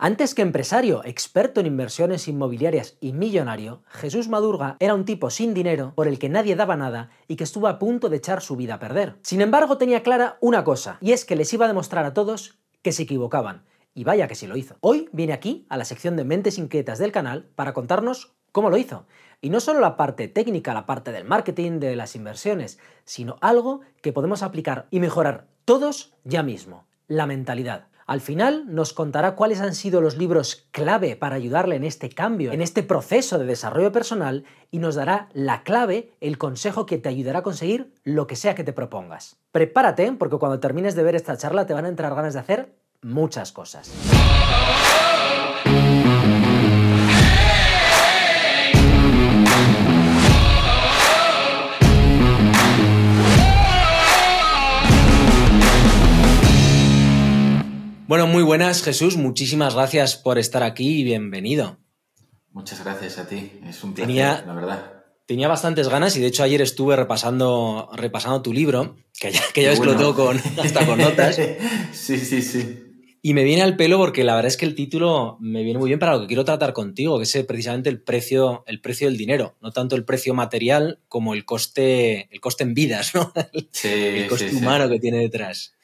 Antes 0.00 0.36
que 0.36 0.42
empresario, 0.42 1.02
experto 1.04 1.58
en 1.58 1.66
inversiones 1.66 2.28
inmobiliarias 2.28 2.96
y 3.00 3.12
millonario, 3.12 3.82
Jesús 3.88 4.28
Madurga 4.28 4.76
era 4.78 4.94
un 4.94 5.04
tipo 5.04 5.28
sin 5.28 5.54
dinero 5.54 5.92
por 5.96 6.06
el 6.06 6.20
que 6.20 6.28
nadie 6.28 6.54
daba 6.54 6.76
nada 6.76 7.10
y 7.26 7.34
que 7.34 7.42
estuvo 7.42 7.66
a 7.66 7.80
punto 7.80 8.08
de 8.08 8.18
echar 8.18 8.40
su 8.40 8.54
vida 8.54 8.74
a 8.74 8.78
perder. 8.78 9.16
Sin 9.22 9.40
embargo, 9.40 9.76
tenía 9.76 10.04
clara 10.04 10.38
una 10.40 10.62
cosa, 10.62 10.98
y 11.00 11.10
es 11.10 11.24
que 11.24 11.34
les 11.34 11.52
iba 11.52 11.64
a 11.64 11.68
demostrar 11.68 12.04
a 12.04 12.14
todos 12.14 12.60
que 12.82 12.92
se 12.92 13.02
equivocaban. 13.02 13.64
Y 13.92 14.04
vaya 14.04 14.28
que 14.28 14.36
sí 14.36 14.46
lo 14.46 14.56
hizo. 14.56 14.76
Hoy 14.82 15.08
viene 15.10 15.32
aquí, 15.32 15.66
a 15.68 15.76
la 15.76 15.84
sección 15.84 16.14
de 16.14 16.22
Mentes 16.22 16.58
Inquietas 16.58 17.00
del 17.00 17.10
canal, 17.10 17.48
para 17.56 17.72
contarnos 17.72 18.36
cómo 18.52 18.70
lo 18.70 18.76
hizo. 18.76 19.08
Y 19.40 19.50
no 19.50 19.58
solo 19.58 19.80
la 19.80 19.96
parte 19.96 20.28
técnica, 20.28 20.74
la 20.74 20.86
parte 20.86 21.10
del 21.10 21.24
marketing, 21.24 21.80
de 21.80 21.96
las 21.96 22.14
inversiones, 22.14 22.78
sino 23.04 23.36
algo 23.40 23.80
que 24.00 24.12
podemos 24.12 24.44
aplicar 24.44 24.86
y 24.92 25.00
mejorar 25.00 25.48
todos 25.64 26.14
ya 26.22 26.44
mismo, 26.44 26.86
la 27.08 27.26
mentalidad. 27.26 27.88
Al 28.08 28.22
final 28.22 28.64
nos 28.74 28.94
contará 28.94 29.34
cuáles 29.34 29.60
han 29.60 29.74
sido 29.74 30.00
los 30.00 30.16
libros 30.16 30.66
clave 30.70 31.14
para 31.14 31.36
ayudarle 31.36 31.76
en 31.76 31.84
este 31.84 32.08
cambio, 32.08 32.52
en 32.52 32.62
este 32.62 32.82
proceso 32.82 33.38
de 33.38 33.44
desarrollo 33.44 33.92
personal 33.92 34.46
y 34.70 34.78
nos 34.78 34.94
dará 34.94 35.28
la 35.34 35.62
clave, 35.62 36.14
el 36.22 36.38
consejo 36.38 36.86
que 36.86 36.96
te 36.96 37.10
ayudará 37.10 37.40
a 37.40 37.42
conseguir 37.42 37.92
lo 38.04 38.26
que 38.26 38.34
sea 38.34 38.54
que 38.54 38.64
te 38.64 38.72
propongas. 38.72 39.36
Prepárate 39.52 40.10
porque 40.12 40.38
cuando 40.38 40.58
termines 40.58 40.94
de 40.94 41.02
ver 41.02 41.16
esta 41.16 41.36
charla 41.36 41.66
te 41.66 41.74
van 41.74 41.84
a 41.84 41.88
entrar 41.88 42.14
ganas 42.14 42.32
de 42.32 42.40
hacer 42.40 42.72
muchas 43.02 43.52
cosas. 43.52 43.92
Bueno, 58.08 58.26
muy 58.26 58.42
buenas, 58.42 58.82
Jesús. 58.82 59.18
Muchísimas 59.18 59.74
gracias 59.74 60.16
por 60.16 60.38
estar 60.38 60.62
aquí 60.62 61.00
y 61.00 61.04
bienvenido. 61.04 61.76
Muchas 62.52 62.82
gracias 62.82 63.18
a 63.18 63.28
ti. 63.28 63.52
Es 63.68 63.84
un 63.84 63.92
placer, 63.92 64.46
la 64.46 64.54
verdad. 64.54 64.92
Tenía 65.26 65.46
bastantes 65.46 65.90
ganas 65.90 66.16
y 66.16 66.20
de 66.22 66.28
hecho 66.28 66.42
ayer 66.42 66.62
estuve 66.62 66.96
repasando, 66.96 67.90
repasando 67.92 68.40
tu 68.40 68.54
libro, 68.54 68.96
que 69.20 69.30
ya, 69.30 69.42
que 69.52 69.62
ya 69.62 69.72
explotó 69.72 70.14
con, 70.14 70.38
hasta 70.58 70.86
con 70.86 70.98
notas. 70.98 71.36
sí, 71.92 72.16
sí, 72.16 72.40
sí. 72.40 72.88
Y 73.20 73.34
me 73.34 73.44
viene 73.44 73.60
al 73.60 73.76
pelo 73.76 73.98
porque 73.98 74.24
la 74.24 74.36
verdad 74.36 74.48
es 74.48 74.56
que 74.56 74.64
el 74.64 74.74
título 74.74 75.36
me 75.38 75.62
viene 75.62 75.78
muy 75.78 75.88
bien 75.88 75.98
para 75.98 76.14
lo 76.14 76.22
que 76.22 76.28
quiero 76.28 76.46
tratar 76.46 76.72
contigo, 76.72 77.18
que 77.18 77.24
es 77.24 77.44
precisamente 77.46 77.90
el 77.90 78.00
precio, 78.00 78.64
el 78.66 78.80
precio 78.80 79.06
del 79.08 79.18
dinero, 79.18 79.58
no 79.60 79.70
tanto 79.70 79.96
el 79.96 80.06
precio 80.06 80.32
material 80.32 81.00
como 81.08 81.34
el 81.34 81.44
coste, 81.44 82.28
el 82.32 82.40
coste 82.40 82.64
en 82.64 82.72
vidas, 82.72 83.14
¿no? 83.14 83.34
Sí, 83.70 83.88
el 83.88 84.28
coste 84.28 84.54
humano 84.54 84.88
que 84.88 84.98
tiene 84.98 85.18
detrás. 85.18 85.74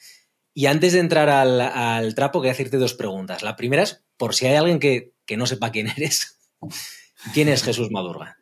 Y 0.57 0.67
antes 0.67 0.93
de 0.93 0.99
entrar 0.99 1.29
al, 1.29 2.15
trapo, 2.15 2.39
quería 2.39 2.53
hacerte 2.53 2.77
dos 2.77 2.93
preguntas. 2.93 3.43
La 3.43 3.57
primera 3.57 3.83
es, 3.83 4.05
por 4.15 4.33
si 4.33 4.45
hay 4.45 4.55
alguien 4.55 4.79
que, 4.79 5.13
no 5.35 5.47
sepa 5.47 5.69
quién 5.69 5.89
eres, 5.89 6.39
¿quién 7.33 7.49
es 7.49 7.61
Jesús 7.61 7.91
Madurga? 7.91 8.37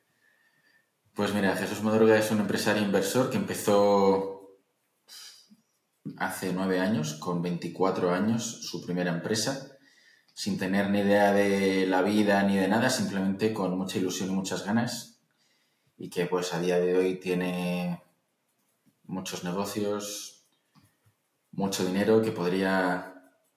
Pues 1.16 1.34
mira, 1.34 1.56
Jesús 1.56 1.82
Madurga 1.82 2.16
es 2.16 2.30
un 2.30 2.40
empresario 2.40 2.84
inversor 2.84 3.32
que 3.32 3.38
empezó 3.38 4.60
hace 6.18 6.54
nueve 6.54 6.80
años, 6.80 7.16
con 7.16 7.42
24 7.42 8.14
años, 8.14 8.44
su 8.62 8.86
primera 8.86 9.12
empresa, 9.12 9.76
sin 10.36 10.60
tener 10.60 10.92
ni 10.92 11.00
idea 11.00 11.34
de 11.34 11.88
la 11.88 12.04
vida 12.04 12.44
ni 12.44 12.58
de 12.58 12.68
nada, 12.68 12.92
simplemente 12.92 13.54
con 13.54 13.76
mucha 13.76 13.98
ilusión 13.98 14.30
y 14.30 14.34
muchas 14.34 14.64
ganas, 14.64 15.20
y 15.98 16.12
que 16.12 16.28
pues 16.28 16.54
a 16.54 16.60
día 16.60 16.80
de 16.80 16.96
hoy 16.96 17.16
tiene 17.16 18.04
muchos 19.04 19.44
negocios, 19.44 20.33
mucho 21.54 21.86
dinero 21.86 22.22
que 22.22 22.32
podría 22.32 23.14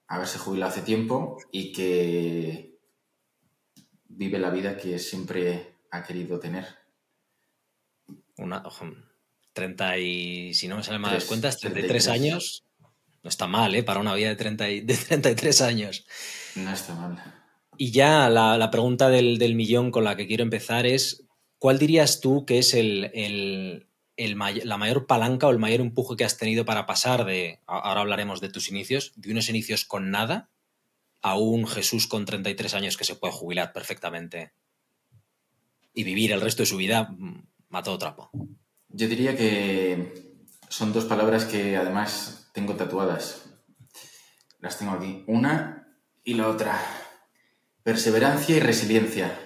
haberse 0.06 0.38
jubilado 0.38 0.70
hace 0.70 0.82
tiempo 0.82 1.38
y 1.50 1.72
que 1.72 2.78
vive 4.08 4.38
la 4.38 4.50
vida 4.50 4.76
que 4.76 4.98
siempre 4.98 5.76
ha 5.90 6.02
querido 6.02 6.38
tener. 6.38 6.66
Una, 8.38 8.62
30 9.52 9.98
y, 9.98 10.54
si 10.54 10.68
no 10.68 10.76
me 10.76 10.82
salen 10.82 11.00
mal 11.00 11.14
las 11.14 11.24
cuentas, 11.24 11.58
33, 11.58 12.08
años. 12.08 12.64
No 13.22 13.30
está 13.30 13.46
mal, 13.46 13.74
¿eh? 13.74 13.82
Para 13.82 14.00
una 14.00 14.14
vida 14.14 14.28
de, 14.28 14.36
30 14.36 14.70
y, 14.70 14.80
de 14.82 14.94
33 14.94 15.62
años. 15.62 16.06
No 16.54 16.72
está 16.72 16.94
mal. 16.94 17.22
Y 17.78 17.90
ya 17.90 18.28
la, 18.28 18.70
pregunta 18.70 19.08
del, 19.08 19.54
millón 19.54 19.90
con 19.90 20.04
la 20.04 20.16
que 20.16 20.26
quiero 20.26 20.42
empezar 20.42 20.86
es, 20.86 21.24
¿cuál 21.58 21.78
dirías 21.78 22.20
tú 22.20 22.44
que 22.44 22.58
es 22.58 22.74
el, 22.74 23.85
la 24.16 24.76
mayor 24.76 25.06
palanca 25.06 25.46
o 25.46 25.50
el 25.50 25.58
mayor 25.58 25.80
empuje 25.80 26.16
que 26.16 26.24
has 26.24 26.38
tenido 26.38 26.64
para 26.64 26.86
pasar 26.86 27.24
de, 27.24 27.60
ahora 27.66 28.00
hablaremos 28.00 28.40
de 28.40 28.48
tus 28.48 28.70
inicios, 28.70 29.12
de 29.16 29.32
unos 29.32 29.48
inicios 29.48 29.84
con 29.84 30.10
nada 30.10 30.48
a 31.22 31.36
un 31.36 31.66
Jesús 31.66 32.06
con 32.06 32.24
33 32.24 32.74
años 32.74 32.96
que 32.96 33.04
se 33.04 33.16
puede 33.16 33.32
jubilar 33.32 33.72
perfectamente 33.72 34.52
y 35.92 36.04
vivir 36.04 36.32
el 36.32 36.40
resto 36.40 36.62
de 36.62 36.66
su 36.66 36.76
vida 36.76 37.04
mm, 37.10 37.46
a 37.72 37.82
todo 37.82 37.98
trapo? 37.98 38.30
Yo 38.88 39.08
diría 39.08 39.36
que 39.36 40.36
son 40.68 40.92
dos 40.92 41.04
palabras 41.04 41.44
que 41.44 41.76
además 41.76 42.50
tengo 42.52 42.74
tatuadas. 42.76 43.50
Las 44.60 44.78
tengo 44.78 44.92
aquí. 44.92 45.24
Una 45.26 45.96
y 46.24 46.34
la 46.34 46.48
otra. 46.48 46.80
Perseverancia 47.82 48.56
y 48.56 48.60
resiliencia. 48.60 49.38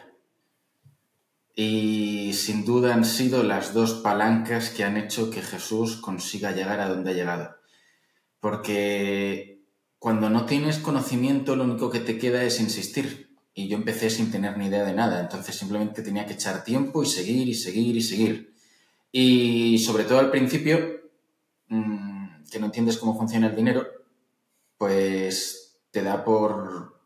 Y 1.54 2.09
sin 2.32 2.64
duda 2.64 2.94
han 2.94 3.04
sido 3.04 3.42
las 3.42 3.72
dos 3.72 3.94
palancas 3.94 4.70
que 4.70 4.84
han 4.84 4.96
hecho 4.96 5.30
que 5.30 5.42
Jesús 5.42 5.96
consiga 5.96 6.52
llegar 6.52 6.80
a 6.80 6.88
donde 6.88 7.10
ha 7.10 7.14
llegado. 7.14 7.56
Porque 8.40 9.62
cuando 9.98 10.30
no 10.30 10.46
tienes 10.46 10.78
conocimiento 10.78 11.56
lo 11.56 11.64
único 11.64 11.90
que 11.90 12.00
te 12.00 12.18
queda 12.18 12.42
es 12.42 12.60
insistir. 12.60 13.36
Y 13.52 13.68
yo 13.68 13.76
empecé 13.76 14.10
sin 14.10 14.30
tener 14.30 14.56
ni 14.56 14.66
idea 14.66 14.84
de 14.84 14.94
nada, 14.94 15.20
entonces 15.20 15.56
simplemente 15.56 16.02
tenía 16.02 16.24
que 16.24 16.34
echar 16.34 16.64
tiempo 16.64 17.02
y 17.02 17.06
seguir 17.06 17.48
y 17.48 17.54
seguir 17.54 17.96
y 17.96 18.02
seguir. 18.02 18.54
Y 19.12 19.78
sobre 19.78 20.04
todo 20.04 20.20
al 20.20 20.30
principio, 20.30 20.78
mm, 21.68 22.44
que 22.50 22.60
no 22.60 22.66
entiendes 22.66 22.96
cómo 22.96 23.18
funciona 23.18 23.48
el 23.48 23.56
dinero, 23.56 23.86
pues 24.78 25.80
te 25.90 26.02
da 26.02 26.24
por 26.24 27.00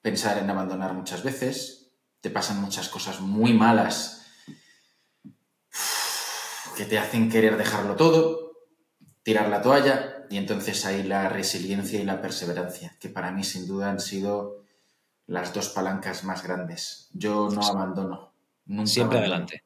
pensar 0.00 0.38
en 0.38 0.50
abandonar 0.50 0.94
muchas 0.94 1.22
veces, 1.22 1.92
te 2.20 2.30
pasan 2.30 2.60
muchas 2.60 2.88
cosas 2.88 3.20
muy 3.20 3.52
malas 3.52 4.21
que 6.82 6.88
te 6.88 6.98
hacen 6.98 7.30
querer 7.30 7.56
dejarlo 7.56 7.94
todo, 7.94 8.54
tirar 9.22 9.48
la 9.48 9.62
toalla, 9.62 10.26
y 10.28 10.36
entonces 10.36 10.84
hay 10.84 11.04
la 11.04 11.28
resiliencia 11.28 12.00
y 12.00 12.04
la 12.04 12.20
perseverancia, 12.20 12.96
que 12.98 13.08
para 13.08 13.30
mí 13.30 13.44
sin 13.44 13.68
duda 13.68 13.88
han 13.88 14.00
sido 14.00 14.64
las 15.28 15.54
dos 15.54 15.68
palancas 15.68 16.24
más 16.24 16.42
grandes. 16.42 17.08
Yo 17.12 17.48
no 17.50 17.64
abandono. 17.64 18.32
Nunca 18.66 18.90
Siempre 18.90 19.18
adelante. 19.20 19.62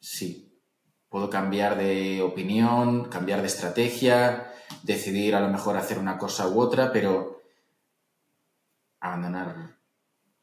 Sí. 0.00 0.52
Puedo 1.08 1.30
cambiar 1.30 1.78
de 1.78 2.20
opinión, 2.20 3.04
cambiar 3.04 3.42
de 3.42 3.46
estrategia, 3.46 4.52
decidir 4.82 5.36
a 5.36 5.40
lo 5.40 5.50
mejor 5.50 5.76
hacer 5.76 6.00
una 6.00 6.18
cosa 6.18 6.48
u 6.48 6.60
otra, 6.60 6.90
pero 6.92 7.42
abandonar 8.98 9.76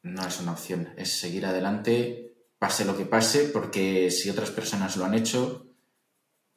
no 0.04 0.26
es 0.26 0.40
una 0.40 0.54
opción, 0.54 0.88
es 0.96 1.20
seguir 1.20 1.46
adelante, 1.46 2.34
pase 2.60 2.86
lo 2.86 2.96
que 2.96 3.04
pase, 3.04 3.50
porque 3.50 4.10
si 4.10 4.30
otras 4.30 4.52
personas 4.52 4.96
lo 4.96 5.04
han 5.04 5.14
hecho, 5.14 5.68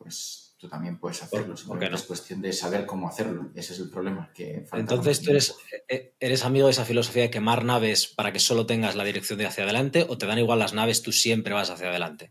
pues 0.00 0.56
tú 0.59 0.66
también 0.66 0.99
puedes 0.99 1.22
hacerlo. 1.22 1.55
Es 1.55 2.03
cuestión 2.03 2.41
de 2.41 2.53
saber 2.55 2.87
cómo 2.87 3.06
hacerlo. 3.06 3.50
Ese 3.55 3.75
es 3.75 3.81
el 3.81 3.91
problema. 3.91 4.33
Que 4.34 4.66
Entonces, 4.72 5.21
¿tú 5.21 5.31
eres, 5.31 5.55
eh, 5.88 6.15
eres 6.19 6.44
amigo 6.44 6.66
de 6.66 6.72
esa 6.72 6.87
filosofía 6.87 7.25
de 7.25 7.31
quemar 7.31 7.65
naves 7.65 8.06
para 8.06 8.33
que 8.33 8.41
solo 8.41 8.65
tengas 8.65 8.97
la 8.97 9.05
dirección 9.05 9.39
de 9.39 9.47
hacia 9.47 9.65
adelante 9.65 10.06
o 10.09 10.16
te 10.16 10.27
dan 10.27 10.39
igual 10.39 10.59
las 10.59 10.72
naves, 10.72 11.03
tú 11.03 11.12
siempre 11.12 11.53
vas 11.53 11.69
hacia 11.69 11.91
adelante? 11.91 12.31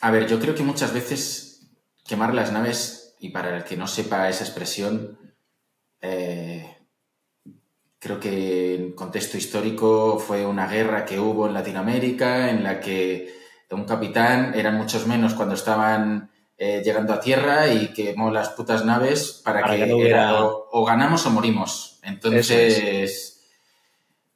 A 0.00 0.10
ver, 0.12 0.28
yo 0.28 0.38
creo 0.38 0.54
que 0.54 0.62
muchas 0.62 0.94
veces 0.94 1.70
quemar 2.04 2.34
las 2.34 2.52
naves, 2.52 3.16
y 3.18 3.30
para 3.30 3.56
el 3.56 3.64
que 3.64 3.76
no 3.76 3.86
sepa 3.88 4.28
esa 4.28 4.44
expresión, 4.44 5.18
eh, 6.00 6.72
Creo 8.02 8.18
que 8.18 8.74
en 8.74 8.92
contexto 8.94 9.36
histórico 9.36 10.18
fue 10.18 10.44
una 10.44 10.66
guerra 10.66 11.04
que 11.04 11.20
hubo 11.20 11.46
en 11.46 11.54
Latinoamérica 11.54 12.50
en 12.50 12.64
la 12.64 12.80
que 12.80 13.41
un 13.72 13.84
capitán 13.84 14.54
eran 14.54 14.76
muchos 14.76 15.06
menos 15.06 15.34
cuando 15.34 15.54
estaban 15.54 16.30
eh, 16.58 16.82
llegando 16.84 17.12
a 17.12 17.20
tierra 17.20 17.72
y 17.72 17.92
quemó 17.92 18.30
las 18.30 18.50
putas 18.50 18.84
naves 18.84 19.40
para, 19.44 19.64
que, 19.64 19.92
o, 19.92 20.84
ganamos 20.84 21.26
o 21.26 21.30
morimos. 21.30 21.98
Entonces, 22.02 23.42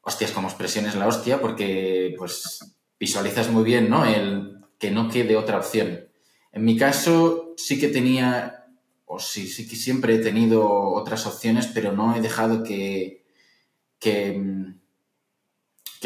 hostias, 0.00 0.32
como 0.32 0.48
expresión 0.48 0.86
es 0.86 0.94
la 0.94 1.06
hostia 1.06 1.40
porque 1.40 2.14
pues 2.18 2.76
visualizas 2.98 3.50
muy 3.50 3.64
bien, 3.64 3.90
¿no? 3.90 4.04
El 4.04 4.60
que 4.78 4.90
no 4.90 5.08
quede 5.08 5.36
otra 5.36 5.58
opción. 5.58 6.08
En 6.52 6.64
mi 6.64 6.76
caso 6.76 7.54
sí 7.56 7.78
que 7.78 7.88
tenía, 7.88 8.66
o 9.04 9.18
sí, 9.18 9.46
sí 9.46 9.68
que 9.68 9.76
siempre 9.76 10.14
he 10.14 10.18
tenido 10.18 10.68
otras 10.68 11.26
opciones, 11.26 11.68
pero 11.72 11.92
no 11.92 12.16
he 12.16 12.20
dejado 12.20 12.62
que, 12.62 13.24
que, 13.98 14.74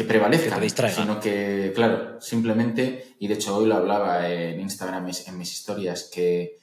que 0.01 0.07
prevalezca, 0.07 0.89
sino 0.89 1.19
que, 1.19 1.71
claro, 1.75 2.19
simplemente, 2.21 3.15
y 3.19 3.27
de 3.27 3.35
hecho 3.35 3.55
hoy 3.55 3.67
lo 3.67 3.75
hablaba 3.75 4.29
en 4.29 4.59
Instagram, 4.59 5.09
en 5.27 5.37
mis 5.37 5.51
historias, 5.51 6.09
que 6.13 6.59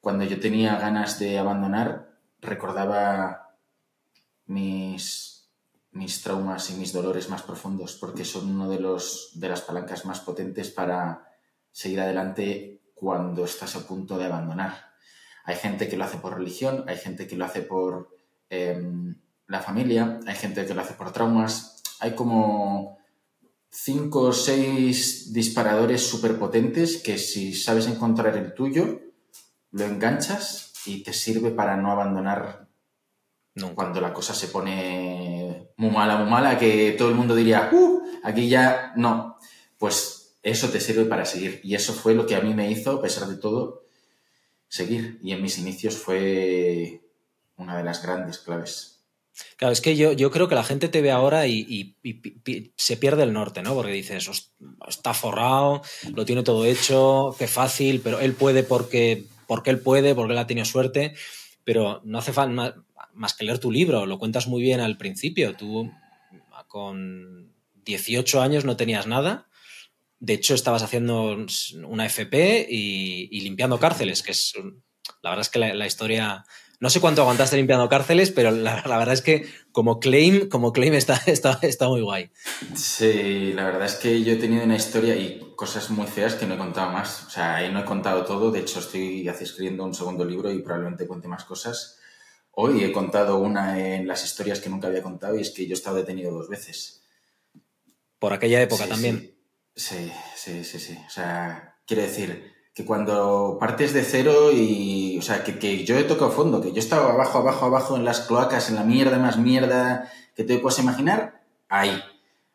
cuando 0.00 0.24
yo 0.24 0.40
tenía 0.40 0.76
ganas 0.76 1.18
de 1.18 1.38
abandonar, 1.38 2.10
recordaba 2.40 3.56
mis 4.46 5.30
mis 5.92 6.22
traumas 6.22 6.70
y 6.70 6.74
mis 6.74 6.92
dolores 6.92 7.28
más 7.30 7.42
profundos, 7.42 7.96
porque 7.96 8.24
son 8.24 8.50
uno 8.50 8.68
de, 8.68 8.78
los, 8.78 9.32
de 9.34 9.48
las 9.48 9.62
palancas 9.62 10.04
más 10.04 10.20
potentes 10.20 10.70
para 10.70 11.26
seguir 11.72 12.00
adelante 12.00 12.80
cuando 12.94 13.44
estás 13.44 13.76
a 13.76 13.86
punto 13.86 14.18
de 14.18 14.26
abandonar. 14.26 14.92
Hay 15.44 15.56
gente 15.56 15.88
que 15.88 15.96
lo 15.96 16.04
hace 16.04 16.18
por 16.18 16.36
religión, 16.36 16.84
hay 16.86 16.96
gente 16.96 17.26
que 17.26 17.36
lo 17.36 17.44
hace 17.44 17.62
por 17.62 18.16
em, 18.50 19.16
la 19.46 19.60
familia, 19.60 20.20
hay 20.26 20.36
gente 20.36 20.64
que 20.64 20.74
lo 20.74 20.82
hace 20.82 20.94
por 20.94 21.12
traumas. 21.12 21.79
Hay 22.00 22.14
como 22.14 22.98
cinco 23.70 24.22
o 24.22 24.32
seis 24.32 25.32
disparadores 25.32 26.06
superpotentes 26.06 26.96
que 26.96 27.18
si 27.18 27.54
sabes 27.54 27.86
encontrar 27.86 28.36
el 28.36 28.54
tuyo, 28.54 29.00
lo 29.70 29.84
enganchas 29.84 30.72
y 30.86 31.02
te 31.02 31.12
sirve 31.12 31.50
para 31.50 31.76
no 31.76 31.92
abandonar 31.92 32.70
cuando 33.74 34.00
la 34.00 34.12
cosa 34.12 34.34
se 34.34 34.48
pone 34.48 35.70
muy 35.76 35.90
mala, 35.90 36.16
muy 36.16 36.30
mala, 36.30 36.58
que 36.58 36.94
todo 36.96 37.08
el 37.08 37.14
mundo 37.14 37.34
diría, 37.34 37.68
uh, 37.72 38.02
aquí 38.22 38.48
ya 38.48 38.92
no. 38.96 39.36
Pues 39.78 40.36
eso 40.42 40.68
te 40.68 40.80
sirve 40.80 41.04
para 41.04 41.24
seguir. 41.24 41.60
Y 41.62 41.74
eso 41.74 41.92
fue 41.92 42.14
lo 42.14 42.26
que 42.26 42.36
a 42.36 42.40
mí 42.40 42.54
me 42.54 42.70
hizo, 42.70 42.92
a 42.92 43.02
pesar 43.02 43.28
de 43.28 43.36
todo, 43.36 43.84
seguir. 44.68 45.18
Y 45.22 45.32
en 45.32 45.42
mis 45.42 45.58
inicios 45.58 45.96
fue 45.96 47.02
una 47.56 47.76
de 47.76 47.84
las 47.84 48.02
grandes 48.02 48.38
claves. 48.38 48.89
Claro, 49.56 49.72
es 49.72 49.80
que 49.80 49.96
yo, 49.96 50.12
yo 50.12 50.30
creo 50.30 50.48
que 50.48 50.54
la 50.54 50.64
gente 50.64 50.88
te 50.88 51.02
ve 51.02 51.10
ahora 51.10 51.46
y, 51.46 51.96
se 52.76 52.96
pierde 52.96 53.22
el 53.22 53.32
norte, 53.32 53.62
¿no? 53.62 53.74
Porque 53.74 53.92
dices, 53.92 54.50
está 54.88 55.14
forrado, 55.14 55.82
lo 56.14 56.24
tiene 56.24 56.42
todo 56.42 56.64
hecho, 56.64 57.34
qué 57.38 57.46
fácil, 57.46 58.00
pero 58.00 58.20
él 58.20 58.34
puede 58.34 58.62
porque, 58.62 59.24
porque 59.46 59.70
él 59.70 59.80
puede, 59.80 60.14
porque 60.14 60.32
él 60.32 60.38
ha 60.38 60.46
tenido 60.46 60.64
suerte, 60.64 61.14
pero 61.64 62.00
no 62.04 62.18
hace 62.18 62.32
falta 62.32 62.76
más 63.12 63.34
que 63.34 63.44
leer 63.44 63.58
tu 63.58 63.70
libro, 63.70 64.06
lo 64.06 64.18
cuentas 64.18 64.46
muy 64.46 64.62
bien 64.62 64.80
al 64.80 64.96
principio. 64.96 65.54
Tú 65.54 65.90
con 66.68 67.52
18 67.84 68.40
años 68.40 68.64
no 68.64 68.76
tenías 68.76 69.06
nada, 69.06 69.48
de 70.20 70.34
hecho 70.34 70.54
estabas 70.54 70.82
haciendo 70.82 71.36
una 71.86 72.06
FP 72.06 72.66
y, 72.70 73.40
limpiando 73.40 73.80
cárceles, 73.80 74.22
que 74.22 74.32
es, 74.32 74.54
la 75.22 75.30
verdad 75.30 75.42
es 75.42 75.48
que 75.48 75.58
la 75.58 75.86
historia 75.86 76.44
no 76.80 76.88
sé 76.88 76.98
cuánto 76.98 77.20
aguantaste 77.20 77.56
limpiando 77.56 77.90
cárceles, 77.90 78.30
pero 78.30 78.50
la, 78.50 78.82
verdad 78.84 79.12
es 79.12 79.20
que 79.20 79.46
como 79.70 80.00
claim, 80.00 80.48
como 80.48 80.72
claim 80.72 80.94
está, 80.94 81.14
está, 81.26 81.58
está, 81.60 81.88
muy 81.88 82.00
guay. 82.00 82.30
Sí, 82.74 83.52
la 83.52 83.64
verdad 83.66 83.84
es 83.84 83.96
que 83.96 84.24
yo 84.24 84.32
he 84.32 84.36
tenido 84.36 84.64
una 84.64 84.76
historia 84.76 85.14
y 85.14 85.52
cosas 85.56 85.90
muy 85.90 86.06
feas 86.06 86.34
que 86.34 86.46
no 86.46 86.54
he 86.54 86.58
contado 86.58 86.90
más. 86.90 87.26
O 87.26 87.30
sea, 87.30 87.56
ahí 87.56 87.70
no 87.70 87.80
he 87.80 87.84
contado 87.84 88.24
todo. 88.24 88.50
De 88.50 88.60
hecho, 88.60 88.80
estoy 88.80 89.28
escribiendo 89.28 89.84
un 89.84 89.94
segundo 89.94 90.24
libro 90.24 90.50
y 90.50 90.62
probablemente 90.62 91.06
cuente 91.06 91.28
más 91.28 91.44
cosas. 91.44 91.98
Hoy 92.52 92.82
he 92.82 92.92
contado 92.92 93.38
una 93.38 93.78
en 93.78 94.08
las 94.08 94.24
historias 94.24 94.60
que 94.60 94.70
nunca 94.70 94.88
había 94.88 95.02
contado 95.02 95.38
y 95.38 95.42
es 95.42 95.50
que 95.50 95.66
yo 95.66 95.72
he 95.72 95.78
estado 95.78 95.96
detenido 95.96 96.32
dos 96.32 96.48
veces. 96.48 97.02
Por 98.18 98.32
aquella 98.32 98.60
época 98.60 98.86
también. 98.86 99.34
Sí, 99.76 100.10
sí, 100.34 100.64
sí, 100.64 100.78
sí. 100.78 100.98
O 101.06 101.10
sea, 101.10 101.76
quiero 101.86 102.02
decir, 102.02 102.49
que 102.74 102.84
cuando 102.84 103.56
partes 103.58 103.92
de 103.92 104.02
cero 104.02 104.52
y, 104.52 105.18
o 105.18 105.22
sea, 105.22 105.42
que, 105.42 105.84
yo 105.84 105.98
he 105.98 106.04
tocado 106.04 106.30
fondo, 106.30 106.60
que 106.60 106.72
yo 106.72 106.78
estaba 106.78 107.12
abajo, 107.12 107.38
abajo, 107.38 107.66
abajo 107.66 107.96
en 107.96 108.04
las 108.04 108.20
cloacas, 108.20 108.68
en 108.68 108.76
la 108.76 108.84
mierda 108.84 109.18
más 109.18 109.38
mierda 109.38 110.10
que 110.34 110.44
te 110.44 110.58
puedes 110.58 110.78
imaginar, 110.78 111.42
ahí. 111.68 112.00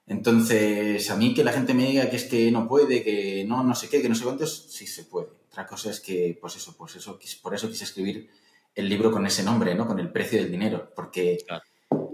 Entonces, 0.07 1.09
a 1.09 1.15
mí 1.15 1.33
que 1.33 1.43
la 1.43 1.51
gente 1.51 1.73
me 1.73 1.85
diga 1.85 2.09
que 2.09 2.15
es 2.15 2.25
que 2.25 2.51
no 2.51 2.67
puede, 2.67 3.03
que 3.03 3.43
no, 3.47 3.63
no 3.63 3.75
sé 3.75 3.89
qué, 3.89 4.01
que 4.01 4.09
no 4.09 4.15
sé 4.15 4.23
cuántos, 4.23 4.67
sí 4.69 4.87
se 4.87 5.03
puede. 5.03 5.27
Otra 5.49 5.65
cosa 5.65 5.89
es 5.89 5.99
que, 5.99 6.37
pues 6.39 6.55
eso, 6.55 6.75
pues 6.77 6.95
eso, 6.95 7.19
por 7.41 7.53
eso 7.55 7.69
quise 7.69 7.83
escribir 7.83 8.29
el 8.75 8.89
libro 8.89 9.11
con 9.11 9.25
ese 9.25 9.43
nombre, 9.43 9.73
¿no? 9.73 9.87
Con 9.87 9.99
el 9.99 10.11
precio 10.11 10.39
del 10.39 10.51
dinero, 10.51 10.91
porque 10.95 11.37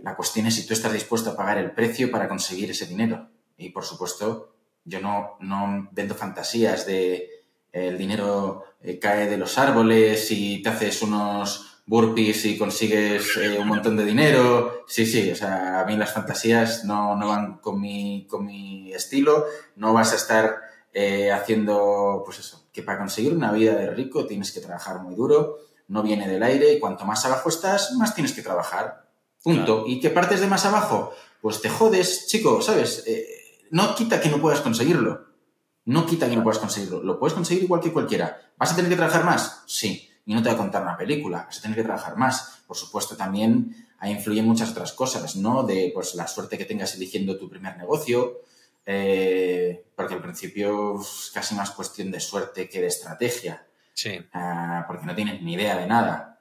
la 0.03 0.15
cuestión 0.15 0.45
es 0.45 0.55
si 0.55 0.65
tú 0.65 0.73
estás 0.73 0.93
dispuesto 0.93 1.31
a 1.31 1.35
pagar 1.35 1.57
el 1.57 1.71
precio 1.71 2.11
para 2.11 2.29
conseguir 2.29 2.71
ese 2.71 2.85
dinero. 2.85 3.29
Y 3.57 3.69
por 3.69 3.83
supuesto, 3.83 4.55
yo 4.85 5.01
no, 5.01 5.37
no 5.39 5.89
vendo 5.91 6.15
fantasías 6.15 6.85
de 6.85 7.30
el 7.71 7.97
dinero 7.97 8.63
eh, 8.81 8.99
cae 8.99 9.27
de 9.27 9.37
los 9.37 9.57
árboles 9.57 10.29
y 10.31 10.61
te 10.61 10.69
haces 10.69 11.01
unos 11.01 11.81
burpees 11.85 12.45
y 12.45 12.57
consigues 12.57 13.37
eh, 13.37 13.57
un 13.59 13.67
montón 13.67 13.95
de 13.95 14.05
dinero. 14.05 14.83
Sí, 14.87 15.05
sí, 15.05 15.31
o 15.31 15.35
sea, 15.35 15.81
a 15.81 15.85
mí 15.85 15.95
las 15.95 16.13
fantasías 16.13 16.83
no, 16.85 17.17
van 17.17 17.59
con 17.59 17.79
mi, 17.79 18.27
con 18.27 18.45
mi 18.45 18.93
estilo. 18.93 19.45
No 19.75 19.93
vas 19.93 20.13
a 20.13 20.15
estar 20.15 20.61
eh, 20.93 21.31
haciendo, 21.31 22.23
pues 22.25 22.39
eso, 22.39 22.67
que 22.73 22.83
para 22.83 22.99
conseguir 22.99 23.33
una 23.33 23.51
vida 23.51 23.75
de 23.75 23.89
rico 23.91 24.25
tienes 24.25 24.51
que 24.51 24.61
trabajar 24.61 24.99
muy 24.99 25.15
duro, 25.15 25.57
no 25.87 26.03
viene 26.03 26.27
del 26.27 26.43
aire 26.43 26.73
y 26.73 26.79
cuanto 26.79 27.05
más 27.05 27.25
abajo 27.25 27.49
estás, 27.49 27.93
más 27.93 28.15
tienes 28.15 28.33
que 28.33 28.41
trabajar. 28.41 29.09
Punto. 29.43 29.85
¿Y 29.87 29.99
qué 29.99 30.09
partes 30.09 30.39
de 30.39 30.47
más 30.47 30.65
abajo? 30.65 31.13
Pues 31.41 31.61
te 31.61 31.69
jodes, 31.69 32.27
chico, 32.27 32.61
¿sabes? 32.61 33.05
no 33.71 33.95
quita 33.95 34.21
que 34.21 34.29
no 34.29 34.39
puedas 34.39 34.61
conseguirlo 34.61 35.30
no 35.85 36.05
quita 36.05 36.29
que 36.29 36.35
no 36.35 36.43
puedas 36.43 36.59
conseguirlo. 36.59 37.01
Lo 37.03 37.19
puedes 37.19 37.33
conseguir 37.33 37.63
igual 37.63 37.81
que 37.81 37.91
cualquiera. 37.91 38.39
¿Vas 38.57 38.73
a 38.73 38.75
tener 38.75 38.89
que 38.89 38.97
trabajar 38.97 39.23
más? 39.23 39.63
Sí. 39.65 40.09
Y 40.25 40.33
no 40.33 40.43
te 40.43 40.49
voy 40.49 40.55
a 40.55 40.59
contar 40.59 40.83
una 40.83 40.97
película. 40.97 41.45
Vas 41.45 41.59
a 41.59 41.61
tener 41.61 41.77
que 41.77 41.83
trabajar 41.83 42.17
más. 42.17 42.61
Por 42.67 42.77
supuesto, 42.77 43.15
también 43.15 43.87
ahí 43.99 44.11
influyen 44.11 44.45
muchas 44.45 44.71
otras 44.71 44.93
cosas, 44.93 45.35
¿no? 45.35 45.63
De 45.63 45.91
pues, 45.93 46.15
la 46.15 46.27
suerte 46.27 46.57
que 46.57 46.65
tengas 46.65 46.95
eligiendo 46.95 47.37
tu 47.37 47.49
primer 47.49 47.77
negocio. 47.77 48.41
Eh, 48.85 49.85
porque 49.95 50.15
al 50.15 50.21
principio 50.21 50.99
es 50.99 51.31
casi 51.33 51.55
más 51.55 51.71
cuestión 51.71 52.11
de 52.11 52.19
suerte 52.19 52.69
que 52.69 52.81
de 52.81 52.87
estrategia. 52.87 53.65
Sí. 53.93 54.19
Ah, 54.33 54.85
porque 54.87 55.05
no 55.05 55.15
tienes 55.15 55.41
ni 55.41 55.53
idea 55.53 55.77
de 55.77 55.87
nada. 55.87 56.39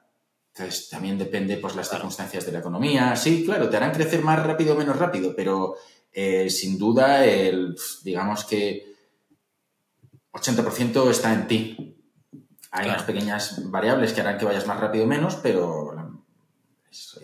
Entonces, 0.53 0.89
también 0.89 1.17
depende, 1.17 1.57
pues, 1.57 1.75
las 1.75 1.89
circunstancias 1.89 2.45
de 2.45 2.51
la 2.51 2.59
economía. 2.59 3.15
Sí, 3.15 3.43
claro, 3.45 3.69
te 3.69 3.77
harán 3.77 3.93
crecer 3.93 4.21
más 4.21 4.43
rápido 4.45 4.75
o 4.75 4.77
menos 4.77 4.97
rápido, 4.97 5.33
pero 5.35 5.75
eh, 6.11 6.49
sin 6.49 6.77
duda, 6.77 7.25
el, 7.25 7.75
digamos 8.03 8.43
que 8.43 8.90
80% 10.33 11.09
está 11.09 11.33
en 11.33 11.47
ti. 11.47 11.95
Hay 12.71 12.87
unas 12.87 13.03
pequeñas 13.03 13.69
variables 13.69 14.13
que 14.13 14.21
harán 14.21 14.37
que 14.37 14.45
vayas 14.45 14.65
más 14.65 14.79
rápido 14.79 15.03
o 15.03 15.07
menos, 15.07 15.35
pero... 15.35 15.93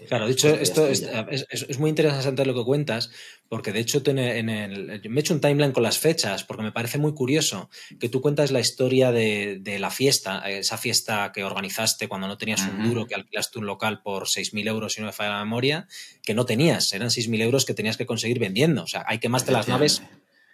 claro, 0.09 0.27
dicho 0.27 0.49
esto 0.49 0.85
es, 0.87 1.79
muy 1.79 1.89
interesante 1.89 2.45
lo 2.45 2.53
que 2.53 2.65
cuentas, 2.65 3.09
porque 3.47 3.71
de 3.71 3.79
hecho 3.79 4.01
en 4.07 4.19
el, 4.19 5.01
me 5.09 5.17
he 5.17 5.19
hecho 5.21 5.33
un 5.33 5.39
timeline 5.39 5.71
con 5.71 5.83
las 5.83 5.99
fechas, 5.99 6.43
porque 6.43 6.63
me 6.63 6.73
parece 6.73 6.97
muy 6.97 7.13
curioso 7.13 7.69
que 7.97 8.09
tú 8.09 8.19
cuentas 8.19 8.51
la 8.51 8.59
historia 8.59 9.13
de, 9.13 9.77
la 9.79 9.89
fiesta, 9.89 10.39
esa 10.49 10.77
fiesta 10.77 11.31
que 11.33 11.45
organizaste 11.45 12.09
cuando 12.09 12.27
no 12.27 12.37
tenías 12.37 12.67
un 12.67 12.83
duro, 12.89 13.07
que 13.07 13.15
alquilaste 13.15 13.59
un 13.59 13.67
local 13.67 14.01
por 14.01 14.23
6.000 14.23 14.67
euros, 14.67 14.93
si 14.93 14.99
no 14.99 15.07
me 15.07 15.13
falla 15.13 15.37
la 15.37 15.45
memoria, 15.45 15.87
que 16.23 16.33
no 16.33 16.45
tenías, 16.45 16.91
eran 16.91 17.07
6.000 17.07 17.41
euros 17.41 17.63
que 17.63 17.73
tenías 17.73 17.95
que 17.95 18.05
conseguir 18.05 18.39
vendiendo. 18.39 18.83
O 18.83 18.87
sea, 18.87 19.05
hay 19.07 19.19
que 19.19 19.29
más 19.29 19.47
las 19.47 19.69
naves 19.69 20.01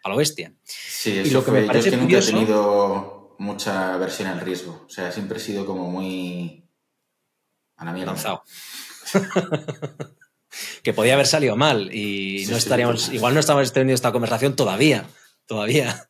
a 0.04 0.10
lo 0.10 0.18
bestia. 0.18 0.54
Sí, 0.64 1.20
eso 1.20 1.34
lo 1.34 1.46
que 1.46 1.52
me 1.52 1.64
parece 1.64 1.90
yo 1.90 1.96
es 1.96 2.00
que 2.00 2.02
nunca 2.02 2.20
he 2.20 2.22
tenido 2.22 3.36
mucha 3.40 3.98
versión 3.98 4.28
al 4.28 4.42
riesgo. 4.42 4.84
O 4.86 4.90
sea, 4.90 5.12
siempre 5.12 5.38
he 5.38 5.42
sido 5.42 5.66
como 5.66 5.90
muy 5.90 6.70
a 7.78 7.86
la 7.86 7.94
mierda. 7.94 8.14
Lanzado. 8.14 8.44
que 10.84 10.94
podía 10.94 11.14
haber 11.14 11.28
salido 11.28 11.56
mal 11.56 11.94
y 11.94 12.46
no 12.50 12.58
estaríamos, 12.58 13.12
igual 13.12 13.34
no 13.34 13.40
estamos 13.40 13.72
teniendo 13.74 13.94
esta 13.94 14.12
conversación 14.12 14.56
todavía, 14.56 15.08
todavía. 15.46 16.10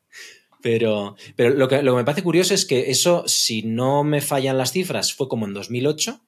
Pero, 0.61 1.15
pero 1.35 1.49
lo, 1.55 1.67
que, 1.67 1.83
lo 1.83 1.91
que 1.91 1.97
me 1.97 2.05
parece 2.05 2.23
curioso 2.23 2.53
es 2.53 2.65
que 2.65 2.89
eso, 2.89 3.25
si 3.27 3.63
no 3.63 4.03
me 4.03 4.21
fallan 4.21 4.57
las 4.57 4.71
cifras, 4.71 5.13
fue 5.13 5.27
como 5.27 5.45
en 5.45 5.53
2008 5.53 6.21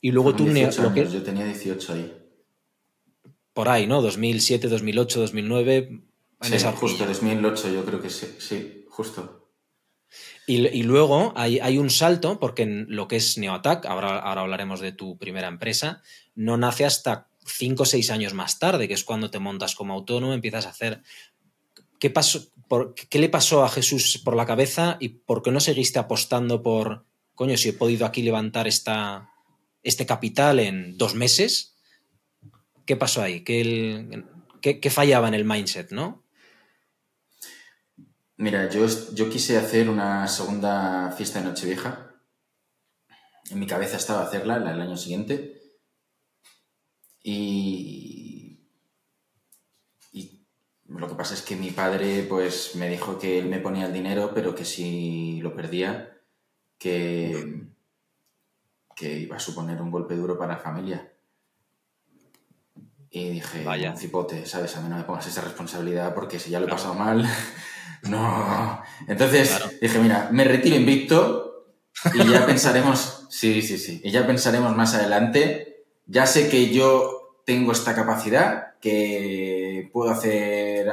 y 0.00 0.10
luego 0.10 0.34
tú... 0.34 0.46
Lo 0.46 0.92
que... 0.92 1.08
Yo 1.08 1.22
tenía 1.22 1.44
18 1.44 1.92
ahí. 1.92 2.12
Por 3.52 3.68
ahí, 3.68 3.86
¿no? 3.86 4.02
2007, 4.02 4.68
2008, 4.68 5.20
2009, 5.20 6.02
Sí, 6.40 6.56
justo, 6.76 7.04
2008 7.04 7.70
yo 7.70 7.84
creo 7.84 8.00
que 8.00 8.08
sí, 8.08 8.34
sí, 8.38 8.86
justo. 8.88 9.40
Y, 10.46 10.82
luego 10.82 11.32
hay, 11.36 11.78
un 11.78 11.90
salto, 11.90 12.40
porque 12.40 12.62
en 12.62 12.86
lo 12.88 13.06
que 13.06 13.16
es 13.16 13.38
NeoAttack, 13.38 13.86
ahora, 13.86 14.18
ahora 14.18 14.40
hablaremos 14.40 14.80
de 14.80 14.90
tu 14.90 15.16
primera 15.16 15.46
empresa, 15.46 16.02
no 16.34 16.56
nace 16.56 16.84
hasta 16.84 17.28
cinco 17.46 17.84
o 17.84 17.86
seis 17.86 18.10
años 18.10 18.34
más 18.34 18.58
tarde, 18.58 18.88
que 18.88 18.94
es 18.94 19.04
cuando 19.04 19.30
te 19.30 19.38
montas 19.38 19.76
como 19.76 19.94
autónomo, 19.94 20.32
empiezas 20.32 20.66
a 20.66 20.70
hacer... 20.70 21.02
¿Qué, 22.00 22.10
pasó, 22.10 22.48
por, 22.66 22.94
¿Qué 22.94 23.18
le 23.20 23.28
pasó 23.28 23.62
a 23.62 23.68
Jesús 23.68 24.20
por 24.24 24.34
la 24.34 24.46
cabeza 24.46 24.96
y 24.98 25.10
por 25.10 25.42
qué 25.42 25.52
no 25.52 25.60
seguiste 25.60 26.00
apostando 26.00 26.62
por, 26.62 27.04
coño, 27.34 27.56
si 27.56 27.68
he 27.68 27.72
podido 27.74 28.06
aquí 28.06 28.22
levantar 28.22 28.66
esta, 28.66 29.30
este 29.84 30.06
capital 30.06 30.58
en 30.58 30.98
dos 30.98 31.14
meses? 31.14 31.76
¿Qué 32.86 32.96
pasó 32.96 33.22
ahí? 33.22 33.44
¿Qué, 33.44 34.24
qué 34.60 34.90
fallaba 34.90 35.28
en 35.28 35.34
el 35.34 35.44
mindset, 35.44 35.92
no? 35.92 36.24
Mira, 38.40 38.70
yo, 38.70 38.86
yo 39.12 39.28
quise 39.28 39.58
hacer 39.58 39.90
una 39.90 40.26
segunda 40.26 41.12
fiesta 41.12 41.40
de 41.40 41.44
Nochevieja. 41.44 42.10
En 43.50 43.58
mi 43.58 43.66
cabeza 43.66 43.98
estaba 43.98 44.22
hacerla 44.22 44.56
el 44.56 44.80
año 44.80 44.96
siguiente. 44.96 45.60
Y, 47.22 48.66
y 50.12 50.40
lo 50.88 51.06
que 51.06 51.16
pasa 51.16 51.34
es 51.34 51.42
que 51.42 51.54
mi 51.54 51.70
padre 51.70 52.24
pues 52.26 52.76
me 52.76 52.88
dijo 52.88 53.18
que 53.18 53.38
él 53.38 53.44
me 53.50 53.60
ponía 53.60 53.84
el 53.84 53.92
dinero, 53.92 54.32
pero 54.34 54.54
que 54.54 54.64
si 54.64 55.42
lo 55.42 55.54
perdía, 55.54 56.18
que, 56.78 57.66
que 58.96 59.18
iba 59.18 59.36
a 59.36 59.40
suponer 59.40 59.82
un 59.82 59.90
golpe 59.90 60.16
duro 60.16 60.38
para 60.38 60.54
la 60.54 60.60
familia. 60.60 61.12
Y 63.10 63.28
dije, 63.28 63.64
Vaya. 63.64 63.94
cipote, 63.94 64.46
¿sabes? 64.46 64.74
A 64.78 64.80
mí 64.80 64.88
no 64.88 64.96
me 64.96 65.04
pongas 65.04 65.26
esa 65.26 65.42
responsabilidad 65.42 66.14
porque 66.14 66.38
si 66.38 66.48
ya 66.48 66.58
lo 66.58 66.68
he 66.68 66.70
pasado 66.70 66.94
mal, 66.94 67.28
no. 68.08 68.82
Entonces 69.08 69.48
Claro. 69.50 69.70
dije, 69.80 69.98
mira, 69.98 70.28
me 70.32 70.44
retiro 70.44 70.76
invicto 70.76 71.66
y 72.14 72.18
ya 72.30 72.46
pensaremos, 72.46 73.26
sí, 73.30 73.62
sí, 73.62 73.78
sí, 73.78 74.00
y 74.04 74.10
ya 74.10 74.26
pensaremos 74.26 74.76
más 74.76 74.94
adelante. 74.94 75.84
Ya 76.06 76.26
sé 76.26 76.48
que 76.48 76.70
yo 76.70 77.42
tengo 77.44 77.72
esta 77.72 77.94
capacidad, 77.94 78.78
que 78.80 79.88
puedo 79.92 80.10
hacer 80.10 80.92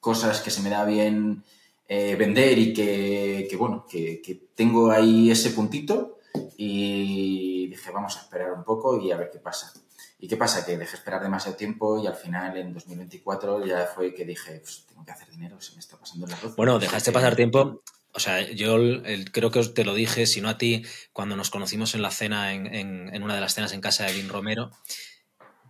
cosas 0.00 0.40
que 0.40 0.50
se 0.50 0.62
me 0.62 0.70
da 0.70 0.84
bien 0.84 1.42
eh, 1.88 2.16
vender 2.16 2.58
y 2.58 2.72
que, 2.72 3.46
que, 3.50 3.56
bueno, 3.56 3.84
que, 3.90 4.22
que 4.22 4.34
tengo 4.54 4.90
ahí 4.90 5.30
ese 5.30 5.50
puntito 5.50 6.18
y 6.56 7.66
dije, 7.68 7.90
vamos 7.90 8.16
a 8.16 8.20
esperar 8.20 8.52
un 8.52 8.64
poco 8.64 9.00
y 9.00 9.10
a 9.10 9.16
ver 9.16 9.30
qué 9.32 9.38
pasa. 9.40 9.72
¿Y 10.20 10.28
qué 10.28 10.36
pasa? 10.36 10.64
Que 10.66 10.76
dejé 10.76 10.96
esperar 10.96 11.22
demasiado 11.22 11.56
tiempo 11.56 12.02
y 12.02 12.06
al 12.06 12.14
final 12.14 12.56
en 12.56 12.74
2024 12.74 13.66
ya 13.66 13.86
fue 13.94 14.14
que 14.14 14.24
dije, 14.24 14.60
pues 14.60 14.84
tengo 14.86 15.04
que 15.04 15.12
hacer 15.12 15.30
dinero, 15.30 15.60
se 15.60 15.72
me 15.74 15.80
está 15.80 15.96
pasando 15.98 16.26
el 16.26 16.32
arroz. 16.34 16.54
Bueno, 16.56 16.78
dejaste 16.78 17.10
que- 17.10 17.14
pasar 17.14 17.36
tiempo. 17.36 17.82
O 18.12 18.20
sea, 18.20 18.42
yo 18.50 18.76
el- 18.76 19.30
creo 19.32 19.50
que 19.50 19.64
te 19.64 19.84
lo 19.84 19.94
dije, 19.94 20.26
si 20.26 20.40
no 20.40 20.48
a 20.48 20.58
ti, 20.58 20.84
cuando 21.12 21.36
nos 21.36 21.48
conocimos 21.50 21.94
en 21.94 22.02
la 22.02 22.10
cena, 22.10 22.52
en, 22.52 22.66
en- 22.66 23.14
en 23.14 23.22
una 23.22 23.34
de 23.34 23.40
las 23.40 23.54
cenas 23.54 23.72
en 23.72 23.80
casa 23.80 24.04
de 24.04 24.12
Vin 24.12 24.28
Romero, 24.28 24.72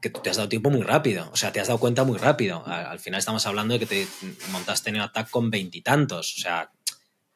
que 0.00 0.10
tú 0.10 0.20
te 0.20 0.30
has 0.30 0.36
dado 0.38 0.48
tiempo 0.48 0.70
muy 0.70 0.82
rápido. 0.82 1.28
O 1.32 1.36
sea, 1.36 1.52
te 1.52 1.60
has 1.60 1.68
dado 1.68 1.78
cuenta 1.78 2.04
muy 2.04 2.18
rápido. 2.18 2.66
Al, 2.66 2.98
final 2.98 3.18
estamos 3.18 3.46
hablando 3.46 3.74
de 3.74 3.80
que 3.80 3.86
te 3.86 4.08
montaste 4.50 4.88
en 4.90 4.96
Attack 4.96 5.28
con 5.30 5.50
veintitantos. 5.50 6.38
O 6.38 6.40
sea, 6.40 6.72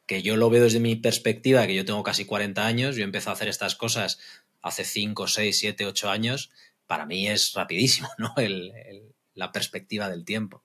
que 0.07 0.23
yo 0.23 0.37
lo 0.37 0.49
veo 0.51 0.65
desde 0.65 0.81
mi 0.81 0.97
perspectiva, 0.97 1.67
que 1.67 1.75
yo 1.75 1.85
tengo 1.85 2.03
casi 2.03 2.25
40 2.25 2.67
años, 2.67 2.97
yo 2.97 3.05
empecé 3.05 3.29
a 3.29 3.35
hacer 3.35 3.49
estas 3.49 3.75
cosas 3.77 4.19
hace 4.63 4.85
5, 4.85 5.29
6, 5.29 5.59
7, 5.59 5.85
8 5.87 6.09
años. 6.11 6.51
Para 6.87 7.07
mí 7.07 7.29
es 7.29 7.53
rapidísimo, 7.55 8.09
¿no? 8.19 8.33
El- 8.37 8.73
el- 8.87 9.15
la 9.35 9.51
perspectiva 9.51 10.09
del 10.09 10.25
tiempo. 10.25 10.63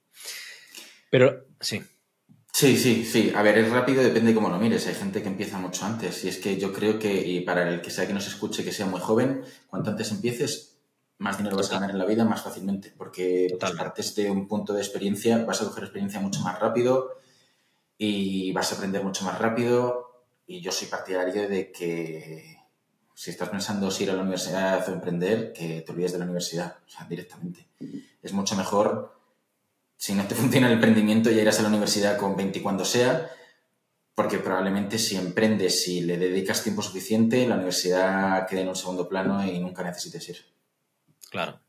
Pero 1.09 1.45
sí. 1.59 1.81
Sí, 2.53 2.77
sí, 2.77 3.05
sí. 3.05 3.31
A 3.35 3.41
ver, 3.41 3.57
es 3.57 3.69
rápido, 3.71 4.03
depende 4.03 4.29
de 4.29 4.35
cómo 4.35 4.49
lo 4.49 4.57
mires. 4.59 4.85
Hay 4.88 4.95
gente 4.95 5.21
que 5.21 5.27
empieza 5.27 5.57
mucho 5.57 5.85
antes. 5.85 6.23
Y 6.23 6.27
es 6.29 6.38
que 6.38 6.57
yo 6.57 6.71
creo 6.73 6.99
que, 6.99 7.13
y 7.13 7.41
para 7.41 7.67
el 7.69 7.81
que 7.81 7.89
sea 7.89 8.05
que 8.05 8.13
nos 8.13 8.27
escuche, 8.27 8.63
que 8.63 8.71
sea 8.71 8.85
muy 8.85 8.99
joven, 8.99 9.43
cuanto 9.67 9.89
antes 9.89 10.11
empieces, 10.11 10.77
más 11.17 11.38
dinero 11.38 11.55
vas 11.57 11.69
a 11.71 11.75
ganar 11.75 11.91
en 11.91 11.97
la 11.99 12.05
vida 12.05 12.25
más 12.25 12.41
fácilmente. 12.43 12.93
Porque 12.97 13.55
pues, 13.59 13.71
partes 13.73 14.15
de 14.15 14.29
un 14.29 14.47
punto 14.47 14.73
de 14.73 14.81
experiencia, 14.81 15.43
vas 15.45 15.61
a 15.61 15.65
coger 15.65 15.85
experiencia 15.85 16.19
mucho 16.19 16.41
más 16.41 16.59
rápido 16.59 17.17
y 17.97 18.51
vas 18.51 18.71
a 18.71 18.75
aprender 18.75 19.03
mucho 19.03 19.23
más 19.25 19.39
rápido. 19.39 20.25
Y 20.45 20.61
yo 20.61 20.71
soy 20.71 20.88
partidario 20.89 21.47
de 21.49 21.71
que 21.71 22.57
si 23.19 23.31
estás 23.31 23.49
pensando 23.49 23.91
si 23.91 24.03
ir 24.03 24.11
a 24.11 24.13
la 24.13 24.21
universidad 24.21 24.88
o 24.88 24.93
emprender, 24.93 25.51
que 25.51 25.81
te 25.81 25.91
olvides 25.91 26.13
de 26.13 26.19
la 26.19 26.23
universidad, 26.23 26.77
o 26.88 26.89
sea, 26.89 27.05
directamente. 27.05 27.67
Es 28.23 28.31
mucho 28.31 28.55
mejor 28.55 29.13
si 29.97 30.13
no 30.13 30.25
te 30.25 30.35
funciona 30.41 30.67
el 30.67 30.75
emprendimiento, 30.75 31.29
ya 31.29 31.41
irás 31.41 31.59
a 31.59 31.63
la 31.63 31.67
universidad 31.67 32.17
con 32.17 32.38
20 32.38 32.63
cuando 32.63 32.85
sea, 32.85 33.29
porque 34.15 34.38
probablemente 34.38 34.97
si 34.97 35.17
emprendes, 35.17 35.83
si 35.83 35.99
le 35.99 36.17
dedicas 36.17 36.63
tiempo 36.63 36.81
suficiente, 36.81 37.45
la 37.45 37.55
universidad 37.55 38.47
queda 38.47 38.61
en 38.61 38.69
un 38.69 38.77
segundo 38.77 39.09
plano 39.09 39.45
y 39.45 39.59
nunca 39.59 39.83
necesites 39.83 40.29
ir. 40.29 40.45
Claro. 41.29 41.59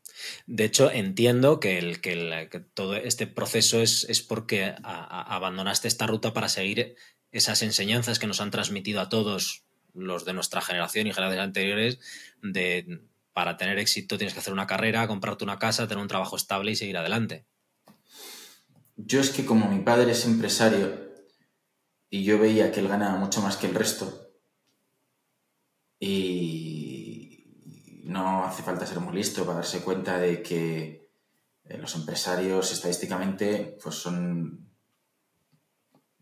De 0.45 0.63
hecho, 0.63 0.89
entiendo 0.89 1.59
que, 1.59 1.79
el, 1.79 1.99
que, 1.99 2.63
todo 2.73 2.95
este 2.95 3.27
proceso 3.27 3.81
es, 3.81 4.05
es 4.07 4.21
porque 4.21 4.73
abandonaste 4.83 5.89
esta 5.89 6.07
ruta 6.07 6.31
para 6.31 6.47
seguir 6.47 6.95
esas 7.33 7.61
enseñanzas 7.61 8.19
que 8.19 8.27
nos 8.27 8.39
han 8.39 8.51
transmitido 8.51 9.01
a 9.01 9.09
todos 9.09 9.65
los 9.93 10.25
de 10.25 10.33
nuestra 10.33 10.61
generación 10.61 11.07
y 11.07 11.13
generaciones 11.13 11.45
anteriores 11.45 11.99
de 12.41 13.01
para 13.33 13.57
tener 13.57 13.79
éxito 13.79 14.17
tienes 14.17 14.33
que 14.33 14.39
hacer 14.39 14.53
una 14.53 14.67
carrera, 14.67 15.07
comprarte 15.07 15.43
una 15.43 15.59
casa, 15.59 15.87
tener 15.87 16.01
un 16.01 16.07
trabajo 16.07 16.35
estable 16.35 16.71
y 16.71 16.75
seguir 16.75 16.97
adelante. 16.97 17.45
Yo 18.97 19.21
es 19.21 19.29
que 19.29 19.45
como 19.45 19.69
mi 19.69 19.83
padre 19.83 20.11
es 20.11 20.25
empresario 20.25 21.11
y 22.09 22.23
yo 22.23 22.37
veía 22.37 22.71
que 22.71 22.81
él 22.81 22.87
ganaba 22.87 23.17
mucho 23.17 23.41
más 23.41 23.57
que 23.57 23.67
el 23.67 23.75
resto 23.75 24.29
y 25.99 28.01
no 28.03 28.43
hace 28.43 28.63
falta 28.63 28.85
ser 28.85 28.99
muy 28.99 29.15
listo 29.15 29.45
para 29.45 29.59
darse 29.59 29.81
cuenta 29.81 30.17
de 30.17 30.41
que 30.41 31.09
eh, 31.63 31.77
los 31.77 31.95
empresarios 31.95 32.71
estadísticamente 32.71 33.77
pues 33.81 33.95
son 33.95 34.69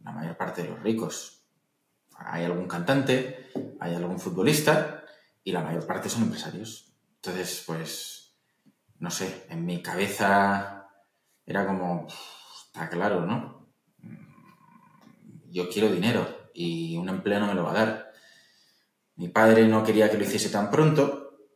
la 0.02 0.12
mayor 0.12 0.38
parte 0.38 0.64
de 0.64 0.70
los 0.70 0.84
ricos. 0.84 1.39
Hay 2.20 2.44
algún 2.46 2.68
cantante, 2.68 3.50
hay 3.80 3.96
algún 3.96 4.20
futbolista 4.20 5.04
y 5.44 5.52
la 5.52 5.62
mayor 5.62 5.86
parte 5.88 6.10
son 6.10 6.24
empresarios. 6.24 6.94
Entonces, 7.16 7.64
pues, 7.66 8.36
no 9.00 9.10
sé, 9.10 9.46
en 9.50 9.66
mi 9.66 9.82
cabeza 9.82 10.88
era 11.46 11.66
como, 11.66 12.08
está 12.66 12.90
claro, 12.90 13.26
¿no? 13.26 13.68
Yo 15.50 15.70
quiero 15.70 15.92
dinero 15.92 16.52
y 16.54 16.96
un 16.98 17.10
empleo 17.10 17.40
no 17.40 17.48
me 17.48 17.56
lo 17.56 17.64
va 17.64 17.72
a 17.72 17.86
dar. 17.86 18.12
Mi 19.16 19.30
padre 19.30 19.68
no 19.68 19.84
quería 19.84 20.10
que 20.10 20.18
lo 20.18 20.24
hiciese 20.24 20.50
tan 20.50 20.70
pronto. 20.70 21.48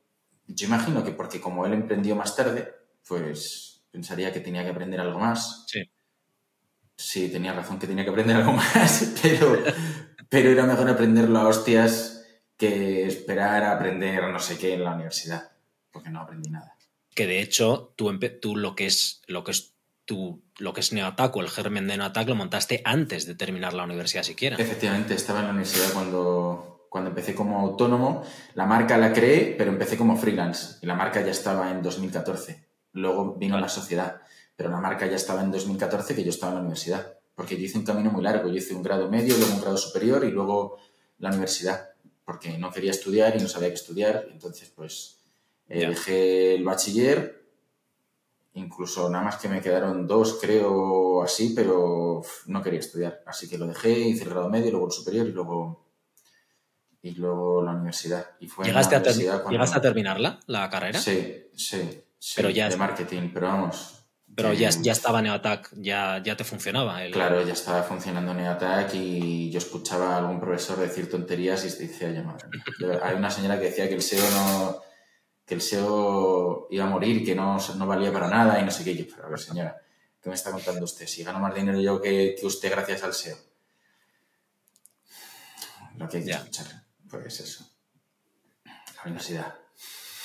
Yo 0.48 0.68
imagino 0.68 1.04
que 1.04 1.12
porque 1.12 1.40
como 1.40 1.66
él 1.66 1.74
emprendió 1.74 2.16
más 2.16 2.36
tarde, 2.36 2.74
pues 3.08 3.86
pensaría 3.92 4.34
que 4.34 4.40
tenía 4.40 4.64
que 4.64 4.72
aprender 4.72 5.00
algo 5.00 5.20
más. 5.20 5.66
Sí. 5.68 5.84
Sí, 6.96 7.30
tenía 7.30 7.54
razón 7.54 7.80
que 7.80 7.88
tenía 7.88 8.04
que 8.04 8.10
aprender 8.10 8.38
algo 8.38 8.54
más, 8.54 9.14
pero, 9.22 9.58
pero 10.30 10.50
era 10.50 10.66
mejor 10.66 10.90
aprenderlo 10.90 11.40
a 11.40 11.48
hostias 11.48 12.26
que 12.58 13.06
esperar 13.08 13.64
a 13.64 13.74
aprender 13.74 14.28
no 14.30 14.40
sé 14.40 14.58
qué 14.58 14.74
en 14.74 14.84
la 14.84 14.94
universidad, 14.94 15.52
porque 15.92 16.10
no 16.10 16.22
aprendí 16.22 16.50
nada. 16.50 16.76
Que 17.16 17.28
de 17.28 17.42
hecho, 17.42 17.94
tú, 17.96 18.18
tú 18.42 18.56
lo 18.56 18.76
que 18.76 18.86
es 18.86 19.22
lo 19.28 19.44
que 19.44 19.52
es 19.52 19.74
tu, 20.06 20.42
lo 20.58 20.74
que 20.74 20.82
es 20.82 20.94
Neoattack 20.94 21.36
o 21.36 21.42
el 21.42 21.50
germen 21.50 21.88
de 21.88 21.98
Neoattack 21.98 22.28
lo 22.28 22.36
montaste 22.36 22.82
antes 22.84 23.26
de 23.26 23.36
terminar 23.36 23.74
la 23.74 23.84
universidad 23.84 24.24
siquiera. 24.24 24.58
Efectivamente, 24.58 25.14
estaba 25.14 25.40
en 25.40 25.46
la 25.46 25.52
universidad 25.52 25.94
cuando, 25.94 26.88
cuando 26.90 27.10
empecé 27.10 27.34
como 27.36 27.60
autónomo. 27.60 28.24
La 28.56 28.66
marca 28.66 28.98
la 28.98 29.14
creé, 29.14 29.56
pero 29.58 29.72
empecé 29.72 29.98
como 29.98 30.18
freelance. 30.18 30.78
Y 30.82 30.88
la 30.88 30.96
marca 30.96 31.22
ya 31.22 31.32
estaba 31.32 31.72
en 31.72 31.82
2014. 31.82 32.68
Luego 32.94 33.36
vino 33.36 33.60
la 33.60 33.70
sociedad. 33.70 34.22
Pero 34.56 34.70
la 34.70 34.80
marca 34.80 35.06
ya 35.08 35.16
estaba 35.16 35.42
en 35.42 35.52
2014 35.52 36.16
que 36.16 36.24
yo 36.24 36.30
estaba 36.30 36.52
en 36.52 36.56
la 36.56 36.62
universidad. 36.62 37.18
Porque 37.36 37.58
yo 37.58 37.64
hice 37.64 37.78
un 37.78 37.86
camino 37.86 38.12
muy 38.12 38.24
largo. 38.24 38.48
Yo 38.50 38.56
hice 38.56 38.76
un 38.76 38.84
grado 38.84 39.10
medio, 39.10 39.36
luego 39.38 39.54
un 39.54 39.62
grado 39.62 39.78
superior 39.78 40.24
y 40.24 40.32
luego 40.32 40.78
la 41.20 41.30
universidad. 41.30 41.90
Porque 42.26 42.58
no 42.58 42.72
quería 42.72 42.92
estudiar 42.92 43.36
y 43.36 43.40
no 43.42 43.48
sabía 43.48 43.70
qué 43.70 43.74
estudiar. 43.76 44.28
Entonces, 44.32 44.70
pues, 44.76 45.20
eh, 45.68 45.88
dejé 45.88 46.56
el 46.56 46.64
bachiller. 46.64 47.42
Incluso 48.56 49.10
nada 49.10 49.24
más 49.24 49.38
que 49.38 49.50
me 49.50 49.62
quedaron 49.62 50.06
dos, 50.06 50.38
creo, 50.40 51.24
así, 51.24 51.54
pero 51.56 52.22
no 52.46 52.62
quería 52.62 52.80
estudiar. 52.80 53.24
Así 53.26 53.50
que 53.50 53.58
lo 53.58 53.66
dejé, 53.66 53.90
hice 53.98 54.24
el 54.26 54.30
grado 54.30 54.48
medio, 54.50 54.70
luego 54.70 54.86
el 54.88 54.92
superior 54.92 55.26
y 55.28 55.32
luego, 55.32 55.88
y 57.02 57.12
luego 57.16 57.64
la 57.64 57.72
universidad. 57.72 58.28
Y 58.40 58.48
fue 58.48 58.66
¿Llegaste, 58.66 58.96
a, 58.96 59.02
ter- 59.02 59.12
universidad 59.14 59.42
cuando- 59.42 59.52
¿Llegaste 59.54 59.78
a 59.78 59.82
terminarla, 59.82 60.40
la 60.46 60.70
carrera? 60.70 61.00
Sí, 61.00 61.48
sí, 61.56 62.04
sí, 62.20 62.34
Pero 62.36 62.52
ya 62.52 62.70
de 62.70 62.78
marketing, 62.78 63.32
pero 63.34 63.48
vamos. 63.48 64.03
Pero 64.36 64.54
ya, 64.54 64.70
ya 64.70 64.92
estaba 64.94 65.22
Neoattack, 65.22 65.70
ya, 65.74 66.22
ya 66.24 66.36
te 66.36 66.44
funcionaba. 66.44 67.04
el- 67.04 67.12
Claro, 67.12 67.46
ya 67.46 67.54
estaba 67.54 67.84
funcionando 67.84 68.34
Neatac 68.34 68.94
y 68.96 69.52
yo 69.52 69.60
escuchaba 69.60 70.16
a 70.16 70.18
algún 70.18 70.40
profesor 70.40 70.78
decir 70.80 71.10
tonterías 71.10 71.64
y 71.66 71.86
decía, 71.86 72.10
ya 72.12 72.24
madre 72.24 72.48
mía". 72.50 72.64
De 72.80 72.88
verdad, 72.88 73.08
Hay 73.08 73.16
una 73.16 73.30
señora 73.30 73.60
que 73.60 73.66
decía 73.66 73.88
que 73.88 73.96
el 73.96 74.02
SEO 74.02 74.30
no 74.32 74.82
que 75.46 75.56
el 75.56 75.62
SEO 75.62 76.68
iba 76.72 76.86
a 76.86 76.90
morir, 76.90 77.26
que 77.26 77.36
no, 77.36 77.58
no 77.76 77.86
valía 77.86 78.14
para 78.14 78.30
nada 78.30 78.60
y 78.60 78.64
no 78.64 78.72
sé 78.72 78.84
qué. 78.86 78.96
Yo, 78.96 79.06
pero 79.14 79.28
a 79.28 79.30
ver, 79.30 79.40
señora, 79.40 79.76
¿qué 80.22 80.30
me 80.30 80.36
está 80.36 80.52
contando 80.52 80.86
usted? 80.86 81.06
Si 81.06 81.22
gano 81.24 81.40
más 81.40 81.54
dinero 81.54 81.82
yo 81.82 82.02
que, 82.02 82.36
que 82.40 82.46
usted 82.46 82.72
gracias 82.72 83.04
al 83.04 83.14
SEO. 83.14 83.38
Lo 85.98 86.08
que 86.08 86.18
hay 86.18 86.24
que 86.24 86.30
Ya. 86.30 86.38
escuchar, 86.38 86.68
pues 87.10 87.40
eso. 87.42 87.70
La 88.66 89.04
universidad. 89.06 89.54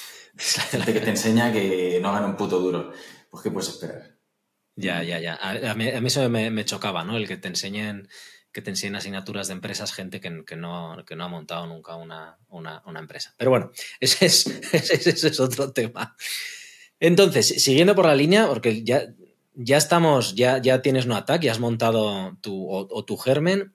Gente 0.38 0.92
que 0.92 1.00
te 1.00 1.10
enseña 1.16 1.52
que 1.52 1.98
no 2.00 2.12
gana 2.12 2.26
un 2.26 2.36
puto 2.36 2.58
duro. 2.60 2.92
Pues, 3.30 3.42
¿qué 3.42 3.50
puedes 3.50 3.68
esperar? 3.68 4.16
Ya, 4.76 5.02
ya, 5.02 5.18
ya. 5.18 5.34
A, 5.34 5.74
mí, 5.74 5.88
eso 5.88 6.28
me, 6.28 6.64
chocaba, 6.64 7.04
¿no? 7.04 7.16
El 7.16 7.26
que 7.26 7.36
te 7.36 7.48
enseñen 7.48 8.08
que 8.52 8.62
te 8.62 8.70
enseñen 8.70 8.96
asignaturas 8.96 9.48
de 9.48 9.52
empresas 9.52 9.92
gente 9.92 10.20
que, 10.20 10.30
no, 10.30 10.96
que 11.06 11.16
no 11.16 11.24
ha 11.24 11.28
montado 11.28 11.66
nunca 11.66 11.96
una, 11.96 12.38
empresa. 12.98 13.34
Pero 13.36 13.50
bueno, 13.50 13.70
ese 14.00 14.26
es, 14.26 15.40
otro 15.40 15.72
tema. 15.72 16.16
Entonces, 16.98 17.62
siguiendo 17.62 17.94
por 17.94 18.06
la 18.06 18.14
línea, 18.14 18.46
porque 18.48 18.82
ya, 18.82 19.06
ya 19.54 19.76
estamos, 19.76 20.34
ya, 20.34 20.58
ya 20.58 20.80
tienes 20.80 21.04
un 21.04 21.12
ataque, 21.12 21.46
ya 21.46 21.52
has 21.52 21.60
montado 21.60 22.36
tu, 22.40 22.68
o 22.70 23.04
tu 23.04 23.16
germen, 23.16 23.74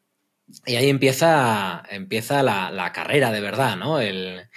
y 0.65 0.75
ahí 0.75 0.89
empieza, 0.89 1.83
empieza 1.89 2.43
la, 2.43 2.71
la 2.71 2.91
carrera 2.91 3.31
de 3.31 3.41
verdad, 3.41 3.77
¿no? 3.77 3.99
El, 3.99 4.49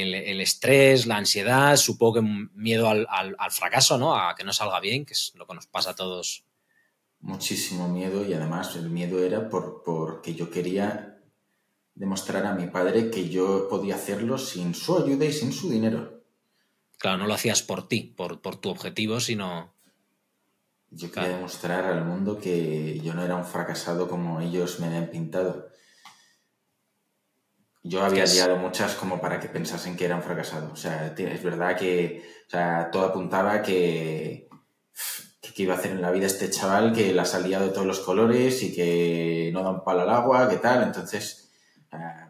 el, 0.00 0.14
el 0.14 0.40
estrés, 0.40 1.06
la 1.06 1.16
ansiedad, 1.18 1.76
supongo 1.76 2.14
que 2.16 2.22
miedo 2.54 2.88
al, 2.88 3.06
al- 3.10 3.36
al 3.38 3.50
fracaso, 3.52 3.98
¿no? 3.98 4.16
A 4.16 4.34
que 4.36 4.44
no 4.44 4.52
salga 4.52 4.80
bien, 4.80 5.04
que 5.06 5.14
es 5.14 5.32
lo 5.36 5.46
que 5.46 5.54
nos 5.54 5.66
pasa 5.66 5.90
a 5.90 5.94
todos. 5.96 6.44
muchísimo 7.20 7.88
miedo 7.88 8.22
y 8.26 8.34
además 8.34 8.76
el 8.76 8.90
miedo 8.90 9.18
era 9.24 9.48
por, 9.48 9.82
porque 9.82 10.34
yo 10.34 10.50
quería 10.50 11.22
demostrar 11.94 12.46
a 12.46 12.54
mi 12.54 12.68
padre 12.68 13.10
que 13.10 13.28
yo 13.30 13.68
podía 13.68 13.96
hacerlo 13.96 14.38
sin 14.38 14.74
su 14.74 14.98
ayuda 14.98 15.24
y 15.26 15.32
sin 15.32 15.52
su 15.52 15.70
dinero. 15.70 16.24
Claro, 16.96 17.18
no 17.18 17.26
lo 17.26 17.34
hacías 17.34 17.62
por 17.62 17.86
ti, 17.86 18.14
por, 18.16 18.40
por 18.40 18.56
tu 18.56 18.70
objetivo, 18.70 19.20
sino... 19.20 19.74
Yo 20.90 21.10
quería 21.10 21.30
demostrar 21.30 21.86
al 21.86 22.04
mundo 22.04 22.38
que 22.38 23.00
yo 23.00 23.14
no 23.14 23.24
era 23.24 23.34
un 23.34 23.44
fracasado 23.44 24.06
como 24.08 24.40
ellos 24.40 24.78
me 24.78 24.86
habían 24.86 25.10
pintado. 25.10 25.71
Yo 27.84 28.04
había 28.04 28.24
liado 28.26 28.56
muchas 28.56 28.94
como 28.94 29.20
para 29.20 29.40
que 29.40 29.48
pensasen 29.48 29.96
que 29.96 30.04
era 30.04 30.16
un 30.16 30.22
fracasado. 30.22 30.72
O 30.72 30.76
sea, 30.76 31.14
es 31.16 31.42
verdad 31.42 31.76
que 31.76 32.22
o 32.46 32.50
sea, 32.50 32.90
todo 32.90 33.06
apuntaba 33.06 33.62
que, 33.62 34.48
que, 35.40 35.62
iba 35.62 35.74
a 35.74 35.78
hacer 35.78 35.92
en 35.92 36.02
la 36.02 36.10
vida 36.10 36.26
este 36.26 36.50
chaval 36.50 36.92
que 36.92 37.12
la 37.12 37.24
salía 37.24 37.58
de 37.58 37.70
todos 37.70 37.86
los 37.86 38.00
colores 38.00 38.62
y 38.62 38.74
que 38.74 39.50
no 39.52 39.62
da 39.62 39.70
un 39.70 39.84
palo 39.84 40.02
al 40.02 40.10
agua, 40.10 40.48
que 40.48 40.58
tal. 40.58 40.82
Entonces, 40.82 41.50
eh, 41.90 42.26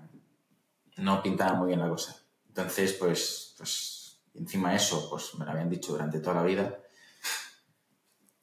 no 0.99 1.23
pintaba 1.23 1.55
muy 1.55 1.69
bien 1.69 1.81
la 1.81 1.89
cosa. 1.89 2.17
Entonces, 2.49 2.93
pues, 2.95 3.55
pues 3.59 4.23
encima 4.35 4.75
eso, 4.75 5.11
pues 5.11 5.35
me 5.39 5.45
lo 5.45 5.51
habían 5.51 5.69
dicho 5.69 5.93
durante 5.93 6.21
toda 6.21 6.37
la 6.37 6.43
vida. 6.45 6.79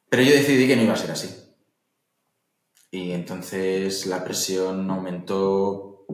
Pero 0.08 0.22
yo 0.22 0.32
decidí 0.32 0.66
que 0.66 0.76
no 0.76 0.82
iba 0.82 0.94
a 0.94 0.96
ser 0.96 1.12
así. 1.12 1.34
Y 2.90 3.12
entonces 3.12 4.06
la 4.06 4.22
presión 4.24 4.90
aumentó 4.90 6.04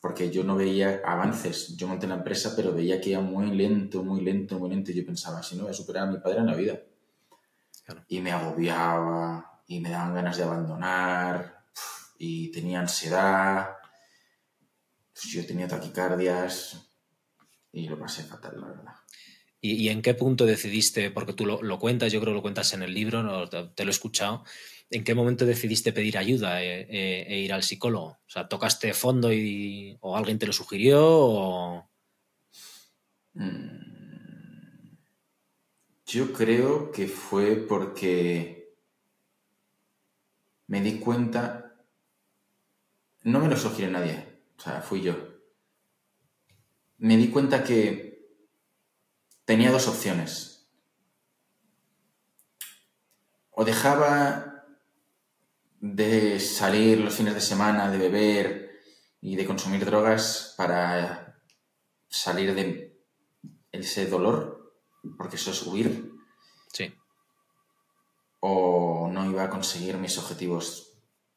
porque 0.00 0.30
yo 0.30 0.44
no 0.44 0.56
veía 0.56 1.02
avances. 1.04 1.76
Yo 1.76 1.86
monté 1.86 2.06
la 2.06 2.14
empresa, 2.14 2.54
pero 2.56 2.72
veía 2.72 3.00
que 3.00 3.10
iba 3.10 3.20
muy 3.20 3.54
lento, 3.54 4.02
muy 4.02 4.22
lento, 4.22 4.58
muy 4.58 4.70
lento. 4.70 4.90
Y 4.90 4.94
yo 4.94 5.04
pensaba, 5.04 5.42
si 5.42 5.56
no 5.56 5.64
voy 5.64 5.70
a 5.70 5.74
superar 5.74 6.08
a 6.08 6.10
mi 6.10 6.18
padre 6.18 6.40
en 6.40 6.46
la 6.46 6.54
vida. 6.54 6.80
Y 8.08 8.20
me 8.20 8.32
agobiaba, 8.32 9.62
y 9.66 9.80
me 9.80 9.90
daban 9.90 10.14
ganas 10.14 10.36
de 10.36 10.44
abandonar, 10.44 11.64
y 12.18 12.50
tenía 12.50 12.80
ansiedad. 12.80 13.70
Pues 15.12 15.26
yo 15.26 15.46
tenía 15.46 15.68
taquicardias, 15.68 16.90
y 17.72 17.88
lo 17.88 17.98
pasé 17.98 18.22
fatal, 18.22 18.60
la 18.60 18.66
verdad. 18.68 18.94
¿Y, 19.62 19.88
en 19.90 20.00
qué 20.00 20.14
punto 20.14 20.46
decidiste, 20.46 21.10
porque 21.10 21.34
tú 21.34 21.44
lo, 21.44 21.78
cuentas, 21.78 22.10
yo 22.10 22.20
creo 22.20 22.32
que 22.32 22.36
lo 22.36 22.42
cuentas 22.42 22.72
en 22.72 22.82
el 22.82 22.94
libro, 22.94 23.46
te, 23.48 23.84
lo 23.84 23.90
he 23.90 23.92
escuchado, 23.92 24.44
¿en 24.90 25.04
qué 25.04 25.14
momento 25.14 25.44
decidiste 25.44 25.92
pedir 25.92 26.16
ayuda 26.16 26.62
e, 26.62 26.80
e, 26.88 27.26
e, 27.28 27.40
ir 27.40 27.52
al 27.52 27.62
psicólogo? 27.62 28.06
O 28.06 28.30
sea, 28.30 28.48
¿tocaste 28.48 28.94
fondo 28.94 29.30
y, 29.30 29.98
o 30.00 30.16
alguien 30.16 30.38
te 30.38 30.46
lo 30.46 30.54
sugirió? 30.54 31.00
O... 31.04 31.90
Mm, 33.34 34.96
yo 36.06 36.32
creo 36.32 36.90
que 36.90 37.06
fue 37.06 37.56
porque 37.56 38.74
me 40.68 40.80
di 40.80 40.98
cuenta, 40.98 41.84
no 43.24 43.40
me 43.40 43.48
lo 43.48 43.58
sugirió 43.58 43.90
nadie, 43.90 44.24
o 44.56 44.60
sea, 44.62 44.80
fui 44.80 45.02
yo. 45.02 45.16
Me 46.96 47.18
di 47.18 47.28
cuenta 47.28 47.62
que 47.62 48.09
tenía 49.50 49.72
dos 49.72 49.88
opciones. 49.88 50.64
O 53.50 53.64
dejaba 53.64 54.64
de 55.80 56.38
salir 56.38 57.00
los 57.00 57.16
fines 57.16 57.34
de 57.34 57.40
semana, 57.40 57.90
de 57.90 57.98
beber 57.98 58.80
y 59.20 59.34
de 59.34 59.44
consumir 59.46 59.84
drogas 59.84 60.54
para 60.56 61.42
salir 62.08 62.54
de 62.54 62.96
ese 63.72 64.06
dolor, 64.06 64.72
porque 65.18 65.34
eso 65.34 65.50
es 65.50 65.66
huir. 65.66 66.12
Sí. 66.72 66.94
O 68.38 69.10
no 69.12 69.28
iba 69.28 69.42
a 69.42 69.50
conseguir 69.50 69.98
mis 69.98 70.16
objetivos 70.16 70.92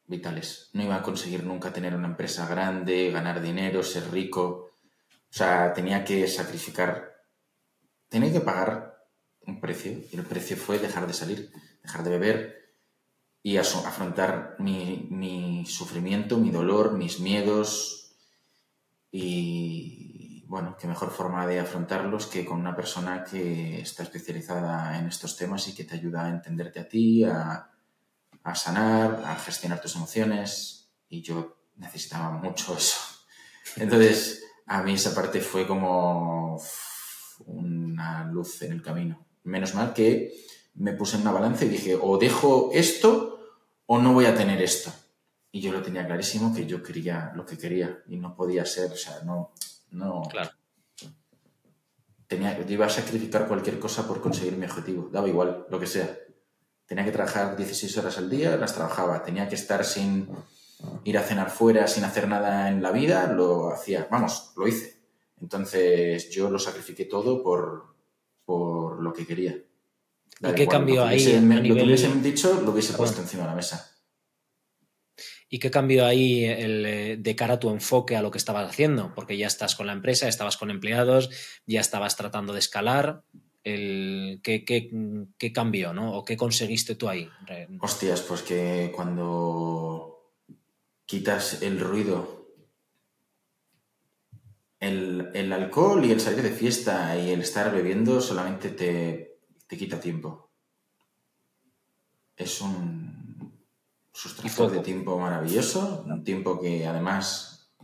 vitales. 0.06 0.70
No 0.72 0.84
iba 0.84 0.94
a 0.94 1.02
conseguir 1.02 1.42
nunca 1.42 1.72
tener 1.72 1.96
una 1.96 2.06
empresa 2.06 2.46
grande, 2.46 3.10
ganar 3.10 3.42
dinero, 3.42 3.82
ser 3.82 4.08
rico. 4.12 4.70
O 5.10 5.36
sea, 5.36 5.72
tenía 5.72 6.04
que 6.04 6.28
sacrificar 6.28 7.13
tenía 8.14 8.32
que 8.32 8.40
pagar 8.40 9.08
un 9.40 9.60
precio 9.60 9.90
y 9.90 10.16
el 10.16 10.24
precio 10.24 10.56
fue 10.56 10.78
dejar 10.78 11.08
de 11.08 11.12
salir, 11.12 11.50
dejar 11.82 12.04
de 12.04 12.10
beber 12.10 12.76
y 13.42 13.56
afrontar 13.56 14.54
mi, 14.60 15.64
sufrimiento, 15.66 16.38
mi 16.38 16.52
dolor, 16.52 16.92
mis 16.92 17.18
miedos 17.18 18.14
y 19.10 20.44
bueno, 20.46 20.76
qué 20.78 20.86
mejor 20.86 21.10
forma 21.10 21.44
de 21.48 21.58
afrontarlos 21.58 22.28
que 22.28 22.44
con 22.44 22.60
una 22.60 22.76
persona 22.76 23.24
que 23.24 23.80
está 23.80 24.04
especializada 24.04 24.96
en 24.96 25.08
estos 25.08 25.36
temas 25.36 25.66
y 25.66 25.74
que 25.74 25.82
te 25.82 25.96
ayuda 25.96 26.26
a 26.26 26.30
entenderte 26.30 26.78
a 26.78 26.88
ti, 26.88 27.24
a, 27.24 27.68
a 28.44 28.54
sanar, 28.54 29.24
a 29.26 29.34
gestionar 29.34 29.80
tus 29.80 29.96
emociones 29.96 30.88
y 31.08 31.20
yo 31.20 31.56
necesitaba 31.74 32.30
mucho 32.30 32.76
eso. 32.76 33.00
Entonces, 33.76 34.44
a 34.66 34.84
mí 34.84 34.92
esa 34.92 35.16
parte 35.16 35.40
fue 35.40 35.66
como 35.66 36.62
una 37.40 38.24
luz 38.24 38.62
en 38.62 38.72
el 38.72 38.82
camino. 38.82 39.26
Menos 39.44 39.74
mal 39.74 39.92
que 39.92 40.32
me 40.74 40.92
puse 40.92 41.16
en 41.16 41.22
una 41.22 41.32
balanza 41.32 41.64
y 41.64 41.68
dije, 41.68 41.98
o 42.00 42.18
dejo 42.18 42.70
esto 42.72 43.40
o 43.86 43.98
no 43.98 44.12
voy 44.12 44.26
a 44.26 44.34
tener 44.34 44.60
esto. 44.62 44.92
Y 45.50 45.60
yo 45.60 45.72
lo 45.72 45.82
tenía 45.82 46.06
clarísimo 46.06 46.54
que 46.54 46.66
yo 46.66 46.82
quería 46.82 47.32
lo 47.34 47.46
que 47.46 47.56
quería 47.56 48.02
y 48.08 48.16
no 48.16 48.34
podía 48.34 48.66
ser, 48.66 48.90
o 48.92 48.96
sea, 48.96 49.20
no, 49.24 49.52
no. 49.90 50.22
Claro. 50.30 50.50
Tenía, 52.26 52.58
yo 52.58 52.64
iba 52.72 52.86
a 52.86 52.90
sacrificar 52.90 53.46
cualquier 53.46 53.78
cosa 53.78 54.08
por 54.08 54.20
conseguir 54.20 54.56
mi 54.56 54.64
objetivo, 54.64 55.10
daba 55.12 55.28
igual, 55.28 55.66
lo 55.70 55.78
que 55.78 55.86
sea. 55.86 56.18
Tenía 56.86 57.04
que 57.04 57.12
trabajar 57.12 57.56
16 57.56 57.96
horas 57.98 58.18
al 58.18 58.28
día, 58.28 58.56
las 58.56 58.74
trabajaba. 58.74 59.22
Tenía 59.22 59.48
que 59.48 59.54
estar 59.54 59.84
sin 59.84 60.28
ir 61.04 61.18
a 61.18 61.22
cenar 61.22 61.50
fuera, 61.50 61.86
sin 61.86 62.04
hacer 62.04 62.28
nada 62.28 62.68
en 62.68 62.82
la 62.82 62.90
vida, 62.90 63.26
lo 63.26 63.72
hacía. 63.72 64.06
Vamos, 64.10 64.52
lo 64.56 64.66
hice. 64.66 64.93
Entonces 65.40 66.30
yo 66.30 66.50
lo 66.50 66.58
sacrifiqué 66.58 67.04
todo 67.04 67.42
por, 67.42 67.94
por 68.44 69.02
lo 69.02 69.12
que 69.12 69.26
quería. 69.26 69.56
¿Y 70.40 70.54
qué 70.54 70.66
cambió 70.66 71.04
ahí? 71.04 71.40
Lo 71.40 71.74
que 71.74 71.82
hubiesen 71.82 72.22
dicho 72.22 72.60
lo 72.60 72.72
hubiese 72.72 72.94
puesto 72.94 73.20
encima 73.20 73.44
de 73.44 73.48
la 73.50 73.54
mesa. 73.54 73.90
¿Y 75.48 75.58
qué 75.58 75.70
cambió 75.70 76.04
ahí 76.04 76.44
el, 76.44 76.84
eh, 76.84 77.16
de 77.16 77.36
cara 77.36 77.54
a 77.54 77.60
tu 77.60 77.70
enfoque 77.70 78.16
a 78.16 78.22
lo 78.22 78.30
que 78.30 78.38
estabas 78.38 78.68
haciendo? 78.68 79.12
Porque 79.14 79.36
ya 79.36 79.46
estás 79.46 79.76
con 79.76 79.86
la 79.86 79.92
empresa, 79.92 80.26
estabas 80.26 80.56
con 80.56 80.70
empleados, 80.70 81.30
ya 81.66 81.80
estabas 81.80 82.16
tratando 82.16 82.52
de 82.52 82.58
escalar. 82.58 83.22
El, 83.62 84.40
¿qué, 84.42 84.64
qué, 84.64 85.52
cambió, 85.52 85.92
¿no? 85.92 86.18
¿O 86.18 86.24
qué 86.24 86.36
conseguiste 86.36 86.96
tú 86.96 87.08
ahí? 87.08 87.30
Hostias, 87.80 88.22
pues 88.22 88.42
que 88.42 88.92
cuando 88.94 90.32
quitas 91.06 91.62
el 91.62 91.78
ruido 91.78 92.43
el, 94.80 95.52
alcohol 95.52 96.04
y 96.04 96.12
el 96.12 96.20
salir 96.20 96.42
de 96.42 96.50
fiesta 96.50 97.18
y 97.18 97.30
el 97.30 97.40
estar 97.40 97.72
bebiendo 97.72 98.20
solamente 98.20 98.70
te, 98.70 99.30
quita 99.76 99.98
tiempo. 99.98 100.52
Es 102.36 102.60
un 102.60 103.64
sustractor 104.12 104.70
de 104.70 104.80
tiempo 104.80 105.18
maravilloso, 105.18 106.04
un 106.06 106.22
tiempo 106.22 106.60
que 106.60 106.86
además 106.86 107.74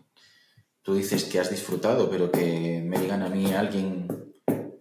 tú 0.83 0.94
dices 0.94 1.24
que 1.24 1.40
has 1.40 1.50
disfrutado, 1.50 2.09
pero 2.09 2.31
que 2.31 2.81
me 2.85 2.98
digan 2.98 3.22
a 3.22 3.29
mí 3.29 3.53
alguien 3.53 4.07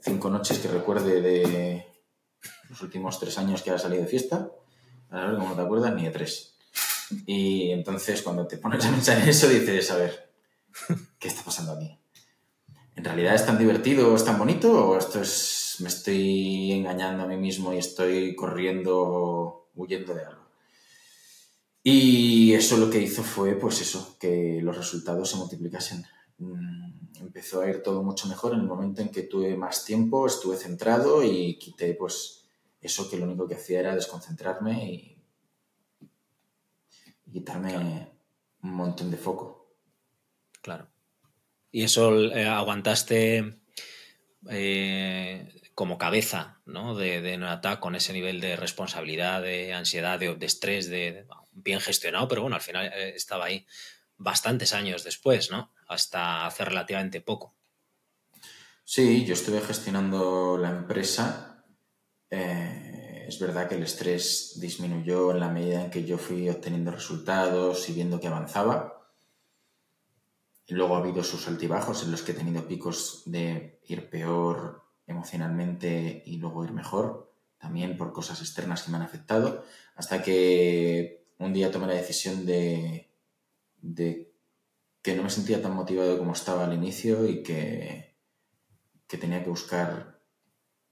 cinco 0.02 0.30
noches 0.30 0.60
que 0.60 0.68
recuerde 0.68 1.22
de 1.22 1.86
los 2.70 2.82
últimos 2.82 3.20
tres 3.20 3.38
años 3.40 3.64
que 3.64 3.72
ha 3.72 3.80
salido 3.80 4.04
de 4.04 4.08
fiesta, 4.08 4.52
a 5.10 5.26
ver, 5.26 5.36
como 5.36 5.50
no 5.50 5.56
te 5.56 5.62
acuerdas, 5.62 5.96
ni 5.96 6.04
de 6.04 6.12
tres. 6.12 6.56
Y 7.26 7.72
entonces 7.72 8.22
cuando 8.22 8.46
te 8.46 8.58
pones 8.58 8.86
a 8.86 8.92
pensar 8.92 9.20
en 9.20 9.30
eso 9.30 9.50
dices, 9.50 9.90
a 9.90 9.98
ver, 9.98 10.29
¿qué 11.20 11.28
está 11.28 11.44
pasando 11.44 11.74
aquí? 11.74 12.00
¿en 13.00 13.06
realidad 13.06 13.34
es 13.34 13.46
tan 13.46 13.58
divertido, 13.58 14.14
es 14.14 14.26
tan 14.26 14.38
bonito 14.38 14.90
o 14.90 14.98
esto 14.98 15.22
es, 15.22 15.78
me 15.80 15.88
estoy 15.88 16.74
engañando 16.74 17.24
a 17.24 17.28
mí 17.28 17.38
mismo 17.38 17.74
y 17.74 17.78
estoy 17.78 18.36
corriendo, 18.36 19.70
huyendo 19.74 20.14
de 20.14 20.26
algo? 20.26 20.44
Y 21.82 22.52
eso 22.52 22.76
lo 22.76 22.90
que 22.90 23.02
hizo 23.02 23.24
fue, 23.24 23.56
pues 23.56 23.80
eso, 23.80 24.18
que 24.20 24.60
los 24.62 24.76
resultados 24.76 25.30
se 25.30 25.38
multiplicasen. 25.38 26.06
Mm, 26.40 27.22
empezó 27.22 27.62
a 27.62 27.70
ir 27.70 27.82
todo 27.82 28.04
mucho 28.04 28.28
mejor 28.28 28.54
en 28.54 28.60
el 28.60 28.68
momento 28.68 29.02
en 29.02 29.10
que 29.10 29.24
tuve 29.24 29.56
más 29.56 29.86
tiempo, 29.86 30.28
estuve 30.28 30.58
centrado 30.58 31.24
y 31.24 31.58
quité, 31.58 31.94
pues, 31.94 32.44
eso 32.82 33.10
que 33.10 33.16
lo 33.16 33.24
único 33.24 33.48
que 33.48 33.56
hacía 33.56 33.80
era 33.80 33.96
desconcentrarme 33.96 34.92
y, 34.92 35.16
quitarme 37.32 38.12
un 38.64 38.74
montón 38.74 39.10
de 39.10 39.18
foco. 39.18 39.59
Claro. 40.62 40.90
Y 41.72 41.84
eso 41.84 42.14
eh, 42.32 42.48
aguantaste 42.48 43.60
eh, 44.50 45.62
como 45.76 45.98
cabeza 45.98 46.62
¿no? 46.66 46.96
de, 46.96 47.22
de 47.22 47.40
con 47.80 47.96
ese 47.96 48.14
nivel 48.14 48.42
de 48.42 48.56
responsabilidad, 48.56 49.42
de 49.42 49.74
ansiedad, 49.74 50.20
de, 50.20 50.36
estrés, 50.42 50.90
de, 50.90 51.26
bien 51.52 51.80
gestionado, 51.80 52.28
pero 52.28 52.42
bueno, 52.42 52.56
al 52.56 52.62
final 52.62 52.88
eh, 52.88 53.14
estaba 53.16 53.46
ahí 53.46 53.66
bastantes 54.18 54.74
años 54.74 55.04
después, 55.04 55.50
¿no? 55.52 55.72
Hasta 55.88 56.46
hace 56.46 56.66
relativamente 56.66 57.22
poco. 57.22 57.56
Sí, 58.84 59.24
yo 59.26 59.34
estuve 59.34 59.62
gestionando 59.62 60.58
la 60.58 60.70
empresa. 60.70 61.64
es 62.30 63.40
verdad 63.40 63.70
que 63.70 63.76
el 63.76 63.84
estrés 63.84 64.60
disminuyó 64.60 65.32
en 65.32 65.40
la 65.40 65.50
medida 65.50 65.84
en 65.84 65.92
que 65.92 66.04
yo 66.04 66.18
fui 66.18 66.50
obteniendo 66.50 66.92
resultados 66.92 67.88
y 67.90 67.94
viendo 67.94 68.20
que 68.20 68.28
avanzaba 68.28 68.99
Luego 70.70 70.96
ha 70.96 71.00
habido 71.00 71.24
sus 71.24 71.48
altibajos 71.48 72.04
en 72.04 72.12
los 72.12 72.22
que 72.22 72.32
he 72.32 72.36
tenido 72.36 72.68
picos 72.68 73.24
de 73.26 73.80
ir 73.88 74.10
peor 74.10 74.84
emocionalmente 75.08 76.22
y 76.26 76.38
luego 76.38 76.64
ir 76.64 76.72
mejor, 76.72 77.34
también 77.58 77.98
por 77.98 78.14
cosas 78.14 78.40
externas 78.40 78.84
que 78.84 78.92
me 78.92 78.98
han 78.98 79.04
afectado, 79.04 79.64
hasta 79.96 80.22
que 80.22 81.26
un 81.40 81.54
día 81.54 81.72
tomé 81.72 81.88
la 81.88 81.96
decisión 81.96 82.46
de, 82.46 83.12
que 85.02 85.16
no 85.16 85.24
me 85.24 85.30
sentía 85.32 85.60
tan 85.60 85.74
motivado 85.74 86.20
como 86.20 86.34
estaba 86.34 86.66
al 86.66 86.74
inicio 86.74 87.28
y 87.28 87.42
que, 87.42 88.16
que 89.08 89.18
tenía 89.18 89.44
que 89.44 89.50
buscar 89.50 90.22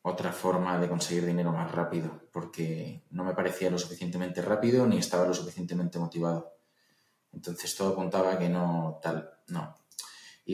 otra 0.01 0.31
forma 0.31 0.79
de 0.79 0.89
conseguir 0.89 1.25
dinero 1.25 1.51
más 1.51 1.71
rápido, 1.71 2.23
porque 2.31 3.05
no 3.11 3.23
me 3.23 3.35
parecía 3.35 3.69
lo 3.69 3.77
suficientemente 3.77 4.41
rápido 4.41 4.87
ni 4.87 4.97
estaba 4.97 5.27
lo 5.27 5.35
suficientemente 5.35 5.99
motivado. 5.99 6.55
Entonces 7.31 7.75
todo 7.75 7.89
apuntaba 7.89 8.39
que 8.39 8.49
no 8.49 8.99
tal, 9.03 9.36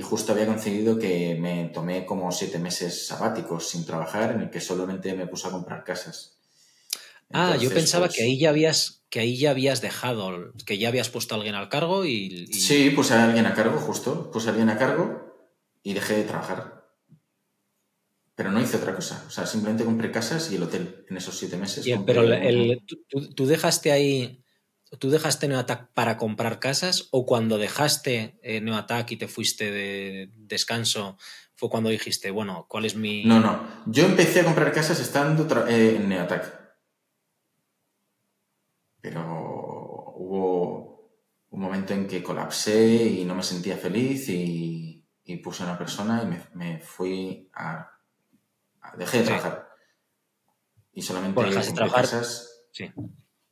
justo 0.04 0.32
había 0.32 0.46
conseguido 0.46 1.00
que 1.00 1.36
me 1.36 1.66
tomé 1.66 2.06
como 2.06 2.32
siete 2.32 2.60
meses 2.60 3.08
sabáticos 3.08 3.68
sin 3.68 3.86
trabajar, 3.86 4.32
en 4.32 4.42
el 4.42 4.50
que 4.50 4.62
solamente 4.62 5.14
me 5.16 5.28
puse 5.28 5.48
a 5.48 5.52
comprar 5.52 5.84
casas. 5.84 6.38
ah, 7.32 7.58
yo 7.58 7.70
pensaba 7.70 8.08
que 8.08 8.18
pues 8.18 8.22
ahí 8.28 8.38
ya 8.38 8.50
habías 8.50 9.04
que 9.10 9.20
ahí 9.20 9.38
ya 9.38 9.52
habías 9.52 9.80
dejado, 9.80 10.54
que 10.66 10.80
ya 10.80 10.88
habías 10.88 11.10
puesto 11.10 11.36
a 11.36 11.38
alguien 11.38 11.54
al 11.54 11.70
cargo 11.70 12.04
y, 12.04 12.48
y... 12.50 12.54
Sí, 12.54 12.90
puse 12.90 13.14
a 13.14 13.26
alguien 13.26 13.46
a 13.46 13.54
cargo, 13.54 13.78
justo. 13.78 14.32
Puse 14.32 14.48
a 14.48 14.52
alguien 14.52 14.72
a 14.72 14.78
cargo 14.80 15.24
y 15.84 15.94
dejé 15.94 16.16
de 16.16 16.24
trabajar. 16.24 16.84
Pero 18.36 18.52
no 18.52 18.60
hice 18.60 18.78
otra 18.78 18.96
cosa. 18.96 19.24
O 19.28 19.30
sea, 19.30 19.46
simplemente 19.46 19.86
compré 19.86 20.12
casas 20.12 20.52
y 20.52 20.56
el 20.56 20.64
hotel 20.64 21.06
en 21.08 21.18
esos 21.18 21.38
siete 21.38 21.58
meses. 21.58 21.86
pero 22.06 22.24
el, 22.24 22.82
tú, 23.36 23.46
dejaste 23.46 23.92
ahí, 23.92 24.43
tú 25.00 25.10
dejaste 25.10 25.48
Neoattack 25.48 25.90
para 25.94 26.18
comprar 26.18 26.60
casas 26.60 27.08
o 27.12 27.26
cuando 27.26 27.58
dejaste 27.58 28.40
eh, 28.42 28.62
Neoattack 28.62 29.12
y 29.12 29.18
te 29.18 29.28
fuiste 29.28 29.72
de 29.72 30.30
descanso 30.36 31.18
fue 31.56 31.70
cuando 31.70 31.90
dijiste, 31.90 32.32
bueno, 32.32 32.66
¿cuál 32.68 32.86
es 32.86 32.96
mi...? 32.96 33.24
No, 33.26 33.40
no. 33.40 33.84
Yo 33.86 34.06
empecé 34.06 34.42
a 34.42 34.46
comprar 34.46 34.72
casas 34.74 35.00
estando 35.00 35.68
eh, 35.68 35.96
en 35.98 36.10
Neoattack. 36.10 36.62
Pero 39.02 40.14
hubo 40.18 41.12
un 41.50 41.60
momento 41.60 41.94
en 41.94 42.08
que 42.08 42.24
colapsé 42.24 42.96
y 42.96 43.26
no 43.26 43.36
me 43.36 43.44
sentía 43.44 43.78
feliz 43.78 44.30
y, 44.30 44.90
puse 45.44 45.64
a 45.64 45.66
una 45.66 45.78
persona 45.78 46.22
y 46.24 46.28
me, 46.28 46.42
me 46.54 46.80
fui 46.80 47.50
a 47.54 47.94
Dejé 48.98 49.20
de 49.20 49.24
trabajar. 49.26 49.70
Y 50.94 51.02
solamente 51.02 51.36
bueno, 51.36 51.60
de 51.60 51.72
trabajar. 51.72 52.02
casas. 52.02 52.66
Sí. 52.72 52.92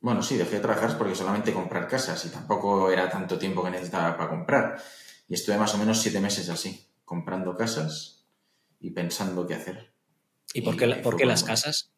Bueno, 0.02 0.22
sí, 0.22 0.36
dejé 0.36 0.56
de 0.56 0.60
trabajar 0.60 0.98
porque 0.98 1.14
solamente 1.14 1.54
comprar 1.54 1.88
casas 1.88 2.24
y 2.26 2.28
tampoco 2.28 2.90
era 2.90 3.08
tanto 3.08 3.38
tiempo 3.38 3.62
que 3.62 3.70
necesitaba 3.70 4.16
para 4.16 4.28
comprar. 4.28 4.82
Y 5.28 5.34
estuve 5.34 5.56
más 5.56 5.74
o 5.74 5.78
menos 5.78 6.02
siete 6.02 6.20
meses 6.20 6.48
así, 6.50 6.88
comprando 7.04 7.56
casas 7.56 8.26
y 8.80 8.90
pensando 8.90 9.46
qué 9.46 9.54
hacer. 9.54 9.94
¿Y, 10.52 10.62
por 10.62 10.76
qué, 10.76 10.88
por 10.96 11.16
qué 11.16 11.24
las 11.24 11.44
casas? 11.44 11.92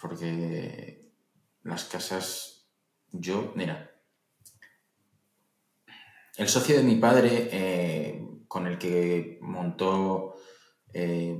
Porque 0.00 1.12
las 1.64 1.84
casas, 1.84 2.68
yo, 3.10 3.52
mira, 3.56 3.90
el 6.36 6.48
socio 6.48 6.76
de 6.76 6.84
mi 6.84 6.94
padre, 6.94 7.48
eh, 7.50 8.24
con 8.46 8.68
el 8.68 8.78
que 8.78 9.38
montó 9.42 10.36
eh, 10.94 11.38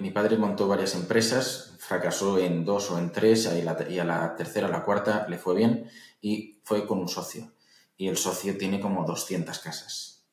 mi 0.00 0.10
padre 0.10 0.36
montó 0.36 0.68
varias 0.68 0.94
empresas, 0.94 1.67
fracasó 1.88 2.38
en 2.38 2.66
dos 2.66 2.90
o 2.90 2.98
en 2.98 3.10
tres 3.10 3.50
y, 3.56 3.98
a 3.98 4.04
la 4.04 4.36
tercera, 4.36 4.66
a 4.66 4.70
la 4.70 4.84
cuarta 4.84 5.26
le 5.26 5.38
fue 5.38 5.54
bien 5.56 5.90
y 6.20 6.60
fue 6.62 6.86
con 6.86 6.98
un 6.98 7.08
socio. 7.08 7.50
Y 7.96 8.08
el 8.08 8.18
socio 8.18 8.58
tiene 8.58 8.78
como 8.78 9.06
200 9.06 9.58
casas. 9.58 10.26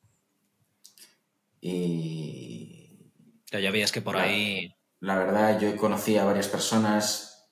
Y... 1.62 3.10
Ya, 3.50 3.70
veías 3.70 3.90
que 3.90 4.02
por 4.02 4.18
ahí... 4.18 4.74
La 5.00 5.16
verdad, 5.16 5.58
yo 5.58 5.74
conocí 5.78 6.18
a 6.18 6.24
varias 6.24 6.48
personas 6.48 7.48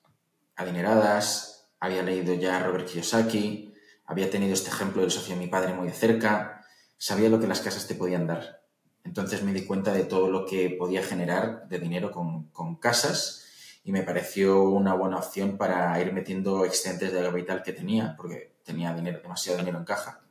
adineradas, 0.55 1.71
había 1.79 2.03
leído 2.03 2.35
ya 2.35 2.57
a 2.57 2.63
Robert 2.63 2.87
Kiyosaki, 2.87 3.73
había 4.05 4.29
tenido 4.29 4.53
este 4.53 4.69
ejemplo 4.69 5.01
del 5.01 5.09
socio 5.09 5.33
de 5.33 5.41
mi 5.41 5.47
padre 5.47 5.73
muy 5.73 5.87
de 5.87 5.93
cerca, 5.93 6.63
sabía 6.97 7.29
lo 7.29 7.39
que 7.39 7.47
las 7.47 7.61
casas 7.61 7.87
te 7.87 7.95
podían 7.95 8.27
dar. 8.27 8.61
Entonces 9.03 9.41
me 9.41 9.51
di 9.51 9.65
cuenta 9.65 9.93
de 9.93 10.03
todo 10.03 10.29
lo 10.29 10.45
que 10.45 10.69
podía 10.69 11.01
generar 11.01 11.67
de 11.69 11.79
dinero 11.79 12.11
con, 12.11 12.75
casas 12.77 13.44
y 13.85 13.91
me 13.91 14.01
pareció 14.01 14.63
una 14.63 14.95
buena 14.95 15.17
opción 15.17 15.57
para 15.57 16.01
ir 16.01 16.11
metiendo 16.11 16.65
excedentes 16.65 17.13
de 17.13 17.21
capital 17.21 17.63
que 17.63 17.71
tenía, 17.71 18.15
porque 18.17 18.55
tenía 18.63 18.93
dinero, 18.93 19.21
demasiado 19.21 19.59
dinero 19.59 19.77
en 19.77 19.85
caja. 19.85 20.21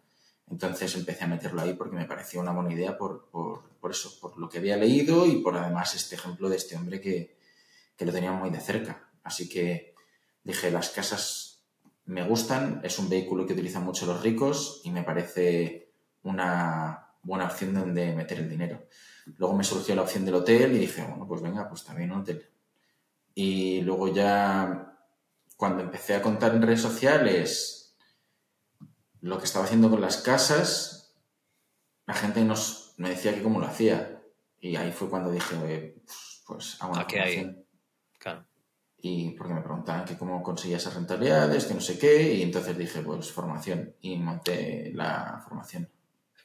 Entonces 0.51 0.95
empecé 0.97 1.25
a 1.25 1.29
meterlo 1.29 1.63
ahí 1.63 1.73
porque 1.73 1.97
me 1.97 2.05
pareció 2.05 2.41
una 2.41 2.53
buena 2.53 2.73
idea 2.73 2.99
por, 2.99 3.29
eso, 3.89 4.21
por 4.21 4.37
lo 4.39 4.49
que 4.49 4.59
había 4.59 4.77
leído 4.77 5.25
y 5.27 5.37
por 5.37 5.57
además 5.57 5.95
este 5.95 6.17
ejemplo 6.17 6.49
de 6.49 6.57
este 6.57 6.77
hombre 6.77 7.01
que, 7.01 7.39
que 7.97 8.05
lo 8.05 8.13
tenía 8.13 8.33
muy 8.33 8.51
de 8.51 8.61
cerca. 8.61 9.09
Así 9.23 9.49
que 9.49 9.95
dije, 10.43 10.71
las 10.71 10.91
casas 10.91 11.63
me 12.07 12.27
gustan, 12.27 12.81
es 12.83 12.99
un 12.99 13.09
vehículo 13.09 13.47
que 13.47 13.55
utilizan 13.55 13.85
mucho 13.85 14.05
los 14.05 14.21
ricos 14.21 14.83
y 14.85 14.91
me 14.91 15.05
parece 15.05 15.93
una, 16.25 17.05
buena 17.25 17.47
opción 17.47 17.75
donde 17.75 18.15
meter 18.15 18.39
el 18.39 18.49
dinero. 18.49 18.87
Luego 19.39 19.55
me 19.55 19.65
surgió 19.65 19.95
la 19.95 20.03
opción 20.03 20.25
del 20.25 20.35
hotel 20.35 20.75
y 20.75 20.79
dije, 20.79 21.03
bueno, 21.09 21.27
pues 21.27 21.41
venga, 21.41 21.69
pues 21.69 21.85
también 21.85 22.13
un 22.13 22.21
hotel. 22.21 22.49
Y 23.35 23.81
luego 23.83 24.09
ya, 24.09 24.97
cuando 25.57 25.83
empecé 25.83 26.15
a 26.15 26.23
contar 26.23 26.55
en 26.55 26.63
redes 26.63 26.81
sociales 26.81 27.97
lo 29.21 29.39
que 29.39 29.45
estaba 29.45 29.65
haciendo 29.65 29.91
con 29.91 30.01
las 30.01 30.19
casas, 30.19 31.17
la 32.07 32.15
gente 32.15 32.45
nos, 32.45 32.95
me 32.99 33.11
decía 33.11 33.35
que 33.35 33.43
cómo 33.43 33.59
lo 33.59 33.67
hacía. 33.67 34.23
Y 34.61 34.77
ahí 34.77 34.93
fue 34.93 35.09
cuando 35.09 35.31
dije, 35.31 36.03
pues, 36.47 36.77
hago 36.81 36.93
una 36.93 37.05
formación. 37.05 37.65
Claro. 38.19 38.47
Y 38.99 39.31
porque 39.31 39.53
me 39.53 39.61
preguntaban 39.61 40.05
que 40.05 40.17
cómo 40.17 40.43
conseguía 40.43 40.79
esas 40.79 40.95
rentabilidades, 40.95 41.67
que 41.67 41.75
no 41.75 41.81
sé 41.81 41.99
qué, 41.99 42.35
y 42.35 42.43
entonces 42.43 42.79
dije, 42.79 43.03
pues 43.03 43.31
formación. 43.31 43.95
Y 44.01 44.17
monté 44.17 44.93
la 44.95 45.43
formación. 45.47 45.91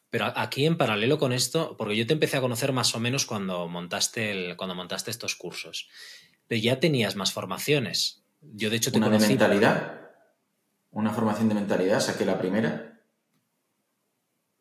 Pero 0.10 0.26
aquí 0.36 0.66
en 0.66 0.78
paralelo 0.78 1.20
con 1.20 1.34
esto, 1.34 1.78
porque 1.78 1.96
yo 1.96 2.08
te 2.08 2.14
empecé 2.14 2.38
a 2.38 2.42
conocer 2.42 2.74
más 2.74 2.96
o 2.96 3.00
menos 3.00 3.26
cuando 3.26 3.68
montaste, 3.68 4.32
el, 4.32 4.58
cuando 4.58 4.74
montaste 4.74 5.12
estos 5.12 5.36
cursos, 5.36 5.88
ya 6.50 6.80
tenías 6.80 7.16
más 7.16 7.32
formaciones. 7.32 8.24
Yo 8.42 8.70
de 8.70 8.78
hecho 8.78 8.92
te 8.92 8.98
Una 8.98 9.10
de 9.10 9.20
mentalidad, 9.20 10.10
una 10.92 11.12
formación 11.12 11.50
de 11.50 11.56
mentalidad, 11.56 12.00
saqué 12.00 12.26
la 12.26 12.40
primera 12.40 13.02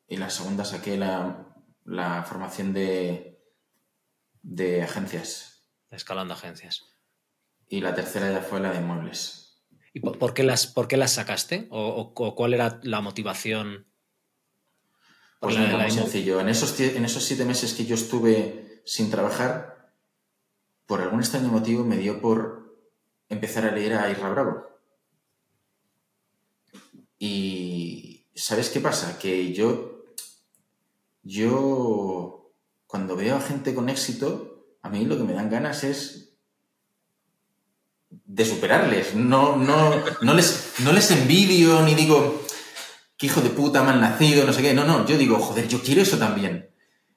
y 0.07 0.17
la 0.17 0.31
segunda 0.31 0.65
saqué 0.65 0.97
la, 0.97 2.25
formación 2.27 2.73
de, 2.73 3.41
de 4.43 4.83
agencias. 4.83 5.71
Escalando 5.91 6.35
agencias. 6.35 6.85
Y 7.69 7.81
la 7.81 7.95
tercera 7.95 8.31
ya 8.31 8.41
fue 8.41 8.61
la 8.61 8.73
de 8.73 8.81
muebles. 8.81 9.63
¿Y 9.95 10.01
por, 10.01 10.35
qué, 10.35 10.43
las, 10.43 10.67
por 10.67 10.89
qué 10.89 10.97
las 10.97 11.13
sacaste? 11.13 11.69
o 11.71 12.13
cuál 12.15 12.55
era 12.55 12.81
la 12.83 13.01
motivación? 13.01 13.89
Pues 15.41 15.57
nada, 15.57 15.79
muy 15.79 15.91
sencillo. 15.91 16.41
En 16.41 16.49
esos, 16.49 16.79
en 16.81 17.05
esos 17.05 17.23
siete 17.23 17.45
meses 17.45 17.75
que 17.75 17.87
yo 17.87 17.95
estuve 17.95 18.83
sin 18.85 19.11
trabajar, 19.11 19.78
por 20.89 21.03
algún 21.03 21.21
extraño 21.21 21.49
motivo 21.49 21.85
me 21.85 21.99
dio 21.99 22.19
por 22.19 22.75
empezar 23.29 23.67
a 23.67 23.73
leer 23.73 23.93
a 23.93 24.11
Irra 24.11 24.31
Bravo. 24.31 24.67
Y 27.19 28.27
¿sabes 28.35 28.71
qué 28.71 28.81
pasa? 28.81 29.19
Que 29.19 29.53
yo, 29.53 30.05
yo, 31.23 32.55
cuando 32.87 33.17
veo 33.17 33.37
a 33.37 33.41
gente 33.43 33.75
con 33.75 33.91
éxito, 33.91 34.79
a 34.81 34.89
mí 34.89 35.05
lo 35.05 35.19
que 35.19 35.25
me 35.25 35.35
dan 35.35 35.51
ganas 35.51 35.85
es 35.85 36.39
de 38.09 38.45
superarles. 38.47 39.15
No, 39.15 39.57
no, 39.57 40.03
no, 40.23 40.33
les, 40.33 40.77
no 40.79 40.93
les 40.95 41.11
envidio 41.11 41.83
ni 41.83 41.95
digo, 41.95 42.43
qué 43.19 43.27
hijo 43.27 43.43
de 43.43 43.51
puta 43.51 43.83
mal 43.83 44.01
nacido, 44.01 44.47
no 44.47 44.55
sé 44.55 44.63
qué. 44.63 44.73
No, 44.73 44.87
no, 44.87 45.07
yo 45.07 45.19
digo, 45.19 45.39
joder, 45.39 45.69
yo 45.69 45.83
quiero 45.83 46.01
eso 46.01 46.17
también. 46.17 46.71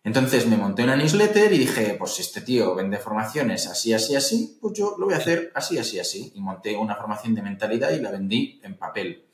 Entonces 0.04 0.48
me 0.48 0.58
monté 0.58 0.84
una 0.84 0.96
newsletter 0.96 1.54
y 1.54 1.60
dije, 1.60 1.96
pues 1.98 2.16
si 2.16 2.24
este 2.24 2.42
tío 2.42 2.74
vende 2.74 2.98
formaciones 2.98 3.68
así, 3.68 3.94
así, 3.94 4.16
así, 4.16 4.58
pues 4.60 4.74
yo 4.74 4.96
lo 4.98 5.06
voy 5.06 5.14
a 5.14 5.18
hacer 5.18 5.52
así, 5.54 5.78
así, 5.78 6.00
así. 6.00 6.32
Y 6.36 6.42
monté 6.42 6.76
una 6.76 6.96
formación 6.96 7.36
de 7.36 7.44
mentalidad 7.44 7.92
y 7.92 8.00
la 8.00 8.12
vendí 8.12 8.60
en 8.64 8.78
papel. 8.78 9.26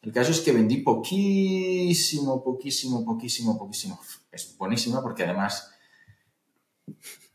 El 0.00 0.12
caso 0.12 0.30
es 0.32 0.40
que 0.40 0.52
vendí 0.52 0.78
poquísimo, 0.78 2.42
poquísimo, 2.42 3.04
poquísimo, 3.04 3.58
poquísimo. 3.58 4.00
Es 4.32 4.56
buenísima 4.56 5.02
porque 5.02 5.24
además 5.24 5.70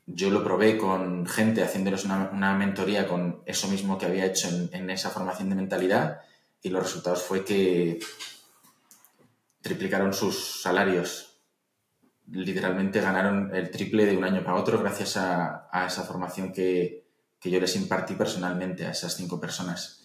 yo 0.08 0.32
lo 0.32 0.44
probé 0.44 0.78
con 0.78 1.28
gente 1.28 1.64
haciéndoles 1.64 2.06
una, 2.06 2.56
mentoría 2.56 3.08
con 3.08 3.44
eso 3.46 3.68
mismo 3.68 3.98
que 3.98 4.08
había 4.08 4.26
hecho 4.26 4.48
en, 4.50 4.70
en 4.74 4.90
esa 4.90 5.12
formación 5.12 5.50
de 5.50 5.56
mentalidad 5.56 6.22
y 6.62 6.70
los 6.70 6.84
resultados 6.84 7.22
fue 7.22 7.46
que 7.46 8.00
triplicaron 9.62 10.14
sus 10.14 10.62
salarios. 10.62 11.29
Literalmente 12.32 13.02
ganaron 13.02 13.54
el 13.54 13.72
triple 13.72 14.06
de 14.06 14.18
un 14.18 14.24
año 14.24 14.44
para 14.44 14.58
otro 14.58 14.80
gracias 14.80 15.18
a, 15.18 15.70
esa 15.88 16.04
formación 16.04 16.52
que, 16.52 17.08
yo 17.42 17.60
les 17.60 17.76
impartí 17.76 18.16
personalmente 18.16 18.86
a 18.86 18.92
esas 18.92 19.16
cinco 19.16 19.40
personas. 19.40 20.04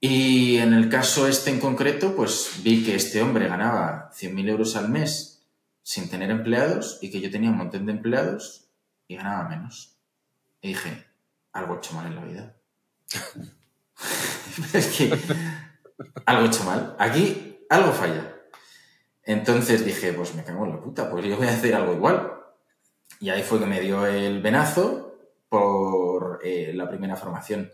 Y 0.00 0.56
en 0.58 0.74
el 0.74 0.88
caso 0.88 1.26
este 1.26 1.50
en 1.50 1.60
concreto, 1.60 2.14
pues 2.14 2.60
vi 2.62 2.84
que 2.84 2.94
este 2.94 3.22
hombre 3.22 3.48
ganaba 3.48 4.10
100.000 4.12 4.48
euros 4.48 4.76
al 4.76 4.88
mes 4.88 5.46
sin 5.82 6.08
tener 6.08 6.30
empleados 6.30 6.98
y 7.00 7.10
que 7.10 7.20
yo 7.20 7.30
tenía 7.30 7.50
un 7.50 7.56
montón 7.56 7.86
de 7.86 7.92
empleados 7.92 8.68
y 9.06 9.16
ganaba 9.16 9.48
menos. 9.48 9.96
Y 10.60 10.68
dije, 10.68 11.06
algo 11.52 11.74
he 11.74 11.78
hecho 11.78 11.94
mal 11.94 12.06
en 12.06 12.16
la 12.16 12.24
vida. 12.24 12.56
es 14.72 14.86
que 14.88 15.18
algo 16.26 16.44
he 16.44 16.46
hecho 16.46 16.64
mal. 16.64 16.94
Aquí 16.98 17.48
algo 17.70 17.92
falla. 17.92 18.37
Entonces 19.28 19.84
dije, 19.84 20.14
pues 20.14 20.34
me 20.34 20.42
cago 20.42 20.64
en 20.64 20.70
la 20.70 20.80
puta, 20.80 21.10
pues 21.10 21.22
yo 21.26 21.36
voy 21.36 21.46
a 21.46 21.50
hacer 21.50 21.74
algo 21.74 21.92
igual. 21.92 22.32
Y 23.20 23.28
ahí 23.28 23.42
fue 23.42 23.58
que 23.58 23.66
me 23.66 23.78
dio 23.78 24.06
el 24.06 24.40
venazo 24.40 25.18
por 25.50 26.40
eh, 26.42 26.72
la 26.72 26.88
primera 26.88 27.14
formación. 27.14 27.70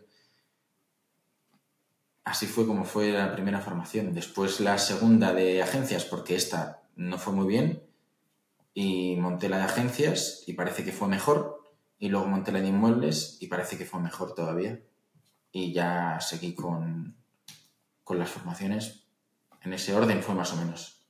Así 2.24 2.46
fue 2.48 2.66
como 2.66 2.84
fue 2.84 3.12
la 3.12 3.32
primera 3.32 3.60
formación. 3.60 4.12
Después 4.14 4.58
la 4.58 4.78
segunda 4.78 5.32
de 5.32 5.62
agencias, 5.62 6.04
porque 6.04 6.34
esta 6.34 6.82
no 6.96 7.18
fue 7.18 7.32
muy 7.32 7.46
bien. 7.46 7.84
Y 8.74 9.14
monté 9.14 9.48
la 9.48 9.58
de 9.58 9.64
agencias 9.64 10.42
y 10.48 10.54
parece 10.54 10.84
que 10.84 10.90
fue 10.90 11.06
mejor. 11.06 11.62
Y 12.00 12.08
luego 12.08 12.26
monté 12.26 12.50
la 12.50 12.60
de 12.60 12.66
inmuebles 12.66 13.38
y 13.40 13.46
parece 13.46 13.78
que 13.78 13.84
fue 13.84 14.00
mejor 14.00 14.34
todavía. 14.34 14.80
Y 15.52 15.72
ya 15.72 16.18
seguí 16.18 16.56
con, 16.56 17.16
con 18.02 18.18
las 18.18 18.30
formaciones. 18.30 19.06
En 19.62 19.72
ese 19.72 19.94
orden 19.94 20.20
fue 20.20 20.34
más 20.34 20.52
o 20.52 20.56
menos. 20.56 21.03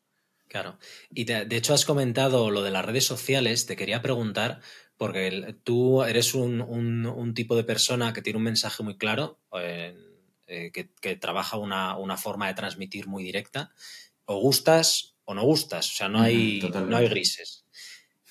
Claro. 0.48 0.78
Y 1.10 1.24
de, 1.24 1.46
hecho 1.50 1.74
has 1.74 1.84
comentado 1.84 2.50
lo 2.50 2.62
de 2.62 2.70
las 2.70 2.84
redes 2.84 3.04
sociales. 3.04 3.66
Te 3.66 3.76
quería 3.76 4.02
preguntar, 4.02 4.60
porque 4.96 5.56
tú 5.64 6.02
eres 6.02 6.34
un, 6.34 7.32
tipo 7.34 7.56
de 7.56 7.64
persona 7.64 8.12
que 8.12 8.22
tiene 8.22 8.38
un 8.38 8.44
mensaje 8.44 8.82
muy 8.82 8.96
claro. 8.96 9.40
Eh, 9.58 9.96
eh, 10.46 10.70
que, 10.72 11.16
trabaja 11.16 11.56
una, 11.56 12.16
forma 12.16 12.48
de 12.48 12.54
transmitir 12.54 13.06
muy 13.06 13.24
directa. 13.24 13.72
O 14.26 14.38
gustas 14.38 15.16
o 15.24 15.34
no 15.34 15.42
gustas, 15.42 15.90
o 15.90 15.94
sea, 15.94 16.08
no 16.08 16.20
hay, 16.20 16.60
no 16.60 16.96
hay 16.96 17.08
grises. 17.08 17.64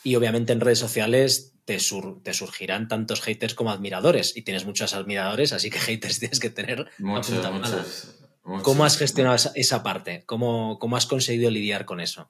Y 0.03 0.15
obviamente 0.15 0.53
en 0.53 0.59
redes 0.59 0.79
sociales 0.79 1.55
te, 1.65 1.77
te, 2.23 2.33
surgirán 2.33 2.87
tantos 2.87 3.21
haters 3.21 3.55
como 3.55 3.71
admiradores. 3.71 4.37
Y 4.37 4.43
tienes 4.43 4.65
muchos 4.65 4.93
admiradores, 4.93 5.53
así 5.53 5.69
que 5.69 5.79
haters 5.79 6.19
tienes 6.19 6.39
que 6.39 6.49
tener. 6.49 6.89
Muchos, 6.99 7.51
muchos, 7.51 8.22
¿Cómo 8.43 8.83
has 8.83 8.97
gestionado 8.97 9.37
esa, 9.55 9.83
parte? 9.83 10.23
¿Cómo, 10.25 10.77
¿Cómo, 10.79 10.97
has 10.97 11.05
conseguido 11.05 11.49
lidiar 11.49 11.85
con 11.85 12.01
eso? 12.01 12.29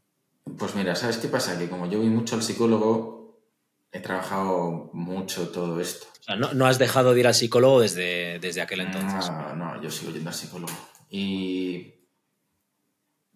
Pues 0.58 0.76
mira, 0.76 0.96
¿sabes 0.96 1.18
qué 1.18 1.28
pasa? 1.28 1.58
Que 1.58 1.70
como 1.70 1.90
yo 1.90 2.00
voy 2.00 2.10
mucho 2.10 2.36
al 2.36 2.44
psicólogo, 2.44 3.42
he 3.92 4.00
trabajado 4.00 4.92
mucho 4.94 5.50
todo 5.50 5.80
esto. 5.82 6.08
O 6.20 6.24
sea, 6.24 6.36
no, 6.36 6.66
has 6.66 6.78
dejado 6.78 7.14
de 7.14 7.20
ir 7.22 7.28
al 7.28 7.34
psicólogo 7.34 7.82
desde, 7.82 8.40
desde 8.40 8.62
aquel 8.62 8.82
entonces. 8.82 9.30
No, 9.30 9.56
no, 9.56 9.82
yo 9.82 9.90
sigo 9.90 10.12
yendo 10.12 10.30
al 10.30 10.36
psicólogo. 10.36 10.74
Y 11.10 11.94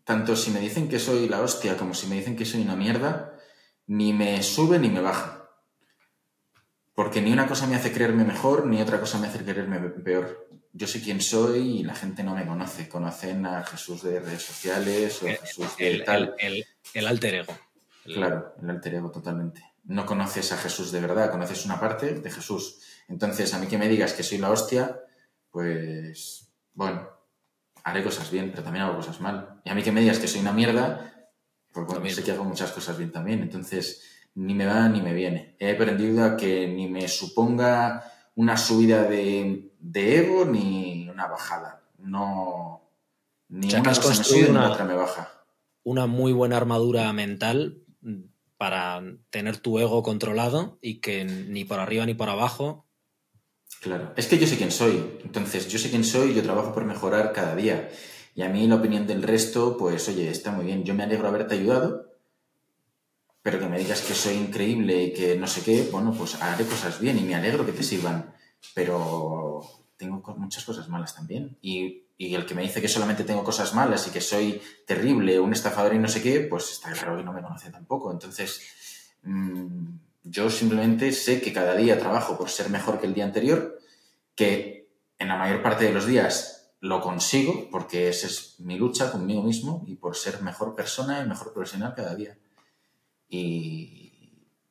tanto 0.03 0.35
si 0.35 0.51
me 0.51 0.59
dicen 0.59 0.87
que 0.87 0.99
soy 0.99 1.27
la 1.27 1.41
hostia 1.41 1.77
como 1.77 1.93
si 1.93 2.07
me 2.07 2.15
dicen 2.15 2.35
que 2.35 2.45
soy 2.45 2.61
una 2.61 2.75
mierda, 2.75 3.33
ni 3.87 4.13
me 4.13 4.41
sube 4.43 4.79
ni 4.79 4.89
me 4.89 5.01
baja. 5.01 5.49
Porque 6.93 7.21
ni 7.21 7.31
una 7.31 7.47
cosa 7.47 7.67
me 7.67 7.75
hace 7.75 7.91
creerme 7.91 8.23
mejor, 8.23 8.65
ni 8.65 8.81
otra 8.81 8.99
cosa 8.99 9.19
me 9.19 9.27
hace 9.27 9.43
creerme 9.43 9.79
peor. 9.79 10.46
Yo 10.77 10.87
sé 10.87 11.01
quién 11.01 11.21
soy 11.21 11.79
y 11.79 11.83
la 11.83 11.95
gente 11.95 12.23
no 12.23 12.35
me 12.35 12.45
conoce. 12.45 12.87
Conocen 12.87 13.45
a 13.45 13.63
Jesús 13.63 14.03
de 14.03 14.19
redes 14.19 14.43
sociales 14.43 15.21
o 15.23 15.27
a 15.27 15.31
Jesús 15.31 15.77
de 15.77 15.99
tal. 15.99 16.35
el 16.93 17.07
alter 17.07 17.35
ego. 17.35 17.57
Claro, 18.03 18.55
el 18.61 18.69
alter 18.69 18.95
ego 18.95 19.11
totalmente 19.11 19.61
no 19.87 20.05
conoces 20.05 20.51
a 20.51 20.57
Jesús 20.57 20.91
de 20.91 20.99
verdad, 20.99 21.31
conoces 21.31 21.65
una 21.65 21.79
parte 21.79 22.19
de 22.19 22.29
Jesús. 22.31 22.79
Entonces, 23.07 23.53
a 23.53 23.59
mí 23.59 23.67
que 23.67 23.77
me 23.77 23.87
digas 23.87 24.13
que 24.13 24.23
soy 24.23 24.37
la 24.37 24.51
hostia, 24.51 24.99
pues, 25.49 26.51
bueno, 26.73 27.09
haré 27.83 28.03
cosas 28.03 28.29
bien, 28.29 28.51
pero 28.51 28.63
también 28.63 28.85
hago 28.85 28.97
cosas 28.97 29.21
mal. 29.21 29.61
Y 29.63 29.69
a 29.69 29.75
mí 29.75 29.81
que 29.81 29.93
me 29.93 30.01
digas 30.01 30.19
que 30.19 30.27
soy 30.27 30.41
una 30.41 30.51
mierda, 30.51 31.31
pues 31.71 31.87
bueno, 31.87 32.07
sé 32.09 32.23
que 32.23 32.31
hago 32.31 32.43
muchas 32.43 32.71
cosas 32.71 32.97
bien 32.97 33.11
también. 33.11 33.41
Entonces, 33.41 34.03
ni 34.35 34.53
me 34.53 34.65
va 34.65 34.89
ni 34.89 35.01
me 35.01 35.13
viene. 35.13 35.55
He 35.57 35.71
aprendido 35.71 36.25
a 36.25 36.35
que 36.35 36.67
ni 36.67 36.89
me 36.89 37.07
suponga 37.07 38.11
una 38.35 38.57
subida 38.57 39.03
de, 39.03 39.66
ego 39.93 40.45
ni 40.45 41.09
una 41.09 41.27
bajada. 41.27 41.83
No. 41.97 42.81
Ni 43.49 43.73
una 43.73 43.93
cosa 43.93 44.09
me 44.09 44.23
sube 44.23 44.49
ni 44.49 44.57
otra 44.57 44.85
me 44.85 44.93
baja. 44.93 45.31
Una 45.83 46.05
muy 46.05 46.33
buena 46.33 46.57
armadura 46.57 47.11
mental 47.13 47.81
para 48.57 49.01
tener 49.29 49.57
tu 49.57 49.79
ego 49.79 50.03
controlado 50.03 50.77
y 50.81 50.99
que 50.99 51.23
ni 51.25 51.63
por 51.63 51.79
arriba 51.79 52.05
ni 52.05 52.13
por 52.13 52.29
abajo. 52.29 52.85
Claro, 53.81 54.13
es 54.15 54.27
que 54.27 54.37
yo 54.37 54.47
sé 54.47 54.57
quién 54.57 54.71
soy, 54.71 55.19
entonces 55.23 55.67
yo 55.67 55.77
sé 55.77 55.89
quién 55.89 56.03
soy 56.03 56.31
y 56.31 56.33
yo 56.33 56.43
trabajo 56.43 56.73
por 56.73 56.83
mejorar 56.83 57.31
cada 57.31 57.55
día. 57.55 57.89
Y 58.33 58.41
a 58.41 58.49
mí 58.49 58.67
la 58.67 58.75
opinión 58.75 59.05
del 59.07 59.23
resto, 59.23 59.77
pues 59.77 60.07
oye, 60.09 60.29
está 60.29 60.51
muy 60.51 60.65
bien, 60.65 60.83
yo 60.83 60.93
me 60.93 61.03
alegro 61.03 61.27
haberte 61.27 61.55
ayudado, 61.55 62.11
pero 63.41 63.59
que 63.59 63.67
me 63.67 63.79
digas 63.79 64.01
que 64.01 64.13
soy 64.13 64.35
increíble 64.35 65.03
y 65.03 65.13
que 65.13 65.35
no 65.35 65.47
sé 65.47 65.61
qué, 65.61 65.87
bueno, 65.91 66.13
pues 66.17 66.41
haré 66.41 66.65
cosas 66.65 66.99
bien 66.99 67.17
y 67.19 67.21
me 67.21 67.35
alegro 67.35 67.65
que 67.65 67.71
te 67.71 67.83
sirvan, 67.83 68.33
pero 68.73 69.61
tengo 69.97 70.21
muchas 70.37 70.63
cosas 70.63 70.89
malas 70.89 71.15
también. 71.15 71.57
Y 71.61 72.07
y 72.17 72.33
el 72.33 72.45
que 72.45 72.55
me 72.55 72.63
dice 72.63 72.81
que 72.81 72.87
solamente 72.87 73.23
tengo 73.23 73.43
cosas 73.43 73.75
malas 73.75 74.07
y 74.07 74.11
que 74.11 74.21
soy 74.21 74.59
terrible, 74.87 75.39
un 75.39 75.53
estafador 75.53 75.93
y 75.93 75.99
no 75.99 76.07
sé 76.07 76.21
qué, 76.21 76.39
pues 76.41 76.71
está 76.71 76.91
claro 76.91 77.15
que 77.15 77.23
no 77.23 77.31
me 77.31 77.43
conoce 77.43 77.69
tampoco. 77.69 78.11
Entonces, 78.11 79.15
mm, 79.21 79.85
yo 80.23 80.49
simplemente 80.49 81.11
sé 81.11 81.39
que 81.39 81.53
cada 81.53 81.75
día 81.75 81.99
trabajo 81.99 82.35
por 82.35 82.49
ser 82.49 82.69
mejor 82.71 82.99
que 82.99 83.05
el 83.05 83.13
día 83.13 83.23
anterior, 83.23 83.77
que 84.35 84.89
en 85.19 85.27
la 85.27 85.37
mayor 85.37 85.61
parte 85.61 85.85
de 85.85 85.93
los 85.93 86.07
días 86.07 86.71
lo 86.79 87.01
consigo, 87.01 87.69
porque 87.69 88.09
esa 88.09 88.25
es 88.25 88.59
mi 88.59 88.77
lucha 88.79 89.11
conmigo 89.11 89.43
mismo 89.43 89.83
y 89.85 89.95
por 89.95 90.15
ser 90.15 90.41
mejor 90.41 90.73
persona 90.73 91.21
y 91.21 91.27
mejor 91.27 91.53
profesional 91.53 91.93
cada 91.95 92.15
día. 92.15 92.35
Y, 93.29 94.06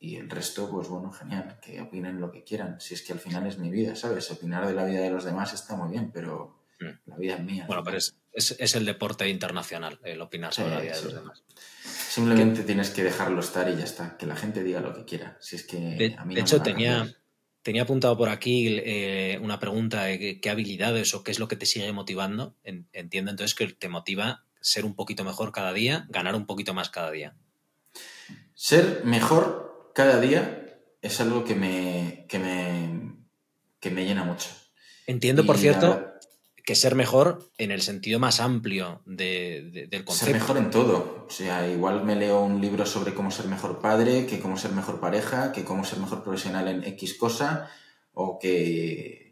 y 0.07 0.17
el 0.17 0.31
resto, 0.31 0.71
pues 0.71 0.89
bueno, 0.89 1.11
genial, 1.11 1.59
que 1.61 1.81
opinen 1.81 2.21
lo 2.21 2.31
que 2.31 2.45
quieran. 2.45 2.81
Si 2.81 2.95
es 2.95 3.03
que 3.03 3.13
al 3.13 3.19
final 3.19 3.47
es 3.47 3.59
mi 3.59 3.71
vida, 3.71 3.97
¿sabes? 3.97 4.31
Opinar 4.31 4.67
de 4.67 4.75
la 4.75 4.85
vida 4.85 5.01
de 5.01 5.11
los 5.11 5.25
demás 5.25 5.53
está 5.53 5.77
muy 5.77 5.91
bien, 5.91 6.11
pero 6.13 6.57
Mm. 6.81 7.11
La 7.11 7.17
vida 7.17 7.35
es 7.35 7.45
mía. 7.45 7.65
Bueno, 7.67 7.83
pero 7.83 7.97
es, 7.97 8.75
el 8.75 8.85
deporte 8.85 9.29
internacional, 9.29 9.99
el 10.03 10.21
opinar 10.21 10.53
sobre 10.53 10.71
la 10.71 10.81
vida 10.81 10.97
de 10.97 11.03
los 11.03 11.15
demás. 11.15 11.43
Simplemente 11.83 12.63
tienes 12.63 12.91
que 12.91 13.03
dejarlo 13.03 13.41
estar 13.41 13.69
y 13.71 13.77
ya 13.77 13.85
está. 13.85 14.17
Que 14.17 14.27
la 14.27 14.37
gente 14.37 14.63
diga 14.63 14.81
lo 14.81 14.95
que 14.95 15.05
quiera. 15.05 15.37
Si 15.41 15.57
es 15.57 15.65
que 15.65 15.79
de, 15.79 16.41
hecho, 16.41 16.61
tenía, 16.61 17.15
tenía 17.63 17.83
apuntado 17.83 18.17
por 18.17 18.29
aquí 18.29 18.67
eh, 18.69 19.39
una 19.43 19.59
pregunta 19.59 20.05
de 20.05 20.41
qué 20.41 20.51
habilidades 20.51 21.15
o 21.15 21.23
qué 21.23 21.31
es 21.31 21.39
lo 21.39 21.49
que 21.49 21.57
te 21.57 21.67
sigue 21.67 21.93
motivando. 21.93 22.55
Entiendo 22.65 23.31
entonces 23.31 23.55
que 23.55 23.69
te 23.69 23.89
motiva 23.89 24.45
ser 24.61 24.85
un 24.85 24.95
poquito 24.95 25.25
mejor 25.25 25.53
cada 25.53 25.73
día, 25.73 26.07
ganar 26.09 26.35
un 26.35 26.47
poquito 26.47 26.75
más 26.75 26.91
cada 26.91 27.11
día. 27.11 27.35
Ser 28.55 29.03
mejor 29.05 29.66
cada 29.97 30.21
día 30.21 30.79
es 31.01 31.21
algo 31.23 31.43
que 31.43 31.55
me, 31.55 32.27
que 32.29 32.39
me, 32.39 33.17
que 33.81 33.91
me 33.91 34.05
llena 34.05 34.25
mucho. 34.25 34.51
Entiendo, 35.07 35.47
por 35.47 35.57
cierto, 35.57 36.13
que 36.67 36.75
ser 36.75 36.95
mejor 36.95 37.51
en 37.57 37.71
el 37.71 37.81
sentido 37.81 38.21
más 38.21 38.41
amplio 38.41 39.01
del 39.07 40.05
concepto. 40.05 40.27
Ser 40.27 40.35
mejor 40.35 40.59
en 40.59 40.71
todo. 40.71 41.25
O 41.27 41.31
sea, 41.31 41.67
igual 41.67 42.05
me 42.05 42.15
leo 42.15 42.43
un 42.43 42.61
libro 42.61 42.85
sobre 42.85 43.15
cómo 43.15 43.31
ser 43.31 43.47
mejor 43.47 43.81
padre, 43.81 44.27
que 44.27 44.39
cómo 44.39 44.59
ser 44.59 44.73
mejor 44.73 45.01
pareja, 45.01 45.51
que 45.51 45.65
cómo 45.65 45.83
ser 45.83 45.99
mejor 45.99 46.23
profesional 46.23 46.69
en 46.69 46.85
X 46.85 47.15
cosa, 47.15 47.71
o 48.13 48.39
que 48.39 49.26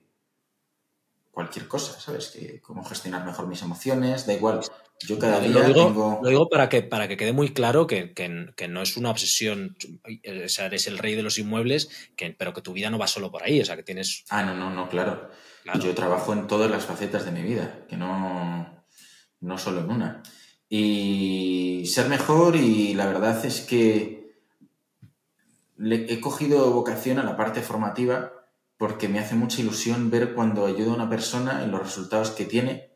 cualquier 1.34 1.66
cosa, 1.66 1.98
¿sabes? 2.00 2.28
Que 2.28 2.60
cómo 2.60 2.84
gestionar 2.84 3.26
mejor 3.26 3.48
mis 3.48 3.60
emociones, 3.60 4.26
da 4.26 4.32
igual. 4.32 4.60
Yo 5.00 5.18
cada 5.18 5.40
día 5.40 5.50
lo 5.50 5.64
digo, 5.64 5.86
tengo... 5.88 6.20
Lo 6.22 6.28
digo 6.28 6.48
para 6.48 6.68
que, 6.68 6.82
para 6.82 7.08
que 7.08 7.16
quede 7.16 7.32
muy 7.32 7.52
claro 7.52 7.86
que, 7.88 8.14
no 8.68 8.82
es 8.82 8.96
una 8.96 9.10
obsesión, 9.10 9.76
o 10.04 10.48
sea, 10.48 10.66
eres 10.66 10.86
el 10.86 10.98
rey 10.98 11.16
de 11.16 11.22
los 11.22 11.38
inmuebles, 11.38 11.90
que, 12.16 12.30
pero 12.30 12.54
que 12.54 12.62
tu 12.62 12.72
vida 12.72 12.88
no 12.88 12.98
va 12.98 13.08
solo 13.08 13.30
por 13.32 13.42
ahí, 13.42 13.60
o 13.60 13.64
sea, 13.64 13.76
que 13.76 13.82
tienes... 13.82 14.24
Ah, 14.30 14.44
no, 14.44 14.54
no, 14.54 14.70
no, 14.70 14.88
claro. 14.88 15.28
Yo 15.80 15.94
trabajo 15.94 16.32
en 16.32 16.46
todas 16.46 16.70
las 16.70 16.84
facetas 16.84 17.24
de 17.24 17.32
mi 17.32 17.42
vida, 17.42 17.84
que 17.88 17.96
no, 17.96 18.84
no 19.40 19.58
solo 19.58 19.80
en 19.80 19.90
una. 19.90 20.22
Y 20.68 21.84
ser 21.86 22.08
mejor 22.08 22.54
y 22.54 22.94
la 22.94 23.06
verdad 23.06 23.44
es 23.44 23.60
que 23.60 24.34
le 25.76 26.12
he 26.12 26.20
cogido 26.20 26.70
vocación 26.70 27.18
a 27.18 27.24
la 27.24 27.36
parte 27.36 27.60
formativa 27.60 28.33
porque 28.76 29.08
me 29.08 29.18
hace 29.18 29.34
mucha 29.34 29.60
ilusión 29.60 30.10
ver 30.10 30.34
cuando 30.34 30.66
ayudo 30.66 30.92
a 30.92 30.96
una 30.96 31.10
persona 31.10 31.62
en 31.62 31.70
los 31.70 31.82
resultados 31.82 32.30
que 32.30 32.44
tiene 32.44 32.90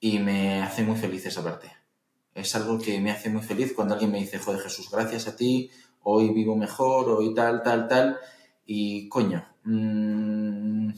y 0.00 0.18
me 0.18 0.62
hace 0.62 0.82
muy 0.82 0.96
feliz 0.96 1.26
esa 1.26 1.42
parte. 1.42 1.72
Es 2.34 2.54
algo 2.54 2.78
que 2.78 3.00
me 3.00 3.10
hace 3.10 3.30
muy 3.30 3.42
feliz 3.42 3.72
cuando 3.74 3.94
alguien 3.94 4.12
me 4.12 4.18
dice, 4.18 4.38
joder 4.38 4.60
Jesús, 4.60 4.90
gracias 4.90 5.26
a 5.26 5.36
ti, 5.36 5.70
hoy 6.02 6.30
vivo 6.30 6.56
mejor, 6.56 7.08
hoy 7.08 7.34
tal, 7.34 7.62
tal, 7.62 7.88
tal. 7.88 8.18
Y 8.66 9.08
coño, 9.08 9.46
mmm, 9.64 10.90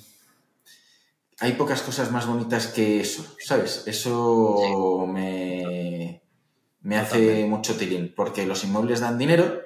hay 1.40 1.52
pocas 1.52 1.82
cosas 1.82 2.10
más 2.10 2.26
bonitas 2.26 2.66
que 2.68 3.00
eso, 3.00 3.24
¿sabes? 3.38 3.84
Eso 3.86 5.06
me, 5.06 6.22
me 6.80 6.96
hace 6.96 7.46
mucho 7.46 7.76
tilín, 7.76 8.12
porque 8.16 8.46
los 8.46 8.64
inmuebles 8.64 9.00
dan 9.00 9.18
dinero, 9.18 9.62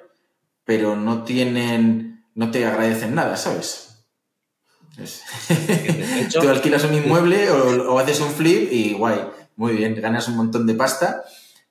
pero 0.65 0.95
no 0.95 1.23
tienen, 1.23 2.25
no 2.35 2.51
te 2.51 2.65
agradecen 2.65 3.15
nada, 3.15 3.35
¿sabes? 3.35 3.92
Tú 6.41 6.49
alquilas 6.49 6.83
un 6.83 6.93
inmueble 6.95 7.49
o, 7.49 7.99
haces 7.99 8.19
un 8.19 8.29
flip 8.31 8.71
y 8.71 8.93
guay, 8.93 9.19
muy 9.55 9.73
bien, 9.73 9.99
ganas 9.99 10.27
un 10.27 10.37
montón 10.37 10.65
de 10.67 10.75
pasta, 10.75 11.23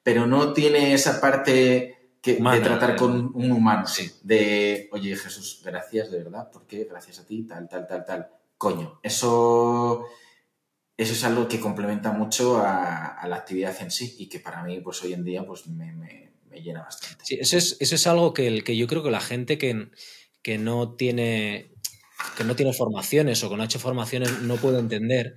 pero 0.02 0.26
no 0.26 0.52
tiene 0.52 0.92
esa 0.94 1.20
parte 1.20 2.16
que, 2.20 2.35
de 2.35 2.61
tratar 2.61 2.90
eh. 2.90 2.96
con 2.96 3.30
un 3.35 3.52
humano. 3.52 3.87
Sí. 3.87 4.11
De, 4.22 4.88
oye, 4.92 5.16
Jesús, 5.16 5.61
gracias, 5.64 6.11
de 6.11 6.18
verdad, 6.18 6.48
porque 6.52 6.85
gracias 6.85 7.20
a 7.20 7.26
ti, 7.26 7.42
tal, 7.44 7.68
tal, 7.68 7.87
tal, 7.87 8.04
tal. 8.04 8.28
Coño, 8.58 9.00
eso, 9.02 10.06
eso 10.96 11.12
es 11.12 11.24
algo 11.24 11.48
que 11.48 11.58
complementa 11.61 12.12
mucho 12.12 12.58
a, 12.58 13.06
a 13.08 13.28
la 13.28 13.37
actividad 13.37 13.76
en 13.80 13.90
sí 13.90 14.14
y 14.18 14.28
que 14.28 14.38
para 14.40 14.62
mí, 14.62 14.80
pues 14.80 15.02
hoy 15.02 15.12
en 15.14 15.24
día, 15.24 15.44
pues 15.44 15.66
me, 15.66 15.92
me- 15.92 16.32
me 16.48 16.61
llena 16.61 16.82
bastante. 16.82 17.24
Sí, 17.24 17.38
eso 17.40 17.56
es, 17.56 17.76
eso 17.80 17.94
es 17.94 18.06
algo 18.06 18.35
que, 18.35 18.46
el, 18.46 18.62
que 18.62 18.76
yo 18.76 18.87
creo 18.87 19.02
que 19.02 19.11
la 19.11 19.20
gente 19.22 19.56
que, 19.56 19.88
que 20.42 20.58
no 20.58 20.94
tiene 20.94 21.71
que 22.37 22.44
no 22.44 22.56
tiene 22.56 22.72
formaciones 22.72 23.42
o 23.44 23.50
que 23.50 23.56
no 23.56 23.62
ha 23.62 23.66
hecho 23.66 23.78
formaciones 23.78 24.40
no 24.42 24.56
puede 24.56 24.78
entender. 24.78 25.35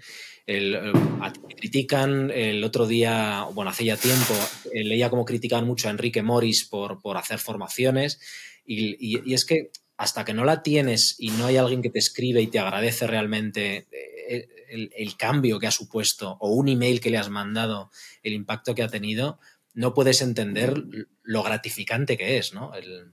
El, 0.48 0.76
a- 0.76 1.34
critican 1.58 2.30
el 2.32 2.64
otro 2.64 2.86
día, 2.86 3.48
bueno, 3.54 3.72
hace 3.72 3.86
ya 3.86 3.98
tiempo, 3.98 4.34
eh, 4.72 4.84
leía 4.84 5.10
cómo 5.10 5.26
criticaban 5.26 5.66
mucho 5.66 5.88
a 5.88 5.92
Enrique 5.92 6.22
Morris 6.22 6.66
por, 6.66 7.02
por 7.02 7.18
hacer 7.18 7.40
formaciones 7.40 8.20
y, 8.66 8.96
y- 9.00 9.22
y 9.26 9.34
es 9.34 9.46
que 9.46 9.72
hasta 9.98 10.26
que 10.26 10.34
no 10.34 10.44
la 10.46 10.62
tienes 10.62 11.16
y 11.20 11.30
no 11.32 11.46
hay 11.48 11.58
alguien 11.58 11.82
que 11.82 11.90
te 11.90 12.00
escribe 12.00 12.42
y 12.42 12.48
te 12.48 12.60
agradece 12.60 13.08
realmente 13.08 13.88
eh, 14.30 14.48
el, 14.70 14.92
el 14.96 15.18
cambio 15.18 15.58
que 15.60 15.68
ha 15.68 15.72
supuesto 15.72 16.38
o 16.40 16.50
un 16.52 16.68
email 16.68 17.00
que 17.00 17.10
le 17.10 17.18
has 17.18 17.30
mandado, 17.30 17.90
el 18.22 18.34
impacto 18.34 18.76
que 18.76 18.84
ha 18.84 18.88
tenido, 18.90 19.40
no 19.74 19.94
puedes 19.94 20.22
entender 20.22 20.84
lo 21.24 21.44
gratificante 21.44 22.18
que 22.18 22.38
es, 22.38 22.54
¿no? 22.54 22.74
El- 22.76 23.12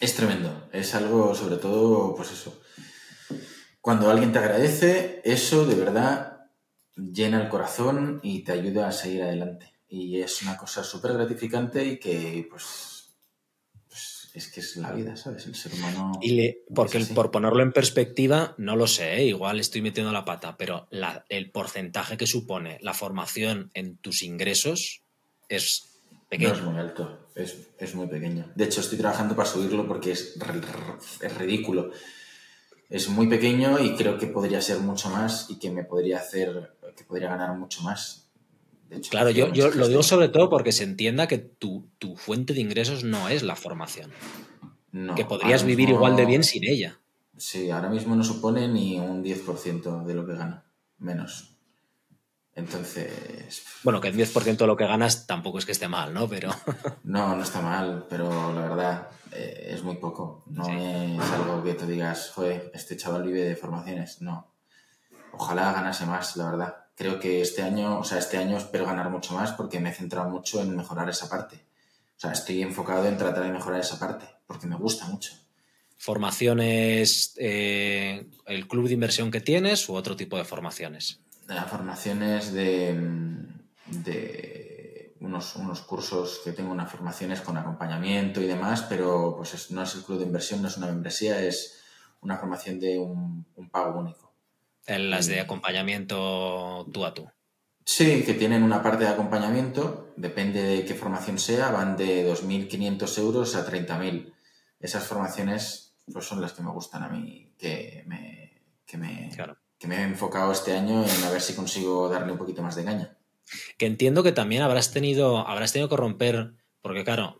Es 0.00 0.14
tremendo. 0.14 0.68
Es 0.72 0.94
algo, 0.94 1.34
sobre 1.34 1.56
todo, 1.56 2.14
pues 2.14 2.30
eso. 2.32 2.60
Cuando 3.80 4.10
alguien 4.10 4.32
te 4.32 4.38
agradece, 4.38 5.20
eso 5.24 5.64
de 5.66 5.74
verdad 5.76 6.50
llena 6.96 7.42
el 7.42 7.48
corazón 7.48 8.20
y 8.22 8.42
te 8.42 8.52
ayuda 8.52 8.88
a 8.88 8.92
seguir 8.92 9.22
adelante. 9.22 9.72
Y 9.88 10.20
es 10.20 10.42
una 10.42 10.56
cosa 10.56 10.82
súper 10.82 11.12
gratificante 11.12 11.84
y 11.84 11.98
que, 11.98 12.46
pues, 12.50 13.14
pues, 13.88 14.30
es 14.34 14.50
que 14.50 14.60
es 14.60 14.76
la 14.76 14.92
vida, 14.92 15.16
¿sabes? 15.16 15.46
El 15.46 15.54
ser 15.54 15.72
humano. 15.74 16.12
y 16.20 16.32
le- 16.32 16.64
porque 16.74 16.98
el- 16.98 17.06
por 17.08 17.30
ponerlo 17.30 17.62
en 17.62 17.72
perspectiva, 17.72 18.54
no 18.58 18.74
lo 18.76 18.86
sé, 18.86 19.16
¿eh? 19.18 19.26
igual 19.26 19.60
estoy 19.60 19.82
metiendo 19.82 20.12
la 20.12 20.24
pata, 20.24 20.56
pero 20.56 20.88
la- 20.90 21.24
el 21.28 21.50
porcentaje 21.50 22.16
que 22.16 22.26
supone 22.26 22.78
la 22.82 22.92
formación 22.94 23.70
en 23.74 23.96
tus 23.98 24.22
ingresos 24.22 25.02
es 25.48 25.95
No 26.30 26.48
es 26.52 26.62
muy 26.62 26.76
alto, 26.78 27.28
es, 27.34 27.68
es 27.78 27.94
muy 27.94 28.08
pequeño. 28.08 28.50
De 28.54 28.64
hecho, 28.64 28.80
estoy 28.80 28.98
trabajando 28.98 29.36
para 29.36 29.48
subirlo 29.48 29.86
porque 29.86 30.12
es, 30.12 30.36
es 31.20 31.38
ridículo. 31.38 31.90
Es 32.88 33.08
muy 33.08 33.26
pequeño 33.28 33.78
y 33.82 33.94
creo 33.96 34.18
que 34.18 34.26
podría 34.26 34.60
ser 34.60 34.78
mucho 34.80 35.08
más 35.10 35.46
y 35.50 35.58
que 35.58 35.70
me 35.70 35.84
podría 35.84 36.18
hacer, 36.18 36.74
que 36.96 37.04
podría 37.04 37.28
ganar 37.30 37.56
mucho 37.56 37.82
más. 37.82 38.28
De 38.88 38.96
hecho, 38.98 39.10
Claro, 39.10 39.30
yo, 39.30 39.52
yo 39.52 39.70
lo 39.70 39.88
digo 39.88 40.02
sobre 40.04 40.28
todo 40.28 40.48
porque 40.50 40.70
se 40.72 40.84
entienda 40.84 41.26
que 41.26 41.38
tu, 41.38 41.88
tu 41.98 42.16
fuente 42.16 42.54
de 42.54 42.60
ingresos 42.60 43.02
no 43.02 43.28
es 43.28 43.42
la 43.42 43.56
formación, 43.56 44.12
No, 44.92 45.14
que 45.16 45.24
podrías 45.24 45.64
vivir 45.64 45.88
mismo- 45.88 45.96
igual 45.98 46.16
de 46.16 46.26
bien 46.26 46.44
sin 46.44 46.64
ella. 46.64 47.00
Sí, 47.36 47.70
ahora 47.70 47.88
mismo 47.90 48.14
no 48.14 48.22
supone 48.24 48.68
ni 48.68 48.98
un 48.98 49.22
10% 49.24 50.04
de 50.04 50.14
lo 50.14 50.24
que 50.26 50.34
gana, 50.34 50.64
menos. 50.98 51.55
Entonces, 52.56 53.62
Bueno, 53.82 54.00
que 54.00 54.08
el 54.08 54.16
10% 54.16 54.56
de 54.56 54.66
lo 54.66 54.76
que 54.76 54.86
ganas 54.86 55.26
tampoco 55.26 55.58
es 55.58 55.66
que 55.66 55.72
esté 55.72 55.88
mal, 55.88 56.12
¿no? 56.14 56.26
Pero 56.28 56.50
no, 57.04 57.36
no 57.36 57.42
está 57.42 57.60
mal, 57.60 58.06
pero 58.08 58.52
la 58.54 58.62
verdad 58.62 59.08
eh, 59.32 59.68
es 59.74 59.82
muy 59.82 59.96
poco. 59.96 60.42
No 60.46 60.64
Sí. 60.64 60.72
es 60.72 61.30
algo 61.32 61.62
que 61.62 61.74
te 61.74 61.86
digas, 61.86 62.32
joder, 62.34 62.70
este 62.74 62.96
chaval 62.96 63.22
vive 63.24 63.42
de 63.42 63.56
formaciones. 63.56 64.22
No. 64.22 64.48
Ojalá 65.32 65.72
ganase 65.72 66.06
más, 66.06 66.34
la 66.36 66.50
verdad. 66.50 66.76
Creo 66.96 67.20
que 67.20 67.42
este 67.42 67.62
año, 67.62 67.98
o 67.98 68.04
sea, 68.04 68.18
este 68.18 68.38
año 68.38 68.56
espero 68.56 68.86
ganar 68.86 69.10
mucho 69.10 69.34
más 69.34 69.52
porque 69.52 69.78
me 69.78 69.90
he 69.90 69.94
centrado 69.94 70.30
mucho 70.30 70.62
en 70.62 70.74
mejorar 70.74 71.10
esa 71.10 71.28
parte. 71.28 71.56
O 72.16 72.18
sea, 72.20 72.32
estoy 72.32 72.62
enfocado 72.62 73.06
en 73.06 73.18
tratar 73.18 73.44
de 73.44 73.52
mejorar 73.52 73.80
esa 73.80 73.98
parte 73.98 74.24
porque 74.46 74.66
me 74.66 74.76
gusta 74.76 75.04
mucho. 75.06 75.34
formaciones, 75.98 77.34
eh, 77.38 78.26
el 78.46 78.68
club 78.68 78.86
de 78.88 78.94
inversión 78.94 79.30
que 79.30 79.40
tienes 79.40 79.88
u 79.88 79.94
otro 79.94 80.16
tipo 80.16 80.36
de 80.38 80.44
formaciones. 80.44 81.20
Las 81.46 81.70
formaciones 81.70 82.52
de, 82.52 82.94
de 83.86 85.14
unos, 85.20 85.56
unos 85.56 85.80
cursos 85.82 86.40
que 86.44 86.52
tengo, 86.52 86.72
unas 86.72 86.90
formaciones 86.90 87.40
con 87.40 87.56
acompañamiento 87.56 88.40
y 88.40 88.46
demás, 88.46 88.82
pero 88.88 89.34
pues 89.36 89.54
es- 89.54 89.70
no 89.70 89.82
es 89.82 89.94
el 89.94 90.02
club 90.02 90.18
de 90.18 90.26
inversión, 90.26 90.60
no 90.62 90.68
es 90.68 90.76
una 90.76 90.86
membresía, 90.88 91.40
es 91.42 91.80
una 92.20 92.36
formación 92.36 92.80
de 92.80 92.98
un, 92.98 93.46
un 93.56 93.70
pago 93.70 94.00
único. 94.00 94.32
En 94.86 95.10
las 95.10 95.26
de 95.26 95.36
Mm. 95.36 95.44
acompañamiento 95.44 96.86
tú 96.92 97.04
a 97.04 97.14
tú. 97.14 97.28
Sí, 97.84 98.24
que 98.24 98.34
tienen 98.34 98.62
una 98.64 98.82
parte 98.82 99.04
de 99.04 99.10
acompañamiento, 99.10 100.12
depende 100.16 100.60
de 100.62 100.84
qué 100.84 100.94
formación 100.94 101.38
sea, 101.38 101.70
van 101.70 101.96
de 101.96 102.24
2.500 102.24 103.16
euros 103.18 103.54
a 103.54 103.64
30.000. 103.64 104.32
Esas 104.80 105.04
formaciones 105.04 105.94
pues, 106.12 106.24
son 106.24 106.40
las 106.40 106.52
que 106.52 106.62
me 106.62 106.70
gustan 106.72 107.04
a 107.04 107.08
mí, 107.08 107.52
que 107.58 108.02
me, 108.06 108.62
que, 108.84 108.96
me, 108.98 109.30
Claro. 109.34 109.56
Que 109.78 109.86
me 109.86 109.96
he 109.96 110.02
enfocado 110.02 110.52
este 110.52 110.72
año 110.76 111.04
en 111.04 111.24
a 111.24 111.30
ver 111.30 111.40
si 111.40 111.54
consigo 111.54 112.08
darle 112.08 112.32
un 112.32 112.38
poquito 112.38 112.62
más 112.62 112.76
de 112.76 112.84
caña. 112.84 113.16
Que 113.78 113.86
entiendo 113.86 114.22
que 114.22 114.32
también 114.32 114.62
habrás 114.62 114.92
tenido, 114.92 115.46
habrás 115.46 115.72
tenido 115.72 115.88
que 115.88 115.96
romper, 115.96 116.54
porque 116.80 117.04
claro, 117.04 117.38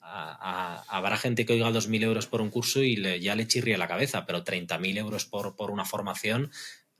a- 0.00 0.82
a- 0.82 0.84
habrá 0.96 1.16
gente 1.16 1.46
que 1.46 1.54
oiga 1.54 1.70
2.000 1.70 2.02
euros 2.02 2.26
por 2.26 2.40
un 2.40 2.50
curso 2.50 2.82
y 2.82 2.96
le- 2.96 3.20
ya 3.20 3.34
le 3.34 3.46
chirría 3.48 3.78
la 3.78 3.88
cabeza, 3.88 4.26
pero 4.26 4.44
30.000 4.44 4.98
euros 4.98 5.24
por, 5.24 5.56
por 5.56 5.70
una 5.70 5.84
formación, 5.84 6.50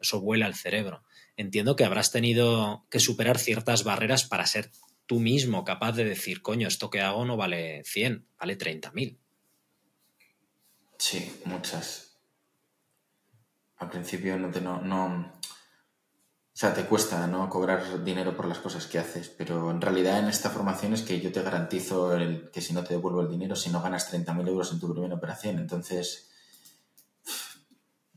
eso 0.00 0.20
vuela 0.20 0.46
al 0.46 0.54
cerebro. 0.54 1.02
Entiendo 1.36 1.76
que 1.76 1.84
habrás 1.84 2.10
tenido 2.10 2.84
que 2.90 2.98
superar 3.00 3.38
ciertas 3.38 3.84
barreras 3.84 4.24
para 4.24 4.46
ser 4.46 4.70
tú 5.06 5.20
mismo 5.20 5.64
capaz 5.64 5.92
de 5.92 6.04
decir, 6.04 6.42
coño, 6.42 6.66
esto 6.68 6.90
que 6.90 7.00
hago 7.00 7.24
no 7.24 7.36
vale 7.36 7.82
100, 7.84 8.26
vale 8.38 8.56
30.000. 8.56 9.18
Sí, 10.98 11.40
muchas. 11.44 12.07
Al 13.78 13.90
principio 13.90 14.36
no 14.38 14.50
te 14.50 14.60
no, 14.60 14.80
no- 14.82 15.32
o 15.38 16.60
sea, 16.60 16.74
te 16.74 16.86
cuesta 16.86 17.24
no 17.28 17.48
cobrar 17.48 18.02
dinero 18.02 18.36
por 18.36 18.46
las 18.46 18.58
cosas 18.58 18.86
que 18.88 18.98
haces, 18.98 19.28
pero 19.28 19.70
en 19.70 19.80
realidad 19.80 20.18
en 20.18 20.26
esta 20.26 20.50
formación 20.50 20.92
es 20.92 21.02
que 21.02 21.20
yo 21.20 21.30
te 21.30 21.42
garantizo 21.42 22.14
el- 22.16 22.50
que 22.50 22.60
si 22.60 22.72
no 22.74 22.82
te 22.82 22.94
devuelvo 22.94 23.20
el 23.20 23.30
dinero, 23.30 23.54
si 23.54 23.70
no 23.70 23.80
ganas 23.80 24.08
30.000 24.10 24.48
euros 24.48 24.72
en 24.72 24.80
tu 24.80 24.90
primera 24.92 25.14
operación, 25.14 25.58
entonces, 25.58 26.30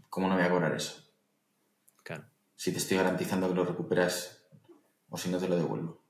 ¿cómo 0.10 0.28
no 0.28 0.36
voy 0.36 0.43
a 0.43 0.50
cobrar 0.50 0.74
eso? 0.76 0.93
Claro. 2.04 2.26
Si 2.56 2.71
te 2.71 2.80
estoy 2.80 2.97
garantizando 2.97 3.47
que 3.47 3.56
lo 3.56 3.63
recuperas 3.65 4.39
o 5.10 5.17
si 5.17 5.30
no 5.30 5.38
te 5.38 5.47
lo 5.47 5.56
devuelvo. 5.58 6.02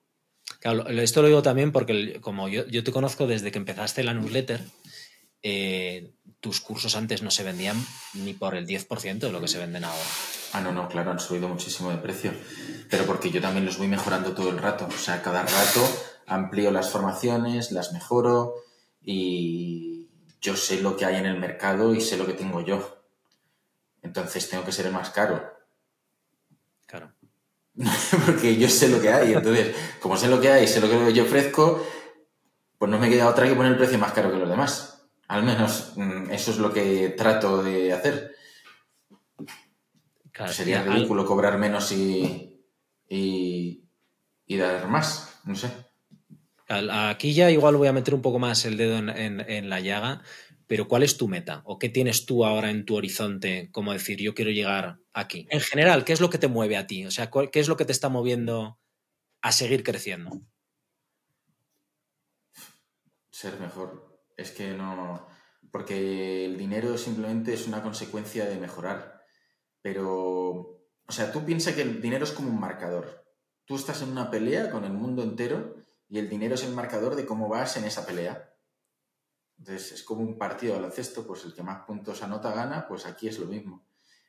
Claro, 0.59 0.87
esto 0.87 1.21
lo 1.21 1.27
digo 1.27 1.41
también 1.41 1.71
porque 1.71 2.21
como 2.21 2.47
yo, 2.47 2.65
yo 2.67 2.83
te 2.83 2.91
conozco 2.91 3.25
desde 3.27 3.51
que 3.51 3.57
empezaste 3.57 4.03
la 4.03 4.13
newsletter, 4.13 4.61
eh, 5.43 6.11
tus 6.39 6.59
cursos 6.61 6.95
antes 6.95 7.21
no 7.21 7.31
se 7.31 7.43
vendían 7.43 7.77
ni 8.13 8.33
por 8.33 8.55
el 8.55 8.67
10% 8.67 9.19
de 9.19 9.31
lo 9.31 9.41
que 9.41 9.47
se 9.47 9.59
venden 9.59 9.83
ahora. 9.83 10.09
Ah, 10.53 10.61
no, 10.61 10.71
no, 10.71 10.89
claro, 10.89 11.11
han 11.11 11.19
subido 11.19 11.47
muchísimo 11.47 11.91
de 11.91 11.97
precio, 11.97 12.33
pero 12.89 13.05
porque 13.05 13.31
yo 13.31 13.41
también 13.41 13.65
los 13.65 13.77
voy 13.77 13.87
mejorando 13.87 14.33
todo 14.33 14.49
el 14.49 14.57
rato. 14.57 14.87
O 14.87 14.97
sea, 14.97 15.21
cada 15.21 15.43
rato 15.43 15.87
amplío 16.27 16.71
las 16.71 16.89
formaciones, 16.89 17.71
las 17.71 17.93
mejoro 17.93 18.55
y 19.01 20.07
yo 20.41 20.55
sé 20.55 20.81
lo 20.81 20.97
que 20.97 21.05
hay 21.05 21.15
en 21.15 21.25
el 21.25 21.39
mercado 21.39 21.93
y 21.93 22.01
sé 22.01 22.17
lo 22.17 22.25
que 22.25 22.33
tengo 22.33 22.61
yo. 22.61 23.03
Entonces 24.01 24.49
tengo 24.49 24.65
que 24.65 24.71
ser 24.71 24.87
el 24.87 24.93
más 24.93 25.11
caro, 25.11 25.61
Claro. 26.87 27.13
porque 28.25 28.57
yo 28.57 28.67
sé 28.67 28.89
lo 28.89 28.99
que 28.99 29.09
hay. 29.09 29.33
Entonces, 29.33 29.73
como 30.01 30.17
sé 30.17 30.27
lo 30.27 30.41
que 30.41 30.49
hay, 30.51 30.67
sé 30.67 30.81
lo 30.81 30.89
que 30.89 31.13
yo 31.13 31.23
ofrezco, 31.23 31.85
pues 32.77 32.91
no 32.91 32.99
me 32.99 33.09
queda 33.09 33.29
otra 33.29 33.47
que 33.47 33.55
poner 33.55 33.71
el 33.71 33.77
precio 33.77 33.97
más 33.97 34.11
caro 34.11 34.29
que 34.29 34.37
los 34.37 34.49
demás. 34.49 35.00
Al 35.31 35.43
menos 35.43 35.93
mm, 35.95 36.29
eso 36.31 36.51
es 36.51 36.57
lo 36.57 36.73
que 36.73 37.07
trato 37.15 37.63
de 37.63 37.93
hacer. 37.93 38.35
Claro, 40.33 40.51
Sería 40.51 40.81
al- 40.81 40.91
ridículo 40.91 41.25
cobrar 41.25 41.57
menos 41.57 41.89
y, 41.93 42.65
y, 43.07 43.85
y 44.45 44.57
dar 44.57 44.89
más, 44.89 45.39
no 45.45 45.55
sé. 45.55 45.69
aquí 46.67 47.33
ya 47.33 47.49
igual 47.49 47.77
voy 47.77 47.87
a 47.87 47.93
meter 47.93 48.13
un 48.13 48.21
poco 48.21 48.39
más 48.39 48.65
el 48.65 48.75
dedo 48.75 48.97
en, 48.97 49.07
en- 49.07 49.39
en 49.49 49.69
la 49.69 49.79
llaga, 49.79 50.21
pero 50.67 50.89
¿cuál 50.89 51.03
es 51.03 51.15
tu 51.15 51.29
meta? 51.29 51.61
¿O 51.63 51.79
qué 51.79 51.87
tienes 51.87 52.25
tú 52.25 52.43
ahora 52.43 52.69
en 52.69 52.83
tu 52.83 52.97
horizonte? 52.97 53.69
Como 53.71 53.93
decir, 53.93 54.19
yo 54.19 54.33
quiero 54.35 54.51
llegar 54.51 54.99
aquí. 55.13 55.47
En 55.49 55.61
general, 55.61 56.03
¿qué 56.03 56.11
es 56.11 56.19
lo 56.19 56.29
que 56.29 56.39
te 56.39 56.49
mueve 56.49 56.75
a 56.75 56.87
ti? 56.87 57.05
O 57.05 57.11
sea, 57.11 57.29
¿cuál- 57.29 57.51
¿qué 57.51 57.61
es 57.61 57.69
lo 57.69 57.77
que 57.77 57.85
te 57.85 57.93
está 57.93 58.09
moviendo 58.09 58.79
a 59.41 59.53
seguir 59.53 59.81
creciendo? 59.83 60.41
Ser 63.29 63.57
mejor. 63.61 64.10
Es 64.41 64.51
que 64.51 64.73
no. 64.73 65.27
Porque 65.71 66.45
el 66.45 66.57
dinero 66.57 66.97
simplemente 66.97 67.53
es 67.53 67.67
una 67.67 67.83
consecuencia 67.83 68.45
de 68.45 68.57
mejorar. 68.57 69.23
Pero. 69.81 70.79
O 71.07 71.13
sea, 71.13 71.31
tú 71.31 71.45
piensas 71.45 71.75
que 71.75 71.81
el 71.81 72.01
dinero 72.01 72.23
es 72.23 72.31
como 72.31 72.49
un 72.49 72.59
marcador. 72.59 73.25
Tú 73.65 73.75
estás 73.75 74.01
en 74.01 74.09
una 74.09 74.31
pelea 74.31 74.71
con 74.71 74.85
el 74.85 74.93
mundo 74.93 75.23
entero 75.23 75.75
y 76.07 76.19
el 76.19 76.29
dinero 76.29 76.55
es 76.55 76.63
el 76.63 76.73
marcador 76.73 77.15
de 77.15 77.25
cómo 77.25 77.47
vas 77.49 77.77
en 77.77 77.85
esa 77.85 78.05
pelea. 78.05 78.53
Entonces, 79.57 79.91
es 79.91 80.03
como 80.03 80.21
un 80.21 80.37
partido 80.37 80.73
de 80.73 80.79
baloncesto, 80.79 81.27
pues 81.27 81.45
el 81.45 81.53
que 81.53 81.63
más 81.63 81.85
puntos 81.85 82.23
anota 82.23 82.51
gana, 82.51 82.87
pues 82.87 83.05
aquí 83.05 83.27
es 83.27 83.37
lo 83.39 83.45
mismo. 83.45 83.85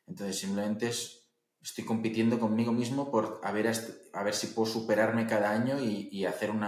Entonces, 0.06 0.38
simplemente 0.38 0.88
es, 0.88 1.30
estoy 1.62 1.84
compitiendo 1.84 2.38
conmigo 2.38 2.72
mismo 2.72 3.10
por 3.10 3.40
a 3.42 3.52
ver, 3.52 3.64
ver 3.64 4.34
si 4.34 4.46
puedo 4.48 4.70
superarme 4.70 5.26
cada 5.26 5.50
año 5.50 5.80
y, 5.80 6.08
y 6.12 6.26
hacer 6.26 6.50
un 6.50 6.64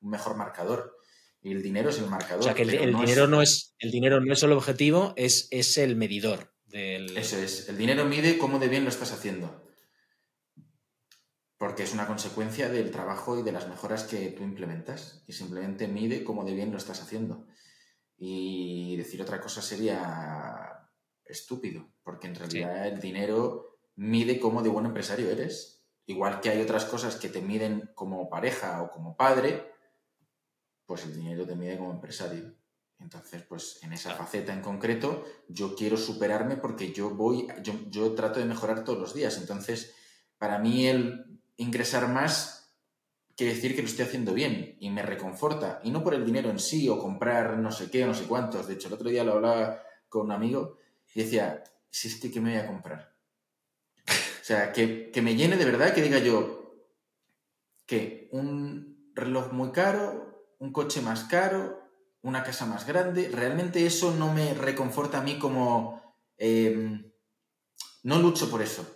mejor 0.00 0.36
marcador. 0.36 0.98
Y 1.44 1.52
el 1.52 1.62
dinero 1.62 1.90
es 1.90 1.98
el 1.98 2.06
marcador. 2.06 2.40
O 2.40 2.42
sea 2.42 2.54
que 2.54 2.62
el, 2.62 2.70
dinero, 2.70 3.28
no 3.28 3.42
es, 3.42 3.74
el 3.78 3.90
dinero 3.90 4.18
no 4.18 4.32
es 4.32 4.42
el 4.42 4.52
objetivo, 4.52 5.12
es, 5.16 5.46
es 5.50 5.76
el 5.76 5.94
medidor. 5.94 6.54
Del... 6.64 7.14
Eso 7.18 7.36
es. 7.36 7.68
El 7.68 7.76
dinero 7.76 8.06
mide 8.06 8.38
cómo 8.38 8.58
de 8.58 8.68
bien 8.68 8.84
lo 8.84 8.88
estás 8.88 9.12
haciendo. 9.12 9.62
Porque 11.58 11.82
es 11.82 11.92
una 11.92 12.06
consecuencia 12.06 12.70
del 12.70 12.90
trabajo 12.90 13.38
y 13.38 13.42
de 13.42 13.52
las 13.52 13.68
mejoras 13.68 14.04
que 14.04 14.30
tú 14.30 14.42
implementas. 14.42 15.22
Y 15.26 15.34
simplemente 15.34 15.86
mide 15.86 16.24
cómo 16.24 16.44
de 16.44 16.54
bien 16.54 16.72
lo 16.72 16.78
estás 16.78 17.02
haciendo. 17.02 17.46
Y 18.16 18.96
decir 18.96 19.20
otra 19.20 19.42
cosa 19.42 19.60
sería 19.60 20.88
estúpido, 21.26 21.92
porque 22.02 22.26
en 22.26 22.36
realidad 22.36 22.88
el 22.88 23.00
dinero 23.00 23.80
mide 23.96 24.40
cómo 24.40 24.62
de 24.62 24.70
buen 24.70 24.86
empresario 24.86 25.28
eres. 25.28 25.84
Igual 26.06 26.40
que 26.40 26.48
hay 26.48 26.62
otras 26.62 26.86
cosas 26.86 27.16
que 27.16 27.28
te 27.28 27.42
miden 27.42 27.90
como 27.94 28.30
pareja 28.30 28.80
o 28.82 28.90
como 28.90 29.14
padre, 29.14 29.73
pues 30.86 31.04
el 31.04 31.14
dinero 31.14 31.46
te 31.46 31.56
mide 31.56 31.78
como 31.78 31.92
empresario. 31.92 32.54
Entonces, 32.98 33.42
pues 33.42 33.78
en 33.82 33.92
esa 33.92 34.14
faceta 34.14 34.52
en 34.52 34.62
concreto, 34.62 35.24
yo 35.48 35.74
quiero 35.74 35.96
superarme 35.96 36.56
porque 36.56 36.92
yo 36.92 37.10
voy, 37.10 37.46
yo, 37.62 37.74
yo 37.90 38.14
trato 38.14 38.38
de 38.38 38.46
mejorar 38.46 38.84
todos 38.84 38.98
los 38.98 39.14
días. 39.14 39.36
Entonces, 39.38 39.94
para 40.38 40.58
mí 40.58 40.86
el 40.86 41.40
ingresar 41.56 42.08
más 42.08 42.76
quiere 43.36 43.54
decir 43.54 43.74
que 43.74 43.82
lo 43.82 43.88
estoy 43.88 44.06
haciendo 44.06 44.32
bien 44.32 44.76
y 44.80 44.90
me 44.90 45.02
reconforta. 45.02 45.80
Y 45.82 45.90
no 45.90 46.02
por 46.04 46.14
el 46.14 46.24
dinero 46.24 46.50
en 46.50 46.58
sí 46.58 46.88
o 46.88 46.98
comprar 46.98 47.58
no 47.58 47.70
sé 47.70 47.90
qué 47.90 48.04
o 48.04 48.06
no 48.06 48.14
sé 48.14 48.24
cuántos. 48.24 48.66
De 48.66 48.74
hecho, 48.74 48.88
el 48.88 48.94
otro 48.94 49.10
día 49.10 49.24
lo 49.24 49.32
hablaba 49.32 49.82
con 50.08 50.26
un 50.26 50.32
amigo 50.32 50.78
y 51.14 51.22
decía, 51.22 51.64
si 51.90 52.08
es 52.08 52.16
que, 52.20 52.30
¿qué 52.30 52.40
me 52.40 52.50
voy 52.50 52.60
a 52.60 52.66
comprar? 52.66 53.14
O 54.06 54.46
sea, 54.46 54.72
que, 54.72 55.10
que 55.10 55.22
me 55.22 55.36
llene 55.36 55.56
de 55.56 55.64
verdad, 55.64 55.94
que 55.94 56.02
diga 56.02 56.18
yo 56.18 56.64
que 57.86 58.28
un 58.32 59.10
reloj 59.14 59.52
muy 59.52 59.72
caro, 59.72 60.33
un 60.58 60.72
coche 60.72 61.00
más 61.00 61.24
caro, 61.24 61.84
una 62.22 62.42
casa 62.42 62.66
más 62.66 62.86
grande, 62.86 63.28
realmente 63.32 63.84
eso 63.84 64.14
no 64.14 64.32
me 64.32 64.54
reconforta 64.54 65.18
a 65.18 65.22
mí 65.22 65.38
como... 65.38 66.02
Em, 66.38 67.12
no 68.02 68.18
lucho 68.18 68.50
por 68.50 68.62
eso. 68.62 68.86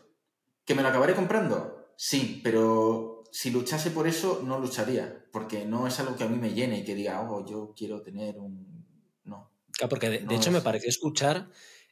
¿Que 0.64 0.74
me 0.74 0.82
lo 0.82 0.88
acabaré 0.88 1.14
comprando? 1.14 1.92
Sí, 1.96 2.40
pero 2.42 3.24
si 3.30 3.50
luchase 3.50 3.90
por 3.90 4.06
eso, 4.06 4.42
no 4.44 4.58
lucharía, 4.58 5.26
porque 5.30 5.64
no 5.64 5.86
es 5.86 6.00
algo 6.00 6.16
que 6.16 6.24
a 6.24 6.28
mí 6.28 6.38
me 6.38 6.54
llene 6.54 6.78
y 6.78 6.84
que 6.84 6.94
diga, 6.94 7.20
oh, 7.20 7.46
yo 7.46 7.74
quiero 7.76 8.02
tener 8.02 8.38
un... 8.38 8.86
No. 9.24 9.50
Claro, 9.72 9.88
porque 9.90 10.10
de, 10.10 10.34
hecho 10.34 10.50
me 10.50 10.60
pareció 10.60 10.88
escuchar 10.88 11.50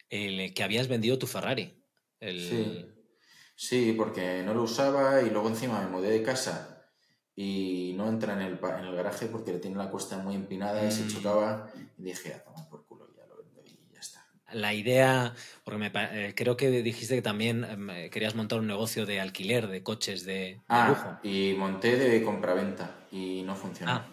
el, 0.08 0.54
que 0.54 0.62
habías 0.62 0.88
vendido 0.88 1.18
tu 1.18 1.26
Ferrari. 1.26 1.82
Sí. 2.20 2.86
sí, 3.54 3.92
porque 3.92 4.42
no 4.42 4.54
lo 4.54 4.62
usaba 4.62 5.20
y 5.22 5.28
luego 5.28 5.48
encima 5.48 5.80
me 5.80 5.90
mudé 5.90 6.10
de 6.10 6.22
casa 6.22 6.75
y 7.38 7.92
no 7.96 8.08
entra 8.08 8.32
en 8.32 8.40
el, 8.40 8.58
en 8.58 8.84
el 8.86 8.96
garaje 8.96 9.26
porque 9.26 9.52
le 9.52 9.58
tiene 9.58 9.76
la 9.76 9.90
cuesta 9.90 10.16
muy 10.16 10.34
empinada 10.34 10.84
y 10.84 10.90
se 10.90 11.04
mm. 11.04 11.08
chocaba 11.08 11.70
y 11.98 12.02
dije, 12.02 12.32
a 12.32 12.42
tomar 12.42 12.66
por 12.66 12.86
culo, 12.86 13.06
ya 13.14 13.26
lo 13.26 13.36
vendo 13.36 13.60
y 13.62 13.78
ya 13.92 14.00
está. 14.00 14.26
La 14.54 14.72
idea, 14.72 15.34
porque 15.62 15.78
me, 15.78 15.92
eh, 15.94 16.34
creo 16.34 16.56
que 16.56 16.70
dijiste 16.82 17.14
que 17.14 17.22
también 17.22 17.90
eh, 17.90 18.08
querías 18.10 18.34
montar 18.34 18.58
un 18.58 18.66
negocio 18.66 19.04
de 19.04 19.20
alquiler 19.20 19.68
de 19.68 19.82
coches 19.82 20.24
de, 20.24 20.62
ah, 20.68 20.88
lujo. 20.88 21.18
y 21.22 21.54
monté 21.58 21.96
de 21.96 22.22
compraventa 22.22 23.06
y 23.12 23.42
no 23.42 23.54
funcionó. 23.54 23.92
Ah. 23.92 24.06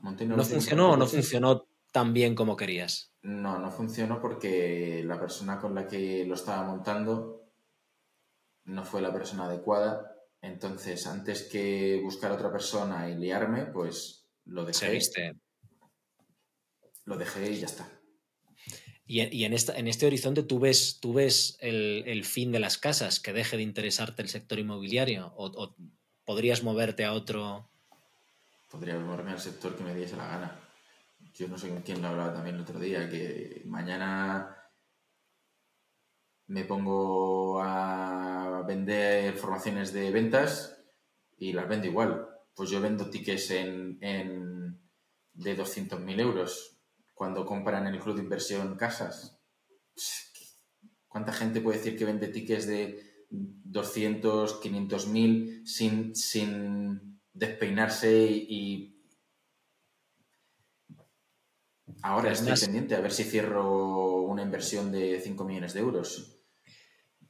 ¿No 0.00 0.44
funcionó 0.44 0.92
o 0.92 0.96
no 0.96 1.06
funcionó 1.06 1.66
tan 1.90 2.12
bien 2.12 2.34
como 2.34 2.56
querías? 2.56 3.10
No, 3.22 3.58
no 3.58 3.72
funcionó 3.72 4.20
porque 4.20 5.02
la 5.04 5.18
persona 5.18 5.58
con 5.58 5.74
la 5.74 5.88
que 5.88 6.24
lo 6.26 6.34
estaba 6.34 6.62
montando 6.62 7.48
no 8.66 8.84
fue 8.84 9.00
la 9.00 9.12
persona 9.12 9.46
adecuada 9.46 10.13
entonces, 10.44 11.06
antes 11.06 11.44
que 11.44 12.00
buscar 12.02 12.30
a 12.30 12.34
otra 12.34 12.52
persona 12.52 13.08
y 13.08 13.16
liarme, 13.16 13.66
pues 13.66 14.26
lo 14.44 14.64
dejé. 14.64 15.00
Lo 17.04 17.16
dejé 17.16 17.52
y 17.52 17.60
ya 17.60 17.66
está. 17.66 17.88
Y, 19.06 19.44
en, 19.44 19.52
esta, 19.52 19.76
en 19.76 19.86
este 19.86 20.06
horizonte 20.06 20.42
tú 20.42 20.58
ves, 20.58 20.98
tú 21.00 21.12
ves 21.12 21.58
el, 21.60 22.24
fin 22.24 22.52
de 22.52 22.58
las 22.58 22.78
casas, 22.78 23.20
que 23.20 23.34
deje 23.34 23.58
de 23.58 23.62
interesarte 23.62 24.22
el 24.22 24.28
sector 24.28 24.58
inmobiliario, 24.58 25.32
o, 25.36 25.76
podrías 26.24 26.62
moverte 26.62 27.04
a 27.04 27.12
otro. 27.12 27.70
Podría 28.70 28.98
moverme 28.98 29.32
al 29.32 29.40
sector 29.40 29.76
que 29.76 29.84
me 29.84 29.94
diese 29.94 30.16
la 30.16 30.26
gana. 30.26 30.60
Yo 31.34 31.48
no 31.48 31.58
sé 31.58 31.68
con 31.68 31.82
quién 31.82 32.00
lo 32.00 32.08
hablaba 32.08 32.32
también 32.32 32.56
el 32.56 32.62
otro 32.62 32.78
día, 32.78 33.10
que 33.10 33.62
mañana 33.66 34.63
me 36.54 36.64
pongo 36.64 37.60
a 37.60 38.62
vender 38.64 39.36
formaciones 39.36 39.92
de 39.92 40.12
ventas 40.12 40.80
y 41.36 41.52
las 41.52 41.68
vendo 41.68 41.88
igual. 41.88 42.28
Pues 42.54 42.70
yo 42.70 42.80
vendo 42.80 43.10
tickets 43.10 43.50
en, 43.50 43.98
en 44.00 44.80
de 45.32 45.58
200.000 45.58 46.20
euros 46.20 46.78
cuando 47.12 47.44
compran 47.44 47.88
en 47.88 47.94
el 47.94 48.00
club 48.00 48.14
de 48.14 48.22
inversión 48.22 48.76
casas. 48.76 49.36
¿Cuánta 51.08 51.32
gente 51.32 51.60
puede 51.60 51.78
decir 51.78 51.98
que 51.98 52.04
vende 52.04 52.28
tickets 52.28 52.68
de 52.68 53.02
200, 53.30 54.62
500.000 54.62 55.66
sin, 55.66 56.14
sin 56.14 57.20
despeinarse 57.32 58.26
y, 58.30 58.94
Ahora 62.02 62.32
estoy 62.32 62.54
pendiente 62.54 62.94
a 62.94 63.00
ver 63.00 63.12
si 63.12 63.24
cierro 63.24 64.22
una 64.22 64.42
inversión 64.42 64.92
de 64.92 65.20
5 65.20 65.42
millones 65.44 65.72
de 65.72 65.80
euros. 65.80 66.33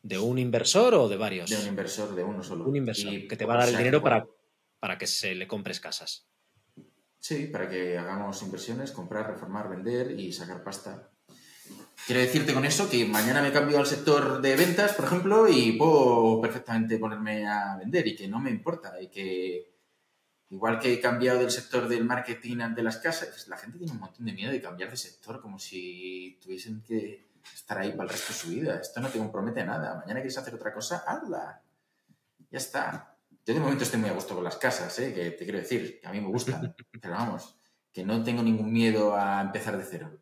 ¿De 0.04 0.18
un 0.18 0.38
inversor 0.38 0.94
o 0.96 1.08
de 1.08 1.16
varios? 1.16 1.48
De 1.48 1.56
un 1.56 1.66
inversor, 1.66 2.14
de 2.14 2.22
uno 2.22 2.42
solo. 2.42 2.66
Un 2.66 2.76
inversor, 2.76 3.26
que 3.26 3.36
te 3.38 3.46
va 3.46 3.54
a 3.54 3.58
dar 3.60 3.68
el 3.70 3.78
dinero 3.78 4.02
para, 4.02 4.26
para 4.78 4.98
que 4.98 5.06
se 5.06 5.34
le 5.34 5.48
compres 5.48 5.80
casas. 5.80 6.28
Sí, 7.18 7.46
para 7.46 7.70
que 7.70 7.96
hagamos 7.96 8.42
inversiones, 8.42 8.92
comprar, 8.92 9.26
reformar, 9.26 9.70
vender 9.70 10.20
y 10.20 10.30
sacar 10.30 10.62
pasta. 10.62 11.10
Quiero 12.06 12.20
decirte 12.20 12.52
con 12.52 12.66
eso 12.66 12.90
que 12.90 13.06
mañana 13.06 13.40
me 13.40 13.50
cambio 13.50 13.78
al 13.78 13.86
sector 13.86 14.42
de 14.42 14.54
ventas, 14.56 14.92
por 14.92 15.06
ejemplo, 15.06 15.48
y 15.48 15.72
puedo 15.72 16.38
perfectamente 16.42 16.98
ponerme 16.98 17.46
a 17.46 17.78
vender 17.78 18.06
y 18.06 18.14
que 18.14 18.28
no 18.28 18.40
me 18.40 18.50
importa. 18.50 19.00
Y 19.00 19.08
que, 19.08 19.72
igual 20.50 20.78
que 20.78 20.92
he 20.92 21.00
cambiado 21.00 21.38
del 21.38 21.50
sector 21.50 21.88
del 21.88 22.04
marketing 22.04 22.58
de 22.76 22.82
las 22.82 22.98
casas, 22.98 23.48
la 23.48 23.56
gente 23.56 23.78
tiene 23.78 23.94
un 23.94 24.00
montón 24.00 24.26
de 24.26 24.34
miedo 24.34 24.52
de 24.52 24.60
cambiar 24.60 24.90
de 24.90 24.98
sector, 24.98 25.40
como 25.40 25.58
si 25.58 26.38
tuviesen 26.42 26.82
que 26.82 27.32
estar 27.52 27.78
ahí 27.78 27.90
para 27.92 28.04
el 28.04 28.08
resto 28.10 28.32
de 28.32 28.38
su 28.38 28.48
vida. 28.48 28.80
Esto 28.80 29.00
no 29.00 29.08
te 29.08 29.18
compromete 29.18 29.64
nada. 29.64 29.96
Mañana 29.96 30.20
quieres 30.20 30.38
hacer 30.38 30.54
otra 30.54 30.72
cosa, 30.72 31.04
hazla. 31.06 31.62
Ya 32.50 32.58
está. 32.58 33.16
Yo 33.46 33.52
de 33.52 33.60
momento 33.60 33.84
estoy 33.84 34.00
muy 34.00 34.08
a 34.08 34.14
gusto 34.14 34.34
con 34.34 34.44
las 34.44 34.56
casas, 34.56 34.98
¿eh? 35.00 35.12
que 35.12 35.32
te 35.32 35.44
quiero 35.44 35.58
decir, 35.58 36.00
que 36.00 36.06
a 36.06 36.12
mí 36.12 36.20
me 36.20 36.28
gustan. 36.28 36.74
pero 37.00 37.14
vamos, 37.14 37.56
que 37.92 38.04
no 38.04 38.22
tengo 38.24 38.42
ningún 38.42 38.72
miedo 38.72 39.14
a 39.14 39.40
empezar 39.42 39.76
de 39.76 39.84
cero. 39.84 40.18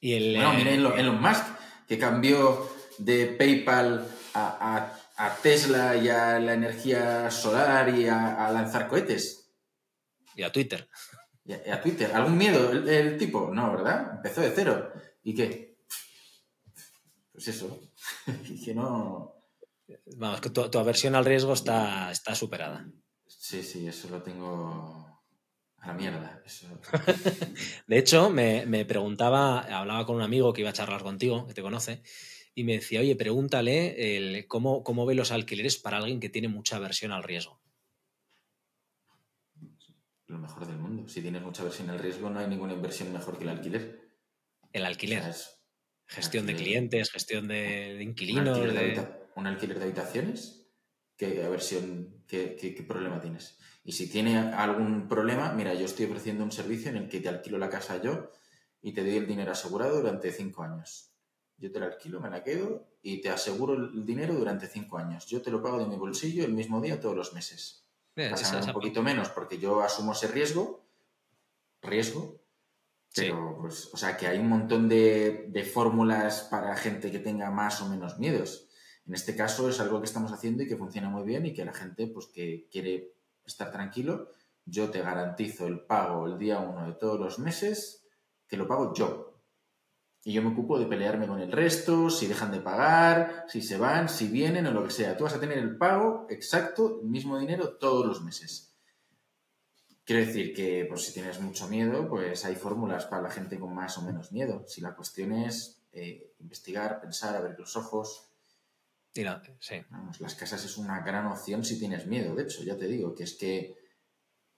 Y 0.00 0.14
el, 0.14 0.34
bueno, 0.34 0.54
mira 0.54 0.72
Elon, 0.72 1.20
Musk, 1.20 1.44
que 1.86 1.98
cambió 1.98 2.68
de 2.98 3.26
PayPal 3.26 4.06
a, 4.34 4.98
Tesla 5.42 5.96
y 5.96 6.08
a 6.08 6.38
la 6.40 6.54
energía 6.54 7.30
solar 7.30 7.88
y 7.88 8.08
a, 8.08 8.50
lanzar 8.50 8.88
cohetes. 8.88 9.52
Y 10.34 10.42
a 10.42 10.50
Twitter. 10.50 10.88
Y 11.44 11.52
a, 11.52 11.80
Twitter. 11.80 12.10
¿Algún 12.14 12.36
miedo 12.36 12.72
el, 12.72 13.16
tipo? 13.16 13.50
No, 13.54 13.70
¿verdad? 13.70 14.14
Empezó 14.16 14.40
de 14.40 14.52
cero. 14.54 14.92
¿Y 15.22 15.34
qué? 15.34 15.76
Pues 17.32 17.48
eso, 17.48 17.80
que 18.64 18.74
no... 18.74 19.34
Vamos, 20.16 20.40
que 20.40 20.50
tu, 20.50 20.78
aversión 20.78 21.14
al 21.14 21.24
riesgo 21.24 21.52
está, 21.52 22.10
está 22.10 22.34
superada. 22.34 22.90
Sí, 23.26 23.62
sí, 23.62 23.86
eso 23.86 24.08
lo 24.08 24.22
tengo 24.22 25.12
a 25.78 25.88
la 25.88 25.94
mierda. 25.94 26.42
de 27.86 27.98
hecho, 27.98 28.30
me, 28.30 28.84
preguntaba, 28.84 29.60
hablaba 29.60 30.06
con 30.06 30.16
un 30.16 30.22
amigo 30.22 30.52
que 30.52 30.62
iba 30.62 30.70
a 30.70 30.74
charlar 30.74 31.02
contigo, 31.02 31.46
que 31.46 31.54
te 31.54 31.62
conoce, 31.62 32.02
y 32.54 32.64
me 32.64 32.74
decía, 32.74 33.00
oye, 33.00 33.16
pregúntale 33.16 34.16
el, 34.16 34.46
cómo, 34.46 34.82
cómo 34.82 35.04
ve 35.04 35.14
los 35.14 35.32
alquileres 35.32 35.76
para 35.76 35.98
alguien 35.98 36.20
que 36.20 36.30
tiene 36.30 36.48
mucha 36.48 36.76
aversión 36.76 37.12
al 37.12 37.22
riesgo. 37.22 37.60
Lo 40.26 40.38
mejor 40.38 40.66
del 40.66 40.78
mundo. 40.78 41.08
Si 41.08 41.20
tienes 41.20 41.42
mucha 41.42 41.62
aversión 41.62 41.90
al 41.90 41.98
riesgo, 41.98 42.30
no 42.30 42.40
hay 42.40 42.46
ninguna 42.46 42.72
inversión 42.72 43.12
mejor 43.12 43.36
que 43.36 43.44
el 43.44 43.50
alquiler. 43.50 44.11
El 44.72 44.86
alquiler. 44.86 45.22
gestión 46.06 46.46
de 46.46 46.54
clientes, 46.54 47.10
gestión 47.10 47.48
de, 47.48 48.02
inquilinos. 48.02 48.58
¿Un 49.34 49.46
alquiler, 49.46 49.78
de, 49.78 49.84
habitaciones? 49.84 50.66
¿Qué 51.16 51.48
versión, 51.48 52.24
qué, 52.26 52.84
problema 52.86 53.20
tienes? 53.20 53.58
Y 53.84 53.92
si 53.92 54.08
tiene 54.08 54.38
algún 54.38 55.08
problema, 55.08 55.52
mira, 55.52 55.74
yo 55.74 55.84
estoy 55.84 56.06
ofreciendo 56.06 56.44
un 56.44 56.52
servicio 56.52 56.90
en 56.90 56.96
el 56.96 57.08
que 57.08 57.20
te 57.20 57.28
alquilo 57.28 57.58
la 57.58 57.68
casa 57.68 58.00
yo 58.00 58.30
y 58.80 58.92
te 58.92 59.02
doy 59.02 59.16
el 59.16 59.26
dinero 59.26 59.52
asegurado 59.52 60.00
durante 60.00 60.30
cinco 60.32 60.62
años. 60.62 61.12
Yo 61.58 61.70
te 61.70 61.78
la 61.78 61.86
alquilo, 61.86 62.20
me 62.20 62.28
la 62.28 62.42
quedo 62.42 62.88
y 63.02 63.20
te 63.20 63.30
aseguro 63.30 63.74
el 63.74 64.04
dinero 64.04 64.34
durante 64.34 64.66
cinco 64.66 64.98
años. 64.98 65.26
Yo 65.26 65.42
te 65.42 65.50
lo 65.50 65.62
pago 65.62 65.78
de 65.78 65.86
mi 65.86 65.96
bolsillo 65.96 66.44
el 66.44 66.52
mismo 66.52 66.80
día 66.80 67.00
todos 67.00 67.16
los 67.16 67.32
meses. 67.32 67.86
un 68.16 68.72
poquito 68.72 69.02
menos 69.02 69.28
porque 69.28 69.58
yo 69.58 69.80
asumo 69.80 70.12
ese 70.12 70.28
riesgo, 70.28 70.84
riesgo, 71.80 72.41
pero, 73.14 73.58
pues, 73.60 73.90
o 73.92 73.96
sea, 73.96 74.16
que 74.16 74.26
hay 74.26 74.38
un 74.38 74.48
montón 74.48 74.88
de, 74.88 75.70
fórmulas 75.72 76.48
para 76.50 76.76
gente 76.76 77.10
que 77.10 77.18
tenga 77.18 77.50
más 77.50 77.82
o 77.82 77.88
menos 77.88 78.18
miedos. 78.18 78.68
En 79.06 79.14
este 79.14 79.36
caso 79.36 79.68
es 79.68 79.80
algo 79.80 80.00
que 80.00 80.06
estamos 80.06 80.32
haciendo 80.32 80.62
y 80.62 80.68
que 80.68 80.76
funciona 80.76 81.10
muy 81.10 81.24
bien 81.24 81.44
y 81.44 81.52
que 81.52 81.64
la 81.64 81.74
gente, 81.74 82.06
pues, 82.06 82.26
que 82.26 82.68
quiere 82.70 83.14
estar 83.44 83.70
tranquilo, 83.70 84.28
yo 84.64 84.90
te 84.90 85.02
garantizo 85.02 85.66
el 85.66 85.80
pago 85.80 86.26
el 86.26 86.38
día 86.38 86.60
uno 86.60 86.86
de 86.86 86.94
todos 86.94 87.18
los 87.18 87.38
meses, 87.38 88.06
que 88.46 88.56
lo 88.56 88.66
pago 88.66 88.94
yo. 88.94 89.40
Y 90.24 90.32
yo 90.32 90.42
me 90.42 90.50
ocupo 90.50 90.78
de 90.78 90.86
pelearme 90.86 91.26
con 91.26 91.40
el 91.40 91.50
resto, 91.50 92.08
si 92.08 92.28
dejan 92.28 92.52
de 92.52 92.60
pagar, 92.60 93.44
si 93.48 93.60
se 93.60 93.76
van, 93.76 94.08
si 94.08 94.28
vienen 94.28 94.66
o 94.68 94.70
lo 94.70 94.84
que 94.84 94.90
sea. 94.90 95.16
Tú 95.16 95.24
vas 95.24 95.34
a 95.34 95.40
tener 95.40 95.58
el 95.58 95.76
pago 95.76 96.26
exacto, 96.30 97.00
el 97.02 97.08
mismo 97.08 97.38
dinero 97.38 97.76
todos 97.76 98.06
los 98.06 98.22
meses. 98.22 98.71
Quiero 100.04 100.26
decir 100.26 100.52
que, 100.52 100.84
pues, 100.88 101.02
si 101.02 101.12
tienes 101.12 101.40
mucho 101.40 101.68
miedo, 101.68 102.08
pues 102.08 102.44
hay 102.44 102.56
fórmulas 102.56 103.06
para 103.06 103.22
la 103.22 103.30
gente 103.30 103.58
con 103.58 103.72
más 103.74 103.96
o 103.98 104.02
menos 104.02 104.32
miedo. 104.32 104.64
Si 104.66 104.80
la 104.80 104.94
cuestión 104.96 105.32
es 105.32 105.80
eh, 105.92 106.32
investigar, 106.40 107.00
pensar, 107.00 107.36
abrir 107.36 107.58
los 107.58 107.76
ojos. 107.76 108.28
Y 109.14 109.22
no, 109.22 109.40
sí. 109.60 109.76
Vamos, 109.90 110.20
las 110.20 110.34
casas 110.34 110.64
es 110.64 110.76
una 110.76 111.00
gran 111.02 111.26
opción 111.26 111.64
si 111.64 111.78
tienes 111.78 112.06
miedo. 112.06 112.34
De 112.34 112.42
hecho, 112.42 112.64
ya 112.64 112.76
te 112.76 112.88
digo 112.88 113.14
que 113.14 113.24
es 113.24 113.34
que 113.34 113.76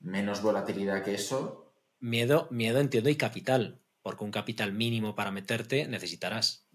menos 0.00 0.42
volatilidad 0.42 1.02
que 1.02 1.14
eso. 1.14 1.74
Miedo, 2.00 2.48
miedo 2.50 2.80
entiendo 2.80 3.10
y 3.10 3.16
capital, 3.16 3.80
porque 4.02 4.24
un 4.24 4.30
capital 4.30 4.72
mínimo 4.72 5.14
para 5.14 5.30
meterte 5.30 5.86
necesitarás. 5.88 6.66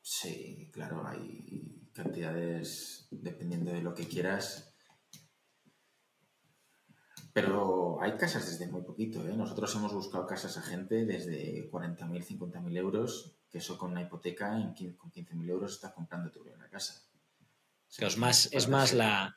Sí, 0.00 0.70
claro, 0.72 1.06
hay 1.06 1.88
cantidades 1.92 3.06
dependiendo 3.10 3.72
de 3.72 3.82
lo 3.82 3.94
que 3.94 4.06
quieras. 4.06 4.69
Pero 7.32 8.00
hay 8.02 8.12
casas 8.16 8.46
desde 8.46 8.70
muy 8.70 8.82
poquito. 8.82 9.26
¿eh? 9.28 9.36
Nosotros 9.36 9.74
hemos 9.76 9.92
buscado 9.92 10.26
casas 10.26 10.56
a 10.56 10.62
gente 10.62 11.04
desde 11.06 11.70
40.000, 11.70 12.24
50.000 12.24 12.76
euros, 12.76 13.36
que 13.50 13.58
eso 13.58 13.78
con 13.78 13.92
una 13.92 14.02
hipoteca 14.02 14.56
en 14.60 14.74
15, 14.74 14.96
con 14.96 15.12
15.000 15.12 15.48
euros 15.48 15.72
estás 15.72 15.92
comprando 15.92 16.30
tu 16.30 16.42
primera 16.42 16.68
casa. 16.68 17.02
Es 17.98 18.16
más, 18.16 18.48
es 18.52 18.68
más 18.68 18.92
la, 18.92 19.36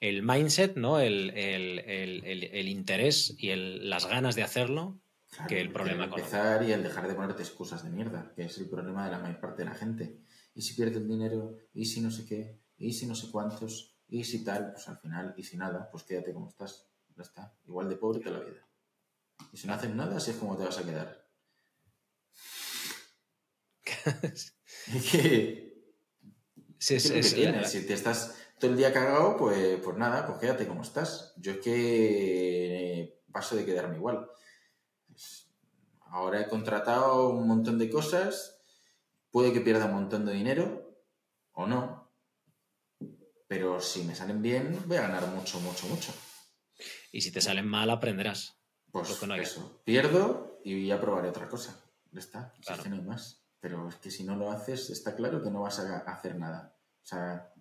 el 0.00 0.22
mindset, 0.22 0.76
¿no? 0.76 1.00
El, 1.00 1.30
el, 1.30 1.78
el, 1.80 2.44
el 2.44 2.68
interés 2.68 3.34
y 3.38 3.54
las 3.54 4.06
ganas 4.06 4.34
de 4.34 4.42
hacerlo 4.42 5.00
Claro, 5.30 5.48
que 5.48 5.60
el 5.60 5.72
problema 5.72 6.04
el 6.04 6.10
con 6.10 6.20
empezar 6.20 6.62
y 6.62 6.72
el 6.72 6.82
dejar 6.82 7.08
de 7.08 7.14
ponerte 7.14 7.42
excusas 7.42 7.82
de 7.82 7.90
mierda, 7.90 8.32
que 8.36 8.44
es 8.44 8.56
el 8.58 8.68
problema 8.68 9.04
de 9.04 9.10
la 9.10 9.18
mayor 9.18 9.40
parte 9.40 9.64
de 9.64 9.70
la 9.70 9.74
gente. 9.74 10.20
Y 10.54 10.62
si 10.62 10.74
pierdo 10.74 10.98
el 10.98 11.08
dinero, 11.08 11.56
y 11.72 11.86
si 11.86 12.00
no 12.00 12.10
sé 12.10 12.24
qué, 12.24 12.60
y 12.76 12.92
si 12.92 13.06
no 13.06 13.14
sé 13.14 13.30
cuántos, 13.30 13.96
y 14.08 14.22
si 14.24 14.44
tal, 14.44 14.72
pues 14.72 14.88
al 14.88 14.98
final, 14.98 15.34
y 15.36 15.42
si 15.42 15.56
nada, 15.56 15.88
pues 15.90 16.04
quédate 16.04 16.32
como 16.32 16.48
estás. 16.48 16.86
Ya 17.16 17.22
está. 17.22 17.56
Igual 17.66 17.88
de 17.88 17.96
pobre 17.96 18.20
que 18.20 18.30
la 18.30 18.40
vida. 18.40 18.68
Y 19.52 19.56
si 19.56 19.66
no 19.66 19.74
haces 19.74 19.94
nada, 19.94 20.16
así 20.16 20.32
es 20.32 20.36
como 20.36 20.56
te 20.56 20.64
vas 20.64 20.78
a 20.78 20.84
quedar. 20.84 21.26
Sí, 26.84 26.96
es 26.96 27.08
que 27.10 27.22
tienes. 27.22 27.70
Si 27.70 27.86
te 27.86 27.94
estás 27.94 28.36
todo 28.58 28.70
el 28.70 28.76
día 28.76 28.92
cagado, 28.92 29.38
pues, 29.38 29.80
pues 29.82 29.96
nada, 29.96 30.26
pues 30.26 30.38
quédate 30.38 30.66
como 30.66 30.82
estás. 30.82 31.32
Yo 31.38 31.52
es 31.52 31.58
que 31.60 33.00
eh, 33.00 33.22
paso 33.32 33.56
de 33.56 33.64
quedarme 33.64 33.96
igual. 33.96 34.28
Pues, 35.08 35.48
ahora 36.10 36.42
he 36.42 36.46
contratado 36.46 37.30
un 37.30 37.48
montón 37.48 37.78
de 37.78 37.88
cosas, 37.88 38.60
puede 39.30 39.50
que 39.54 39.62
pierda 39.62 39.86
un 39.86 39.94
montón 39.94 40.26
de 40.26 40.34
dinero 40.34 40.94
o 41.52 41.66
no, 41.66 42.10
pero 43.48 43.80
si 43.80 44.04
me 44.04 44.14
salen 44.14 44.42
bien, 44.42 44.78
voy 44.86 44.98
a 44.98 45.08
ganar 45.08 45.26
mucho, 45.28 45.60
mucho, 45.60 45.86
mucho. 45.86 46.12
Y 47.16 47.20
si 47.20 47.30
te 47.30 47.40
salen 47.40 47.66
mal, 47.68 47.88
aprenderás. 47.90 48.58
Pues 48.90 49.08
Lo 49.10 49.18
que 49.18 49.26
no 49.26 49.34
hay. 49.34 49.40
eso, 49.40 49.82
pierdo 49.84 50.60
y 50.64 50.86
ya 50.86 51.00
probaré 51.00 51.28
otra 51.28 51.48
cosa. 51.48 51.80
Ya 52.12 52.20
está, 52.20 52.52
si 52.54 52.60
es 52.60 52.66
Claro. 52.66 52.82
que 52.82 52.88
no 52.90 52.96
hay 52.96 53.02
más. 53.02 53.44
Pero 53.60 53.88
es 53.88 53.96
que 53.96 54.10
si 54.10 54.24
no 54.24 54.36
lo 54.36 54.50
haces, 54.50 54.90
está 54.90 55.14
claro 55.16 55.42
que 55.42 55.50
no 55.50 55.62
vas 55.62 55.78
a 55.80 55.98
hacer 55.98 56.36
nada. 56.36 56.76
O 57.02 57.06
sea, 57.06 57.52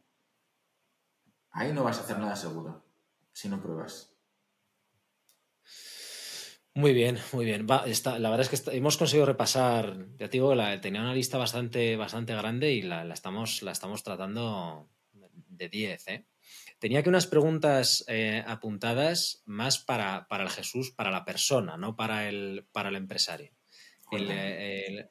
ahí 1.51 1.71
no 1.73 1.83
vas 1.83 1.97
a 1.97 2.01
hacer 2.01 2.19
nada 2.19 2.35
seguro, 2.35 2.85
si 3.31 3.47
no 3.49 3.61
pruebas. 3.61 4.09
Muy 6.75 6.93
bien, 6.93 7.19
muy 7.33 7.45
bien. 7.45 7.67
Va, 7.69 7.83
está- 7.85 8.17
la 8.17 8.29
verdad 8.31 8.43
es 8.45 8.49
que 8.49 8.55
está- 8.55 8.73
hemos 8.73 8.97
conseguido 8.97 9.27
repasar, 9.27 9.95
ya 10.17 10.27
te 10.27 10.31
digo, 10.37 10.55
la, 10.55 10.81
tenía 10.81 11.01
una 11.01 11.13
lista 11.13 11.37
bastante, 11.37 11.95
bastante 11.95 12.33
grande 12.35 12.71
y 12.71 12.81
la, 12.81 13.03
la 13.05 13.13
estamos, 13.13 13.61
la 13.61 13.71
estamos 13.71 14.01
tratando 14.03 14.89
de 15.11 15.69
10. 15.69 16.07
¿eh? 16.07 16.25
Tenía 16.83 16.99
aquí 16.99 17.07
unas 17.07 17.27
preguntas 17.27 18.03
eh, 18.09 18.43
apuntadas 18.45 19.41
más 19.45 19.79
para, 19.79 20.27
para 20.27 20.43
el 20.43 20.49
Jesús, 20.49 20.91
para 20.91 21.11
la 21.11 21.23
persona, 21.23 21.77
no 21.77 21.95
para 21.95 22.27
el, 22.27 22.67
para 22.73 22.89
el 22.89 22.97
empresario. 22.97 23.53
El, 24.11 24.25
Joder. 24.25 24.37
el- 24.61 25.09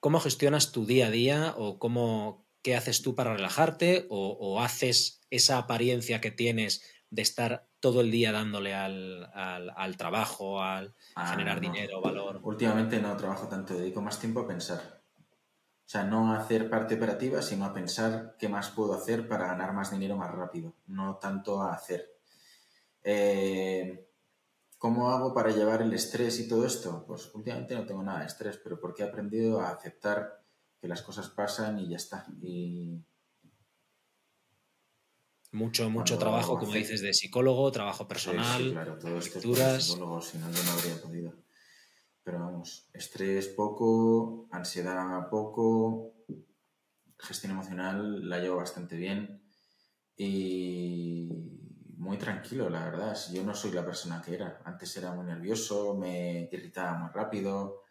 ¿Cómo 0.00 0.20
gestionas 0.20 0.72
tu 0.72 0.86
día 0.86 1.08
a 1.08 1.10
día 1.10 1.52
o 1.58 1.78
cómo, 1.78 2.46
qué 2.62 2.76
haces 2.76 3.02
tú 3.02 3.14
para 3.14 3.34
relajarte 3.34 4.06
o, 4.08 4.38
o 4.40 4.62
haces 4.62 5.20
esa 5.28 5.58
apariencia 5.58 6.22
que 6.22 6.30
tienes 6.30 6.82
de 7.10 7.20
estar 7.20 7.68
todo 7.78 8.00
el 8.00 8.10
día 8.10 8.32
dándole 8.32 8.72
al, 8.72 9.28
al- 9.34 9.74
al 9.76 9.96
trabajo, 9.98 10.62
al 10.62 10.94
Ah, 11.14 11.26
generar 11.30 11.56
no. 11.60 11.70
dinero, 11.72 12.00
valor? 12.00 12.40
Últimamente 12.42 12.98
no 13.02 13.14
trabajo 13.18 13.48
tanto, 13.48 13.76
dedico 13.76 14.00
más 14.00 14.18
tiempo 14.18 14.40
a 14.40 14.48
pensar. 14.48 15.02
O 15.86 15.88
sea, 15.88 16.02
no 16.02 16.32
hacer 16.32 16.68
parte 16.68 16.96
operativa, 16.96 17.40
sino 17.42 17.64
a 17.64 17.72
pensar 17.72 18.34
qué 18.40 18.48
más 18.48 18.70
puedo 18.70 18.92
hacer 18.94 19.28
para 19.28 19.46
ganar 19.46 19.72
más 19.72 19.92
dinero 19.92 20.16
más 20.16 20.32
rápido, 20.34 20.74
no 20.88 21.16
tanto 21.18 21.62
a 21.62 21.72
hacer. 21.72 22.10
Eh, 23.04 24.08
¿Cómo 24.78 25.10
hago 25.10 25.32
para 25.32 25.50
llevar 25.52 25.82
el 25.82 25.92
estrés 25.92 26.40
y 26.40 26.48
todo 26.48 26.66
esto? 26.66 27.04
Pues 27.06 27.32
últimamente 27.34 27.76
no 27.76 27.86
tengo 27.86 28.02
nada 28.02 28.20
de 28.20 28.26
estrés, 28.26 28.58
pero 28.58 28.80
porque 28.80 29.04
he 29.04 29.06
aprendido 29.06 29.60
a 29.60 29.70
aceptar 29.70 30.42
que 30.80 30.88
las 30.88 31.02
cosas 31.02 31.28
pasan 31.28 31.78
y 31.78 31.88
ya 31.88 31.96
está. 31.98 32.26
Y 32.42 33.00
Mucho, 35.52 35.88
mucho 35.88 36.18
trabajo, 36.18 36.58
como 36.58 36.72
dices, 36.72 37.00
de 37.00 37.14
psicólogo, 37.14 37.70
trabajo 37.70 38.02
Sí, 38.02 38.08
personal, 38.08 38.62
sí, 38.62 38.70
claro, 38.72 38.98
todo 38.98 39.18
esto 39.18 39.34
lecturas. 39.36 39.84
psicólogo, 39.84 40.20
si 40.20 40.38
no 40.38 40.50
yo 40.50 40.62
no 40.64 40.70
habría 40.72 41.00
podido. 41.00 41.45
Pero 42.26 42.40
vamos, 42.40 42.90
estrés 42.92 43.46
poco, 43.46 44.48
ansiedad 44.50 45.28
poco, 45.30 46.12
gestión 47.16 47.52
emocional 47.52 48.28
la 48.28 48.40
llevo 48.40 48.56
bastante 48.56 48.96
bien 48.96 49.44
y 50.16 51.28
muy 51.96 52.18
tranquilo, 52.18 52.68
la 52.68 52.84
verdad. 52.84 53.16
Yo 53.32 53.44
no 53.44 53.54
soy 53.54 53.70
la 53.70 53.84
persona 53.84 54.20
que 54.20 54.34
era. 54.34 54.60
Antes 54.64 54.96
era 54.96 55.12
muy 55.12 55.24
nervioso, 55.24 55.94
me 55.96 56.48
irritaba 56.50 56.98
muy 56.98 57.10
rápido, 57.14 57.82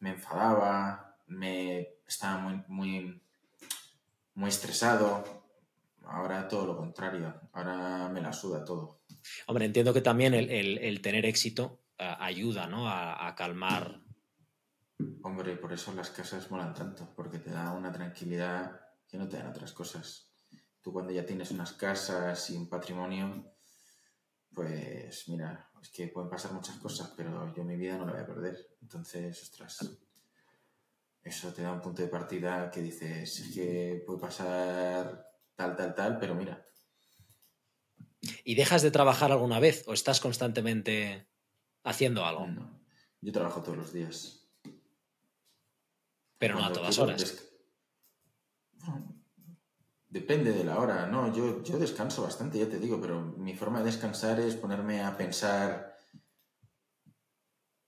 me 0.00 0.10
enfadaba, 0.10 1.16
me 1.28 2.00
estaba 2.06 2.36
muy, 2.36 2.62
muy, 2.68 3.22
muy 4.34 4.48
estresado. 4.50 5.24
Ahora 6.04 6.46
todo 6.46 6.66
lo 6.66 6.76
contrario, 6.76 7.40
ahora 7.54 8.10
me 8.10 8.20
la 8.20 8.34
suda 8.34 8.66
todo. 8.66 9.00
Hombre, 9.46 9.64
entiendo 9.64 9.94
que 9.94 10.02
también 10.02 10.34
el, 10.34 10.50
el- 10.50 11.00
tener 11.00 11.24
éxito 11.24 11.80
ayuda 11.98 12.66
¿no? 12.66 12.88
a, 12.88 13.26
a 13.26 13.34
calmar. 13.34 14.00
Hombre, 15.22 15.56
por 15.56 15.72
eso 15.72 15.92
las 15.92 16.10
casas 16.10 16.50
molan 16.50 16.74
tanto, 16.74 17.12
porque 17.14 17.38
te 17.38 17.50
da 17.50 17.72
una 17.72 17.92
tranquilidad 17.92 18.80
que 19.08 19.18
no 19.18 19.28
te 19.28 19.36
dan 19.36 19.48
otras 19.48 19.72
cosas. 19.72 20.32
Tú 20.80 20.92
cuando 20.92 21.12
ya 21.12 21.26
tienes 21.26 21.50
unas 21.50 21.72
casas 21.72 22.50
y 22.50 22.56
un 22.56 22.68
patrimonio, 22.68 23.54
pues 24.54 25.28
mira, 25.28 25.70
es 25.82 25.90
que 25.90 26.08
pueden 26.08 26.30
pasar 26.30 26.52
muchas 26.52 26.76
cosas, 26.76 27.12
pero 27.16 27.54
yo 27.54 27.64
mi 27.64 27.76
vida 27.76 27.98
no 27.98 28.06
la 28.06 28.12
voy 28.12 28.22
a 28.22 28.26
perder. 28.26 28.56
Entonces, 28.80 29.42
ostras, 29.42 29.98
eso 31.22 31.52
te 31.52 31.62
da 31.62 31.72
un 31.72 31.80
punto 31.80 32.02
de 32.02 32.08
partida 32.08 32.70
que 32.70 32.80
dices, 32.80 33.40
es 33.40 33.54
que 33.54 34.02
puede 34.06 34.20
pasar 34.20 35.26
tal, 35.54 35.76
tal, 35.76 35.94
tal, 35.94 36.18
pero 36.18 36.34
mira, 36.34 36.66
¿Y 38.44 38.54
dejas 38.54 38.82
de 38.82 38.90
trabajar 38.90 39.32
alguna 39.32 39.60
vez 39.60 39.84
o 39.86 39.92
estás 39.92 40.20
constantemente 40.20 41.26
haciendo 41.86 42.24
algo? 42.24 42.46
no. 42.46 42.76
Yo 43.20 43.32
trabajo 43.32 43.62
todos 43.62 43.78
los 43.78 43.92
días. 43.92 44.46
Pero 46.38 46.56
no 46.56 46.64
a 46.64 46.72
todas 46.72 46.98
horas. 46.98 47.48
Bueno, 48.84 49.14
depende 50.08 50.52
de 50.52 50.64
la 50.64 50.78
hora, 50.78 51.06
¿no? 51.06 51.34
Yo, 51.34 51.62
yo 51.62 51.78
descanso 51.78 52.22
bastante, 52.22 52.58
ya 52.58 52.68
te 52.68 52.78
digo, 52.78 53.00
pero 53.00 53.20
mi 53.22 53.54
forma 53.54 53.78
de 53.78 53.86
descansar 53.86 54.38
es 54.38 54.54
ponerme 54.54 55.02
a 55.02 55.16
pensar 55.16 55.96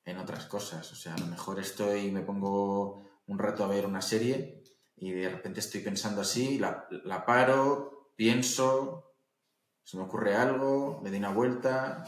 en 0.04 0.18
otras 0.18 0.46
cosas. 0.46 0.90
O 0.90 0.96
sea, 0.96 1.14
a 1.14 1.18
lo 1.18 1.26
mejor 1.26 1.60
estoy, 1.60 2.10
me 2.10 2.22
pongo 2.22 3.04
un 3.26 3.38
rato 3.38 3.62
a 3.62 3.68
ver 3.68 3.84
una 3.84 4.00
serie 4.00 4.62
y 4.96 5.12
de 5.12 5.28
repente 5.28 5.60
estoy 5.60 5.82
pensando 5.82 6.22
así, 6.22 6.58
la, 6.58 6.88
la 7.04 7.24
paro, 7.24 8.12
pienso, 8.16 9.14
se 9.84 9.96
me 9.96 10.04
ocurre 10.04 10.34
algo, 10.34 11.00
le 11.04 11.10
doy 11.10 11.18
una 11.18 11.32
vuelta, 11.32 12.04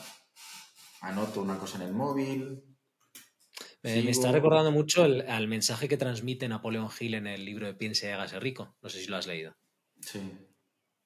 anoto 1.00 1.40
una 1.42 1.58
cosa 1.58 1.76
en 1.76 1.82
el 1.88 1.92
móvil. 1.92 2.64
Me, 3.82 4.02
me 4.02 4.10
está 4.10 4.30
recordando 4.30 4.70
mucho 4.70 5.04
el, 5.06 5.22
al 5.22 5.48
mensaje 5.48 5.88
que 5.88 5.96
transmite 5.96 6.48
Napoleón 6.48 6.90
Hill 6.98 7.14
en 7.14 7.26
el 7.26 7.44
libro 7.44 7.66
de 7.66 7.74
Piense 7.74 8.08
y 8.08 8.12
hágase 8.12 8.38
rico. 8.38 8.76
No 8.82 8.88
sé 8.90 9.00
si 9.00 9.06
lo 9.06 9.16
has 9.16 9.26
leído. 9.26 9.56
Sí. 10.02 10.20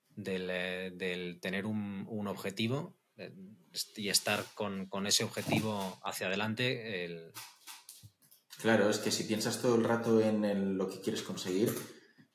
Del, 0.09 0.49
eh, 0.51 0.91
del 0.95 1.41
tener 1.41 1.67
un, 1.67 2.05
un 2.09 2.27
objetivo 2.29 2.97
eh, 3.17 3.33
y 3.97 4.09
estar 4.09 4.45
con, 4.55 4.87
con 4.87 5.07
ese 5.07 5.25
objetivo 5.25 5.99
hacia 6.05 6.27
adelante. 6.27 7.05
el- 7.05 7.33
Claro, 8.61 8.89
es 8.89 8.99
que 8.99 9.11
si 9.11 9.25
piensas 9.25 9.61
todo 9.61 9.75
el 9.77 9.85
rato 9.85 10.21
en 10.21 10.45
el- 10.45 10.75
lo 10.75 10.89
que 10.89 11.01
quieres 11.01 11.23
conseguir, 11.23 11.73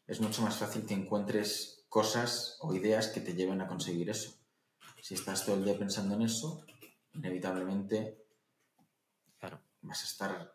es 0.07 0.19
mucho 0.21 0.41
más 0.41 0.57
fácil 0.57 0.85
que 0.85 0.93
encuentres 0.93 1.85
cosas 1.89 2.57
o 2.61 2.73
ideas 2.73 3.07
que 3.07 3.21
te 3.21 3.33
lleven 3.33 3.61
a 3.61 3.67
conseguir 3.67 4.09
eso. 4.09 4.37
Si 5.01 5.13
estás 5.15 5.45
todo 5.45 5.55
el 5.55 5.65
día 5.65 5.77
pensando 5.77 6.15
en 6.15 6.21
eso, 6.23 6.65
inevitablemente 7.19 8.17
Claro. 9.39 9.61
vas 9.81 10.01
a 10.01 10.05
estar, 10.05 10.53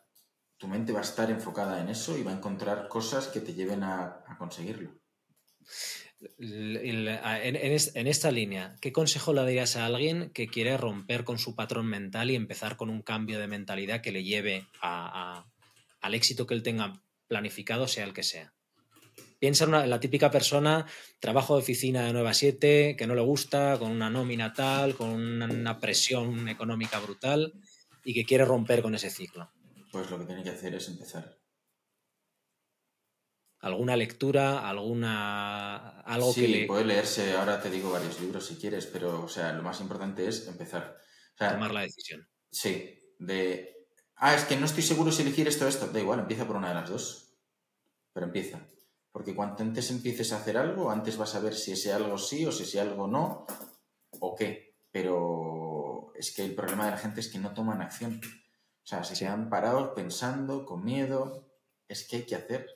tu 0.56 0.66
mente 0.68 0.92
va 0.92 1.00
a 1.00 1.08
estar 1.10 1.30
enfocada 1.30 1.80
en 1.80 1.88
eso 1.88 2.16
y 2.18 2.22
va 2.22 2.32
a 2.32 2.36
encontrar 2.36 2.88
cosas 2.88 3.28
que 3.28 3.40
te 3.40 3.54
lleven 3.54 3.82
a, 3.82 4.24
a 4.26 4.36
conseguirlo. 4.38 4.90
En, 6.38 7.56
en 7.56 7.72
es- 7.72 7.94
en 7.96 8.06
esta 8.06 8.30
línea, 8.30 8.76
¿qué 8.80 8.92
consejo 8.92 9.32
le 9.32 9.42
darías 9.42 9.76
a 9.76 9.84
alguien 9.86 10.30
que 10.30 10.46
quiere 10.48 10.76
romper 10.76 11.24
con 11.24 11.38
su 11.38 11.54
patrón 11.54 11.86
mental 11.86 12.30
y 12.30 12.34
empezar 12.34 12.76
con 12.76 12.88
un 12.88 13.02
cambio 13.02 13.38
de 13.38 13.46
mentalidad 13.46 14.00
que 14.00 14.12
le 14.12 14.24
lleve 14.24 14.66
a- 14.80 15.38
a- 15.40 15.46
al 16.00 16.14
éxito 16.14 16.46
que 16.46 16.54
él 16.54 16.62
tenga 16.62 17.02
planificado, 17.28 17.88
sea 17.88 18.04
el 18.04 18.14
que 18.14 18.22
sea? 18.22 18.54
Piensa 19.38 19.64
en 19.64 19.70
una- 19.70 19.84
en 19.84 19.90
la 19.90 20.00
típica 20.00 20.30
persona, 20.30 20.86
trabajo 21.20 21.54
de 21.56 21.62
oficina 21.62 22.04
de 22.06 22.12
9 22.12 22.28
a 22.30 22.34
7, 22.34 22.94
que 22.96 23.06
no 23.06 23.14
le 23.14 23.20
gusta, 23.22 23.78
con 23.78 23.90
una 23.90 24.08
nómina 24.10 24.52
tal, 24.52 24.94
con 24.94 25.10
una, 25.10 25.46
una 25.46 25.78
presión 25.80 26.48
económica 26.48 26.98
brutal 27.00 27.52
y 28.04 28.14
que 28.14 28.24
quiere 28.24 28.44
romper 28.44 28.82
con 28.82 28.94
ese 28.94 29.10
ciclo. 29.10 29.50
Pues 29.92 30.10
lo 30.10 30.18
que 30.18 30.24
tiene 30.24 30.42
que 30.42 30.50
hacer 30.50 30.74
es 30.74 30.88
empezar. 30.88 31.38
¿Alguna 33.60 33.96
lectura, 33.96 34.68
alguna 34.68 36.00
algo 36.00 36.32
sí, 36.32 36.42
que 36.42 36.48
le 36.48 36.66
puede 36.66 36.84
leerse, 36.84 37.32
ahora 37.32 37.62
te 37.62 37.70
digo 37.70 37.90
varios 37.90 38.20
libros 38.20 38.46
si 38.46 38.56
quieres, 38.56 38.84
pero 38.86 39.24
o 39.24 39.28
sea, 39.28 39.54
lo 39.54 39.62
más 39.62 39.80
importante 39.80 40.28
es 40.28 40.46
empezar. 40.48 40.98
O 41.34 41.38
sea, 41.38 41.52
tomar 41.52 41.72
la 41.72 41.80
decisión? 41.80 42.28
Sí, 42.50 43.14
de... 43.18 43.88
Ah, 44.16 44.34
es 44.34 44.44
que 44.44 44.56
no 44.56 44.66
estoy 44.66 44.82
seguro 44.82 45.10
si 45.10 45.22
elegir 45.22 45.48
esto 45.48 45.64
o 45.64 45.68
esto. 45.68 45.86
Da 45.88 45.98
igual, 45.98 46.20
empieza 46.20 46.46
por 46.46 46.56
una 46.56 46.68
de 46.68 46.74
las 46.74 46.90
dos. 46.90 47.34
Pero 48.12 48.26
empieza. 48.26 48.68
Porque 49.14 49.32
cuanto 49.32 49.62
antes 49.62 49.92
empieces 49.92 50.32
a 50.32 50.38
hacer 50.38 50.58
algo, 50.58 50.90
antes 50.90 51.16
vas 51.16 51.36
a 51.36 51.38
ver 51.38 51.54
si 51.54 51.70
ese 51.70 51.92
algo 51.92 52.18
sí 52.18 52.44
o 52.46 52.50
si 52.50 52.64
ese 52.64 52.80
algo 52.80 53.06
no 53.06 53.46
o 54.18 54.34
qué. 54.34 54.74
Pero 54.90 56.10
es 56.16 56.34
que 56.34 56.44
el 56.44 56.56
problema 56.56 56.86
de 56.86 56.90
la 56.90 56.96
gente 56.96 57.20
es 57.20 57.28
que 57.28 57.38
no 57.38 57.54
toman 57.54 57.80
acción. 57.80 58.20
O 58.20 58.86
sea, 58.86 59.04
se 59.04 59.16
quedan 59.16 59.50
parados 59.50 59.92
pensando, 59.94 60.66
con 60.66 60.84
miedo. 60.84 61.46
Es 61.86 62.08
que 62.08 62.16
hay 62.16 62.22
que 62.24 62.34
hacer. 62.34 62.66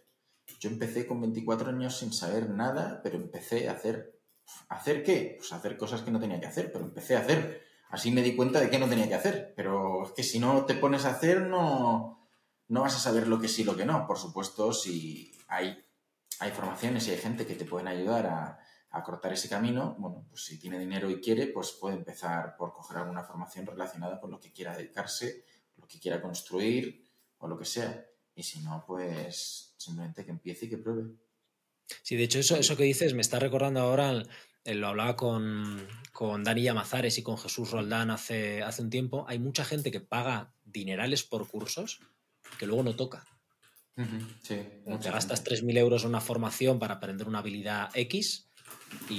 Yo 0.61 0.71
empecé 0.71 1.09
con 1.09 1.21
24 1.21 1.71
años 1.71 1.99
sin 1.99 2.13
saber 2.13 2.49
nada, 2.51 3.01
pero 3.03 3.17
empecé 3.17 3.69
a 3.69 3.73
hacer... 3.73 4.21
¿Hacer 4.69 5.03
qué? 5.03 5.35
Pues 5.39 5.53
hacer 5.53 5.77
cosas 5.77 6.03
que 6.03 6.13
no 6.13 6.21
tenía 6.21 6.39
que 6.39 6.47
hacer, 6.47 6.71
pero 6.71 6.85
empecé 6.85 7.17
a 7.17 7.21
hacer. 7.23 7.65
Así 7.91 8.13
me 8.13 8.23
di 8.23 8.37
cuenta 8.37 8.61
de 8.61 8.71
que 8.71 8.79
no 8.79 8.89
tenía 8.89 9.09
que 9.09 9.17
hacer. 9.17 9.55
Pero 9.57 10.05
es 10.05 10.13
que 10.13 10.23
si 10.23 10.39
no 10.39 10.65
te 10.67 10.75
pones 10.75 11.05
a 11.05 11.11
hacer, 11.11 11.49
no, 11.49 12.29
no 12.69 12.83
vas 12.83 12.95
a 12.95 13.01
saber 13.01 13.27
lo 13.27 13.41
que 13.41 13.49
sí 13.49 13.63
y 13.63 13.65
lo 13.65 13.77
que 13.77 13.85
no. 13.85 14.07
Por 14.07 14.19
supuesto, 14.19 14.73
si 14.73 15.33
hay, 15.49 15.85
hay 16.41 16.51
formaciones 16.51 17.07
y 17.07 17.11
hay 17.11 17.19
gente 17.19 17.47
que 17.47 17.55
te 17.55 17.65
pueden 17.65 17.89
ayudar 17.89 18.27
a, 18.27 18.65
cortar 19.05 19.33
ese 19.33 19.49
camino, 19.49 19.95
bueno, 19.99 20.27
pues 20.29 20.45
si 20.45 20.59
tiene 20.59 20.79
dinero 20.79 21.09
y 21.09 21.21
quiere, 21.21 21.47
pues 21.47 21.71
puede 21.71 21.95
empezar 21.95 22.57
por 22.57 22.73
coger 22.73 22.97
alguna 22.97 23.23
formación 23.23 23.65
relacionada 23.65 24.19
con 24.19 24.33
lo 24.33 24.41
que 24.41 24.53
quiera 24.53 24.77
dedicarse, 24.77 25.45
lo 25.77 25.87
que 25.87 26.01
quiera 26.01 26.21
construir 26.21 27.09
o 27.39 27.47
lo 27.47 27.57
que 27.57 27.65
sea. 27.65 28.05
Y 28.35 28.43
si 28.43 28.59
no, 28.61 28.85
pues 28.87 29.75
simplemente 29.77 30.25
que 30.25 30.33
empiece 30.33 30.67
y 30.67 30.71
que 30.71 30.79
pruebe. 30.79 31.13
Sí, 32.03 32.17
de 32.17 32.25
hecho, 32.25 32.41
eso, 32.41 32.57
eso 32.57 32.77
que 32.77 32.83
dices 32.83 33.15
me 33.15 33.21
está 33.21 33.39
recordando 33.39 33.81
ahora, 33.81 34.21
eh, 34.65 34.75
lo 34.75 34.89
hablaba 34.89 35.15
con, 35.15 35.87
con 36.13 36.43
Dani 36.43 36.63
Yamazares 36.63 37.19
y 37.19 37.23
con 37.23 37.39
Jesús 37.39 37.71
Roldán 37.71 38.11
hace, 38.11 38.63
hace 38.63 38.83
un 38.83 38.91
tiempo. 38.91 39.25
Hay 39.29 39.39
mucha 39.39 39.65
gente 39.65 39.93
que 39.93 40.01
paga 40.01 40.55
dinerales 40.65 41.23
por 41.23 41.49
cursos 41.49 42.01
que 42.59 42.67
luego 42.67 42.83
no 42.83 42.97
toca. 42.97 43.25
Sí, 44.43 44.55
Te 45.03 45.11
gastas 45.11 45.41
gente. 45.41 45.51
3.000 45.57 45.77
euros 45.79 46.03
en 46.05 46.11
una 46.11 46.21
formación 46.21 46.79
para 46.79 46.95
aprender 46.95 47.27
una 47.27 47.41
habilidad 47.41 47.91
X 47.95 48.49
y, 49.11 49.15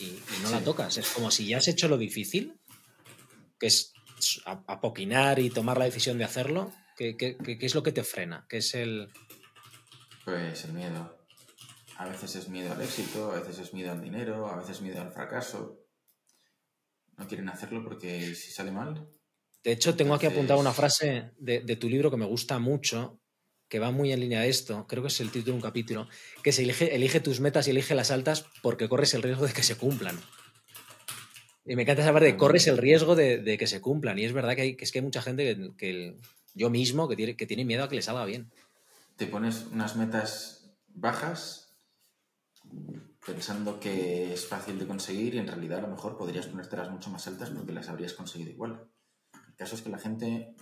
y- 0.00 0.22
y 0.38 0.42
no 0.42 0.50
la 0.50 0.60
tocas. 0.60 0.96
Es 0.98 1.08
como 1.10 1.30
si 1.30 1.46
ya 1.46 1.58
has 1.58 1.68
hecho 1.68 1.86
lo 1.88 1.96
difícil, 1.96 2.58
que 3.60 3.66
es 3.68 3.92
apoquinar 4.44 5.38
y 5.38 5.50
tomar 5.50 5.78
la 5.78 5.84
decisión 5.84 6.18
de 6.18 6.24
hacerlo. 6.24 6.72
¿Qué, 6.96 7.16
qué- 7.16 7.36
qué- 7.36 7.58
qué 7.58 7.66
es 7.66 7.74
lo 7.74 7.82
que 7.82 7.92
te 7.92 8.02
frena? 8.04 8.46
¿Qué 8.48 8.58
es 8.58 8.74
el...? 8.74 9.08
Pues 10.24 10.64
el 10.64 10.72
miedo. 10.72 11.16
A 11.96 12.08
veces 12.08 12.34
es 12.34 12.48
miedo 12.48 12.72
al 12.72 12.82
éxito, 12.82 13.30
a 13.30 13.38
veces 13.40 13.58
es 13.60 13.72
miedo 13.72 13.92
al 13.92 14.00
dinero, 14.02 14.48
a 14.48 14.56
veces 14.56 14.76
es 14.76 14.82
miedo 14.82 15.00
al 15.00 15.12
fracaso. 15.12 15.80
No 17.16 17.28
quieren 17.28 17.48
hacerlo 17.48 17.84
porque 17.84 18.34
si 18.34 18.50
sale 18.50 18.72
mal. 18.72 19.08
De 19.62 19.72
hecho, 19.72 19.94
tengo 19.94 20.14
aquí 20.14 20.26
apuntada 20.26 20.58
una 20.58 20.72
frase 20.72 21.30
de, 21.38 21.60
de 21.60 21.76
tu 21.76 21.88
libro 21.88 22.10
que 22.10 22.16
me 22.16 22.26
gusta 22.26 22.58
mucho, 22.58 23.20
que 23.68 23.78
va 23.78 23.90
muy 23.90 24.12
en 24.12 24.20
línea 24.20 24.40
de 24.40 24.48
esto, 24.48 24.86
creo 24.86 25.02
que 25.02 25.08
es 25.08 25.20
el 25.20 25.30
título 25.30 25.52
de 25.52 25.56
un 25.56 25.62
capítulo, 25.62 26.08
que 26.42 26.52
se 26.52 26.62
elige, 26.62 26.94
elige 26.94 27.20
tus 27.20 27.40
metas 27.40 27.66
y 27.66 27.70
elige 27.70 27.94
las 27.94 28.10
altas 28.10 28.46
porque 28.62 28.88
corres 28.88 29.14
el 29.14 29.22
riesgo 29.22 29.46
de 29.46 29.52
que 29.52 29.62
se 29.62 29.76
cumplan. 29.76 30.18
Y 31.66 31.76
me 31.76 31.82
encanta 31.82 32.04
saber 32.04 32.22
de 32.22 32.36
corres 32.36 32.66
el 32.66 32.76
riesgo 32.76 33.16
de, 33.16 33.38
de 33.38 33.56
que 33.56 33.66
se 33.66 33.80
cumplan. 33.80 34.18
Y 34.18 34.24
es 34.24 34.32
verdad 34.32 34.54
que, 34.54 34.62
hay, 34.62 34.76
que 34.76 34.84
es 34.84 34.92
que 34.92 34.98
hay 34.98 35.04
mucha 35.04 35.22
gente 35.22 35.44
que, 35.44 35.70
que 35.76 36.16
yo 36.54 36.70
mismo 36.70 37.08
que 37.08 37.16
tiene, 37.16 37.36
que 37.36 37.46
tiene 37.46 37.64
miedo 37.64 37.84
a 37.84 37.88
que 37.88 37.96
le 37.96 38.02
salga 38.02 38.24
bien. 38.24 38.50
Te 39.16 39.26
pones 39.26 39.66
unas 39.72 39.96
metas 39.96 40.70
bajas 40.88 41.74
pensando 43.24 43.80
que 43.80 44.32
es 44.32 44.46
fácil 44.46 44.78
de 44.78 44.86
conseguir 44.86 45.34
y 45.34 45.38
en 45.38 45.46
realidad 45.46 45.78
a 45.78 45.82
lo 45.82 45.88
mejor 45.88 46.18
podrías 46.18 46.46
ponértelas 46.46 46.90
mucho 46.90 47.10
más 47.10 47.26
altas 47.26 47.50
porque 47.50 47.72
las 47.72 47.88
habrías 47.88 48.12
conseguido 48.12 48.50
igual. 48.50 48.86
El 49.48 49.54
caso 49.54 49.74
es 49.74 49.82
que 49.82 49.90
la 49.90 49.98
gente 49.98 50.54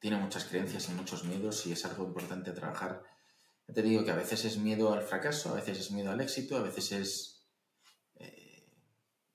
tiene 0.00 0.16
muchas 0.16 0.46
creencias 0.46 0.88
y 0.88 0.92
muchos 0.92 1.24
miedos 1.24 1.66
y 1.66 1.72
es 1.72 1.84
algo 1.84 2.04
importante 2.04 2.52
trabajar. 2.52 3.04
Ya 3.68 3.74
te 3.74 3.82
digo 3.82 4.04
que 4.04 4.10
a 4.10 4.16
veces 4.16 4.44
es 4.46 4.56
miedo 4.56 4.92
al 4.92 5.02
fracaso, 5.02 5.50
a 5.50 5.54
veces 5.54 5.78
es 5.78 5.90
miedo 5.92 6.10
al 6.10 6.20
éxito, 6.20 6.56
a 6.56 6.62
veces 6.62 6.92
es 6.92 7.46
eh, 8.16 8.66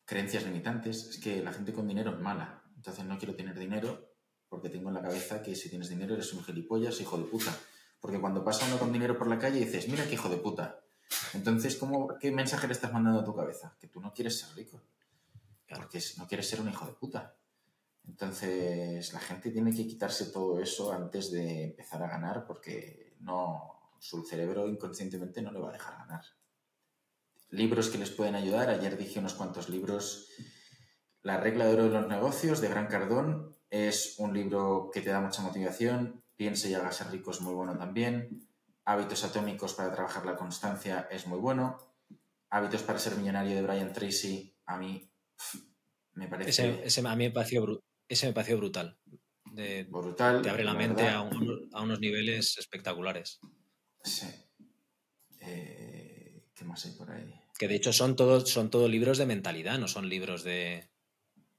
creencias 0.04 0.44
limitantes. 0.44 1.08
Es 1.08 1.20
que 1.20 1.42
la 1.42 1.54
gente 1.54 1.72
con 1.72 1.88
dinero 1.88 2.12
es 2.12 2.20
mala. 2.20 2.64
Entonces 2.76 3.06
no 3.06 3.18
quiero 3.18 3.36
tener 3.36 3.58
dinero 3.58 4.12
porque 4.50 4.70
tengo 4.70 4.90
en 4.90 4.96
la 4.96 5.02
cabeza 5.02 5.42
que 5.42 5.56
si 5.56 5.70
tienes 5.70 5.90
dinero 5.90 6.16
eres 6.16 6.34
un 6.34 6.44
gilipollas, 6.44 7.00
hijo 7.00 7.18
de 7.18 7.26
puta. 7.26 7.56
Porque 8.00 8.20
cuando 8.20 8.44
pasa 8.44 8.66
uno 8.66 8.80
con 8.80 8.92
dinero 8.92 9.18
por 9.18 9.28
la 9.28 9.38
calle 9.38 9.60
dices, 9.60 9.88
mira 9.88 10.06
qué 10.06 10.16
hijo 10.16 10.30
de 10.30 10.38
puta. 10.38 10.82
Entonces, 11.34 11.76
¿cómo, 11.76 12.08
¿qué 12.20 12.32
mensaje 12.32 12.68
le 12.68 12.74
estás 12.74 12.92
mandando 12.92 13.22
a 13.22 13.24
tu 13.24 13.36
cabeza? 13.36 13.78
Que 13.80 13.88
tú 13.88 14.02
no 14.02 14.14
quieres 14.14 14.40
ser 14.40 14.56
rico. 14.56 14.82
Claro. 15.68 15.84
Porque 15.84 16.04
no 16.18 16.28
quieres 16.28 16.50
ser 16.50 16.62
un 16.62 16.70
hijo 16.70 16.86
de 16.86 16.94
puta. 16.94 17.36
Entonces, 18.08 19.12
la 19.14 19.20
gente 19.20 19.52
tiene 19.52 19.74
que 19.76 19.86
quitarse 19.88 20.28
todo 20.32 20.60
eso 20.60 20.92
antes 20.94 21.32
de 21.32 21.64
empezar 21.66 22.02
a 22.04 22.08
ganar 22.10 22.46
porque 22.46 23.16
no, 23.20 23.92
su 24.00 24.24
cerebro 24.24 24.68
inconscientemente 24.70 25.42
no 25.42 25.52
le 25.52 25.60
va 25.60 25.70
a 25.70 25.74
dejar 25.74 25.98
ganar. 25.98 26.24
Libros 27.50 27.90
que 27.90 27.98
les 27.98 28.12
pueden 28.12 28.36
ayudar. 28.36 28.70
Ayer 28.70 28.98
dije 28.98 29.20
unos 29.20 29.34
cuantos 29.34 29.70
libros. 29.70 30.30
La 31.22 31.38
regla 31.40 31.66
de 31.66 31.74
oro 31.74 31.84
de 31.86 31.90
los 31.90 32.08
negocios 32.08 32.62
de 32.62 32.70
Gran 32.70 32.88
Cardón 32.88 33.56
es 33.70 34.16
un 34.20 34.34
libro 34.34 34.90
que 34.94 35.02
te 35.02 35.10
da 35.10 35.22
mucha 35.22 35.42
motivación. 35.42 36.24
Piense 36.36 36.70
y 36.70 36.74
hágase 36.74 37.06
rico 37.06 37.32
es 37.32 37.42
muy 37.42 37.54
bueno 37.54 37.78
también. 37.78 38.48
Hábitos 38.86 39.24
atómicos 39.24 39.74
para 39.74 39.92
trabajar 39.94 40.26
la 40.26 40.36
constancia 40.36 41.08
es 41.10 41.26
muy 41.28 41.40
bueno. 41.40 41.78
Hábitos 42.50 42.84
para 42.84 43.00
ser 43.00 43.16
millonario 43.16 43.56
de 43.56 43.62
Brian 43.64 43.92
Tracy, 43.94 44.56
a 44.66 44.78
mí 44.78 45.10
me 46.14 46.28
parece 46.28 46.52
a 47.12 47.16
mí 47.16 47.24
me 47.26 47.32
pareció, 47.32 47.64
bru- 47.66 47.82
ese 48.08 48.28
me 48.28 48.34
pareció 48.34 48.58
brutal. 48.58 48.98
De- 49.52 49.84
brutal. 49.86 50.42
te 50.42 50.50
abre 50.50 50.64
la 50.64 50.74
la 50.74 50.78
mente 50.80 51.04
verdad. 51.04 51.18
a, 51.18 51.22
un- 51.22 51.70
a 51.74 51.82
unos 51.82 52.00
niveles 52.00 52.58
espectaculares. 52.58 53.40
Sí. 54.04 54.28
Eh, 55.40 56.44
¿Qué 56.54 56.66
más 56.66 56.86
hay 56.86 56.92
por 56.94 57.12
ahí? 57.12 57.34
Que 57.58 57.68
de 57.68 57.76
hecho 57.76 57.94
son 57.94 58.16
todos 58.16 58.50
son 58.50 58.70
todo 58.70 58.88
libros 58.88 59.18
de 59.18 59.26
mentalidad, 59.26 59.78
no 59.80 59.88
son 59.88 60.10
libros 60.10 60.44
de... 60.44 60.90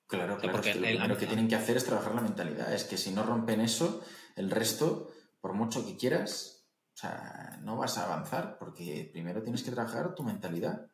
Claro, 0.07 0.37
claro. 0.39 0.53
porque 0.53 0.71
es 0.71 0.77
que 0.77 0.81
lo 0.83 0.87
el- 0.89 0.97
primero 0.97 1.19
que 1.19 1.27
tienen 1.27 1.49
que 1.49 1.57
hacer 1.57 1.77
es 1.77 1.85
trabajar 1.85 2.15
la 2.15 2.21
mentalidad. 2.21 2.73
Es 2.73 2.85
que 2.85 2.97
si 2.97 3.11
no 3.13 3.25
rompen 3.25 3.61
eso, 3.61 4.05
el 4.37 4.51
resto, 4.51 5.11
por 5.41 5.53
mucho 5.55 5.85
que 5.87 5.97
quieras, 5.97 6.69
o 6.95 6.99
sea, 6.99 7.59
no 7.63 7.77
vas 7.77 7.99
a 7.99 8.05
avanzar 8.05 8.57
porque 8.59 9.09
primero 9.13 9.43
tienes 9.43 9.63
que 9.63 9.73
trabajar 9.73 10.15
tu 10.15 10.23
mentalidad. 10.23 10.87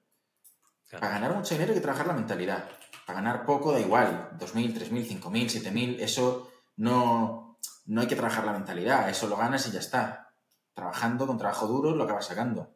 Claro. 0.88 1.00
Para 1.00 1.12
ganar 1.14 1.34
mucho 1.34 1.54
dinero 1.54 1.72
hay 1.72 1.78
que 1.78 1.82
trabajar 1.82 2.06
la 2.06 2.12
mentalidad. 2.12 2.68
Para 3.06 3.20
ganar 3.20 3.46
poco 3.46 3.72
da 3.72 3.80
igual. 3.80 4.30
2.000, 4.38 4.74
3.000, 4.74 5.20
5.000, 5.20 5.62
7.000, 5.62 6.00
eso 6.00 6.52
no, 6.76 7.58
no 7.86 8.00
hay 8.00 8.06
que 8.06 8.16
trabajar 8.16 8.44
la 8.44 8.52
mentalidad. 8.52 9.08
Eso 9.08 9.26
lo 9.26 9.36
ganas 9.36 9.66
y 9.68 9.72
ya 9.72 9.80
está. 9.80 10.34
Trabajando 10.74 11.26
con 11.26 11.38
trabajo 11.38 11.66
duro 11.66 11.94
lo 11.94 12.04
acabas 12.04 12.26
sacando. 12.26 12.74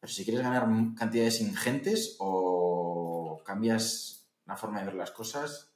Pero 0.00 0.12
si 0.12 0.24
quieres 0.24 0.42
ganar 0.42 0.66
cantidades 0.96 1.40
ingentes 1.40 2.16
o 2.18 3.42
cambias 3.44 4.28
la 4.44 4.56
forma 4.56 4.80
de 4.80 4.86
ver 4.86 4.94
las 4.94 5.10
cosas 5.10 5.72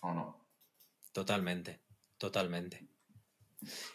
o 0.00 0.12
no. 0.12 0.46
Totalmente, 1.12 1.80
totalmente. 2.18 2.89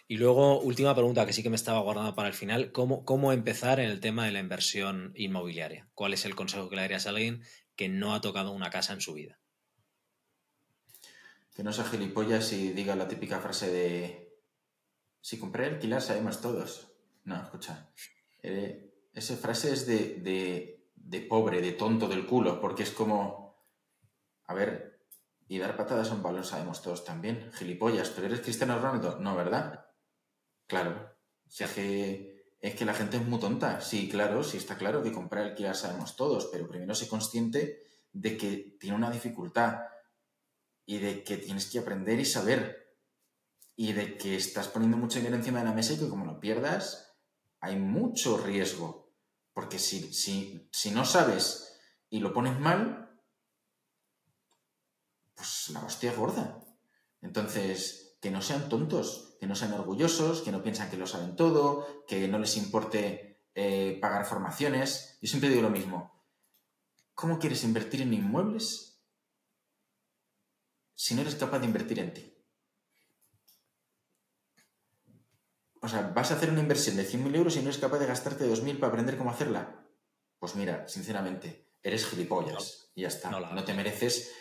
Y 0.08 0.18
luego, 0.18 0.60
última 0.62 0.96
pregunta 0.96 1.26
que 1.26 1.34
sí 1.34 1.44
que 1.44 1.50
me 1.50 1.56
estaba 1.56 1.80
guardando 1.80 2.16
para 2.16 2.28
el 2.28 2.34
final, 2.34 2.72
¿cómo, 2.72 3.06
cómo 3.06 3.32
empezar 3.32 3.80
en 3.80 3.90
el 3.90 4.00
tema 4.00 4.26
de 4.26 4.32
la 4.32 4.40
inversión 4.40 5.12
inmobiliaria? 5.16 5.90
¿Cuál 5.94 6.14
es 6.14 6.26
el 6.26 6.36
consejo 6.36 6.70
que 6.70 6.76
le 6.76 6.82
darías 6.84 7.06
a 7.06 7.10
alguien 7.10 7.44
que 7.76 7.90
no 7.90 8.14
ha 8.16 8.22
tocado 8.22 8.52
una 8.52 8.70
casa 8.70 8.94
en 8.94 9.02
su 9.02 9.14
vida? 9.14 9.40
Que 11.54 11.64
no 11.64 11.72
sea 11.72 11.86
gilipollas 11.86 12.52
y 12.54 12.72
diga 12.74 12.96
la 12.96 13.08
típica 13.08 13.40
frase 13.40 13.72
de 13.72 14.42
si 15.22 15.40
compré 15.40 15.66
alquilar 15.66 16.02
sabemos 16.02 16.42
todos. 16.42 16.92
No, 17.24 17.42
escucha. 17.42 17.90
eh, 18.44 18.92
esa 19.14 19.38
frase 19.38 19.74
es 19.74 19.88
de, 19.88 20.16
de, 20.16 20.90
de 20.96 21.22
pobre, 21.22 21.62
de 21.62 21.72
tonto 21.72 22.08
del 22.08 22.26
culo, 22.26 22.60
porque 22.60 22.84
es 22.84 22.92
como 22.92 23.58
A 24.48 24.54
ver, 24.54 24.95
y 25.48 25.60
dar 25.60 25.78
patadas 25.78 26.12
a 26.12 26.16
un 26.16 26.24
balón 26.24 26.44
sabemos 26.44 26.82
todos 26.82 27.06
también. 27.06 27.52
Gilipollas, 27.54 28.10
pero 28.10 28.28
eres 28.28 28.42
Cristiano 28.42 28.80
Ronaldo. 28.80 29.20
No, 29.20 29.36
¿verdad? 29.36 29.86
Claro. 30.68 31.16
Si 31.48 31.64
es 31.64 31.72
que, 31.72 32.56
es 32.60 32.76
que 32.76 32.86
la 32.86 32.94
gente 32.94 33.18
es 33.18 33.26
muy 33.26 33.40
tonta. 33.40 33.82
Sí, 33.82 34.10
claro, 34.10 34.44
sí 34.44 34.58
está 34.58 34.78
claro 34.78 35.04
que 35.04 35.12
comprar 35.12 35.48
el 35.48 35.56
ya 35.56 35.74
sabemos 35.74 36.16
todos, 36.16 36.50
pero 36.52 36.68
primero 36.68 36.96
sé 36.96 37.08
consciente 37.08 37.84
de 38.12 38.38
que 38.38 38.78
tiene 38.80 38.96
una 38.96 39.12
dificultad 39.12 39.82
y 40.86 40.98
de 41.00 41.24
que 41.24 41.38
tienes 41.38 41.70
que 41.70 41.80
aprender 41.80 42.20
y 42.20 42.26
saber 42.26 42.98
y 43.76 43.94
de 43.94 44.18
que 44.18 44.36
estás 44.36 44.68
poniendo 44.68 44.98
mucho 44.98 45.20
dinero 45.20 45.36
encima 45.36 45.60
de 45.60 45.66
la 45.66 45.74
mesa 45.74 45.94
y 45.94 45.98
que 45.98 46.10
como 46.10 46.26
lo 46.26 46.40
pierdas 46.40 47.18
hay 47.60 47.76
mucho 47.76 48.38
riesgo. 48.38 49.14
Porque 49.54 49.80
si, 49.80 50.14
si, 50.14 50.70
si 50.72 50.92
no 50.92 51.06
sabes 51.06 51.80
y 52.10 52.20
lo 52.20 52.34
pones 52.34 52.60
mal, 52.60 53.05
pues 55.36 55.70
la 55.70 55.84
hostia 55.84 56.12
es 56.12 56.18
gorda. 56.18 56.64
Entonces, 57.22 58.18
que 58.22 58.32
no 58.32 58.42
sean 58.42 58.70
tontos, 58.70 59.38
que 59.40 59.48
no 59.48 59.56
sean 59.56 59.74
orgullosos, 59.74 60.42
que 60.42 60.52
no 60.52 60.64
piensan 60.64 60.90
que 60.90 60.98
lo 60.98 61.08
saben 61.08 61.36
todo, 61.36 62.06
que 62.08 62.28
no 62.28 62.40
les 62.40 62.58
importe 62.58 63.44
eh, 63.54 63.98
pagar 64.02 64.26
formaciones. 64.26 65.18
Yo 65.22 65.28
siempre 65.28 65.50
digo 65.50 65.62
lo 65.62 65.70
mismo. 65.70 66.24
¿Cómo 67.14 67.40
quieres 67.40 67.64
invertir 67.64 68.02
en 68.02 68.14
inmuebles 68.14 69.02
si 70.96 71.16
no 71.16 71.22
eres 71.22 71.36
capaz 71.36 71.60
de 71.60 71.66
invertir 71.66 72.00
en 72.00 72.14
ti? 72.14 72.32
O 75.82 75.88
sea, 75.88 76.02
vas 76.16 76.32
a 76.32 76.36
hacer 76.36 76.50
una 76.50 76.62
inversión 76.62 76.96
de 76.96 77.08
100.000 77.08 77.36
euros 77.36 77.56
y 77.56 77.60
no 77.60 77.70
eres 77.70 77.78
capaz 77.78 78.00
de 78.00 78.08
gastarte 78.08 78.50
2.000 78.50 78.80
para 78.80 78.88
aprender 78.88 79.18
cómo 79.18 79.30
hacerla. 79.30 79.86
Pues 80.40 80.56
mira, 80.56 80.88
sinceramente, 80.88 81.70
eres 81.84 82.08
gilipollas. 82.08 82.92
y 82.96 83.04
ya 83.04 83.10
está. 83.10 83.30
No, 83.30 83.64
te 83.64 83.74
mereces. 83.76 84.32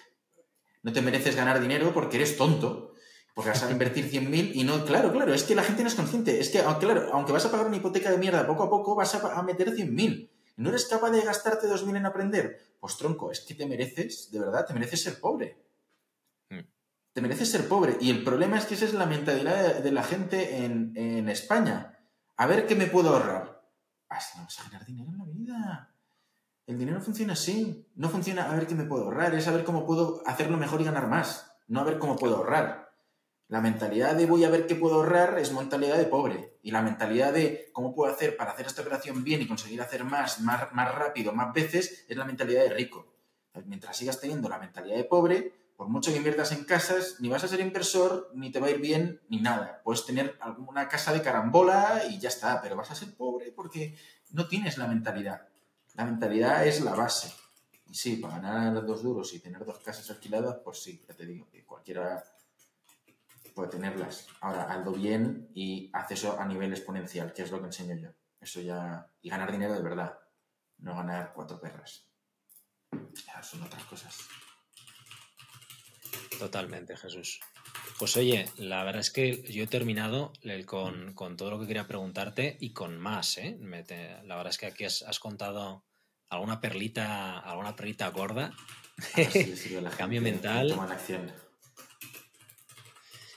No 0.84 0.92
te 0.92 1.02
mereces 1.02 1.34
ganar 1.34 1.60
dinero 1.60 1.92
porque 1.92 2.16
eres 2.16 2.36
tonto. 2.36 2.94
Porque 3.34 3.50
vas 3.50 3.64
a 3.64 3.70
invertir 3.72 4.08
100.000 4.08 4.52
y 4.54 4.62
no. 4.62 4.84
Claro, 4.84 5.12
claro, 5.12 5.34
es 5.34 5.42
que 5.42 5.56
la 5.56 5.64
gente 5.64 5.82
no 5.82 5.88
es 5.88 5.96
consciente. 5.96 6.38
Es 6.38 6.50
que, 6.50 6.62
claro, 6.78 7.10
aunque 7.12 7.32
vas 7.32 7.44
a 7.44 7.50
pagar 7.50 7.66
una 7.66 7.76
hipoteca 7.76 8.12
de 8.12 8.18
mierda 8.18 8.46
poco 8.46 8.62
a 8.62 8.70
poco, 8.70 8.94
vas 8.94 9.12
a, 9.16 9.36
a 9.36 9.42
meter 9.42 9.74
100.000. 9.74 10.30
¿No 10.58 10.68
eres 10.68 10.84
capaz 10.84 11.10
de 11.10 11.22
gastarte 11.22 11.66
2.000 11.66 11.96
en 11.96 12.06
aprender? 12.06 12.76
Pues 12.78 12.96
tronco, 12.96 13.32
es 13.32 13.40
que 13.40 13.56
te 13.56 13.66
mereces, 13.66 14.30
de 14.30 14.38
verdad, 14.38 14.64
te 14.64 14.72
mereces 14.72 15.02
ser 15.02 15.18
pobre 15.18 15.64
te 17.14 17.22
mereces 17.22 17.50
ser 17.50 17.68
pobre. 17.68 17.96
Y 18.00 18.10
el 18.10 18.24
problema 18.24 18.58
es 18.58 18.66
que 18.66 18.74
esa 18.74 18.84
es 18.84 18.92
la 18.92 19.06
mentalidad 19.06 19.76
de, 19.76 19.92
la 19.92 20.02
gente 20.02 20.64
en, 20.64 21.28
España. 21.28 21.96
A 22.36 22.46
ver 22.46 22.66
qué 22.66 22.74
me 22.74 22.86
puedo 22.86 23.10
ahorrar. 23.10 23.62
Así 24.08 24.32
ah, 24.34 24.38
no 24.38 24.44
vas 24.44 24.60
a 24.60 24.64
ganar 24.64 24.84
dinero 24.84 25.10
en 25.12 25.18
la 25.18 25.24
vida. 25.24 25.93
El 26.66 26.78
dinero 26.78 27.00
funciona 27.00 27.34
así. 27.34 27.86
No 27.94 28.08
funciona 28.08 28.50
a 28.50 28.54
ver 28.54 28.66
qué 28.66 28.74
me 28.74 28.84
puedo 28.84 29.04
ahorrar, 29.04 29.34
es 29.34 29.46
a 29.48 29.52
ver 29.52 29.64
cómo 29.64 29.84
puedo 29.84 30.22
hacerlo 30.26 30.56
mejor 30.56 30.80
y 30.80 30.84
ganar 30.84 31.08
más. 31.08 31.52
No 31.68 31.80
a 31.80 31.84
ver 31.84 31.98
cómo 31.98 32.16
puedo 32.16 32.36
ahorrar. 32.36 32.84
La 33.48 33.60
mentalidad 33.60 34.14
de 34.14 34.24
voy 34.24 34.44
a 34.44 34.50
ver 34.50 34.66
qué 34.66 34.74
puedo 34.74 34.96
ahorrar 34.96 35.38
es 35.38 35.52
mentalidad 35.52 35.98
de 35.98 36.06
pobre. 36.06 36.58
Y 36.62 36.70
la 36.70 36.80
mentalidad 36.80 37.34
de 37.34 37.70
cómo 37.72 37.94
puedo 37.94 38.10
hacer 38.10 38.38
para 38.38 38.52
hacer 38.52 38.66
esta 38.66 38.80
operación 38.80 39.22
bien 39.22 39.42
y 39.42 39.46
conseguir 39.46 39.82
hacer 39.82 40.04
más, 40.04 40.40
más, 40.40 40.72
más 40.72 40.94
rápido, 40.94 41.32
más 41.32 41.52
veces, 41.52 42.06
es 42.08 42.16
la 42.16 42.24
mentalidad 42.24 42.62
de 42.62 42.70
rico. 42.70 43.14
Mientras 43.66 43.98
sigas 43.98 44.18
teniendo 44.18 44.48
la 44.48 44.58
mentalidad 44.58 44.96
de 44.96 45.04
pobre, 45.04 45.52
por 45.76 45.88
mucho 45.88 46.10
que 46.10 46.16
inviertas 46.16 46.52
en 46.52 46.64
casas, 46.64 47.16
ni 47.20 47.28
vas 47.28 47.44
a 47.44 47.48
ser 47.48 47.60
inversor, 47.60 48.30
ni 48.34 48.50
te 48.50 48.58
va 48.58 48.68
a 48.68 48.70
ir 48.70 48.80
bien, 48.80 49.20
ni 49.28 49.40
nada. 49.40 49.82
Puedes 49.84 50.06
tener 50.06 50.38
alguna 50.40 50.88
casa 50.88 51.12
de 51.12 51.20
carambola 51.20 52.04
y 52.08 52.18
ya 52.18 52.30
está, 52.30 52.62
pero 52.62 52.74
vas 52.74 52.90
a 52.90 52.94
ser 52.94 53.14
pobre 53.14 53.52
porque 53.52 53.96
no 54.30 54.48
tienes 54.48 54.78
la 54.78 54.86
mentalidad. 54.86 55.48
La 55.94 56.04
mentalidad 56.04 56.66
es 56.66 56.80
la 56.80 56.94
base. 56.94 57.32
Y 57.86 57.94
sí, 57.94 58.16
para 58.16 58.38
ganar 58.38 58.84
dos 58.84 59.02
duros 59.02 59.32
y 59.34 59.40
tener 59.40 59.64
dos 59.64 59.78
casas 59.78 60.10
alquiladas, 60.10 60.56
pues 60.64 60.82
sí, 60.82 61.02
ya 61.06 61.14
te 61.14 61.26
digo, 61.26 61.48
que 61.48 61.64
cualquiera 61.64 62.22
puede 63.54 63.70
tenerlas. 63.70 64.26
Ahora, 64.40 64.64
hazlo 64.64 64.92
bien 64.92 65.50
y 65.54 65.90
haz 65.92 66.10
eso 66.10 66.38
a 66.38 66.44
nivel 66.44 66.72
exponencial, 66.72 67.32
que 67.32 67.42
es 67.42 67.50
lo 67.50 67.60
que 67.60 67.66
enseño 67.66 67.94
yo. 67.94 68.10
Eso 68.40 68.60
ya. 68.60 69.08
Y 69.22 69.30
ganar 69.30 69.52
dinero 69.52 69.74
de 69.74 69.82
verdad, 69.82 70.18
no 70.78 70.96
ganar 70.96 71.32
cuatro 71.32 71.60
perras. 71.60 72.06
Son 73.42 73.62
otras 73.62 73.84
cosas. 73.84 74.18
Totalmente, 76.38 76.96
Jesús. 76.96 77.40
Pues 77.98 78.16
oye, 78.16 78.46
la 78.56 78.82
verdad 78.84 79.00
es 79.00 79.10
que 79.10 79.42
yo 79.50 79.64
he 79.64 79.66
terminado 79.66 80.32
con, 80.66 81.36
todo 81.36 81.50
lo 81.50 81.60
que 81.60 81.66
quería 81.66 81.86
preguntarte 81.86 82.56
y 82.60 82.72
con 82.72 82.98
más, 82.98 83.38
¿eh? 83.38 83.56
la 84.24 84.36
verdad 84.36 84.50
es 84.50 84.58
que 84.58 84.66
aquí 84.66 84.84
has, 84.84 85.18
contado 85.20 85.84
alguna 86.28 86.60
perlita, 86.60 87.38
alguna 87.38 87.76
perlita 87.76 88.08
gorda. 88.08 88.52
Cambio 89.96 90.22
mental. 90.22 90.74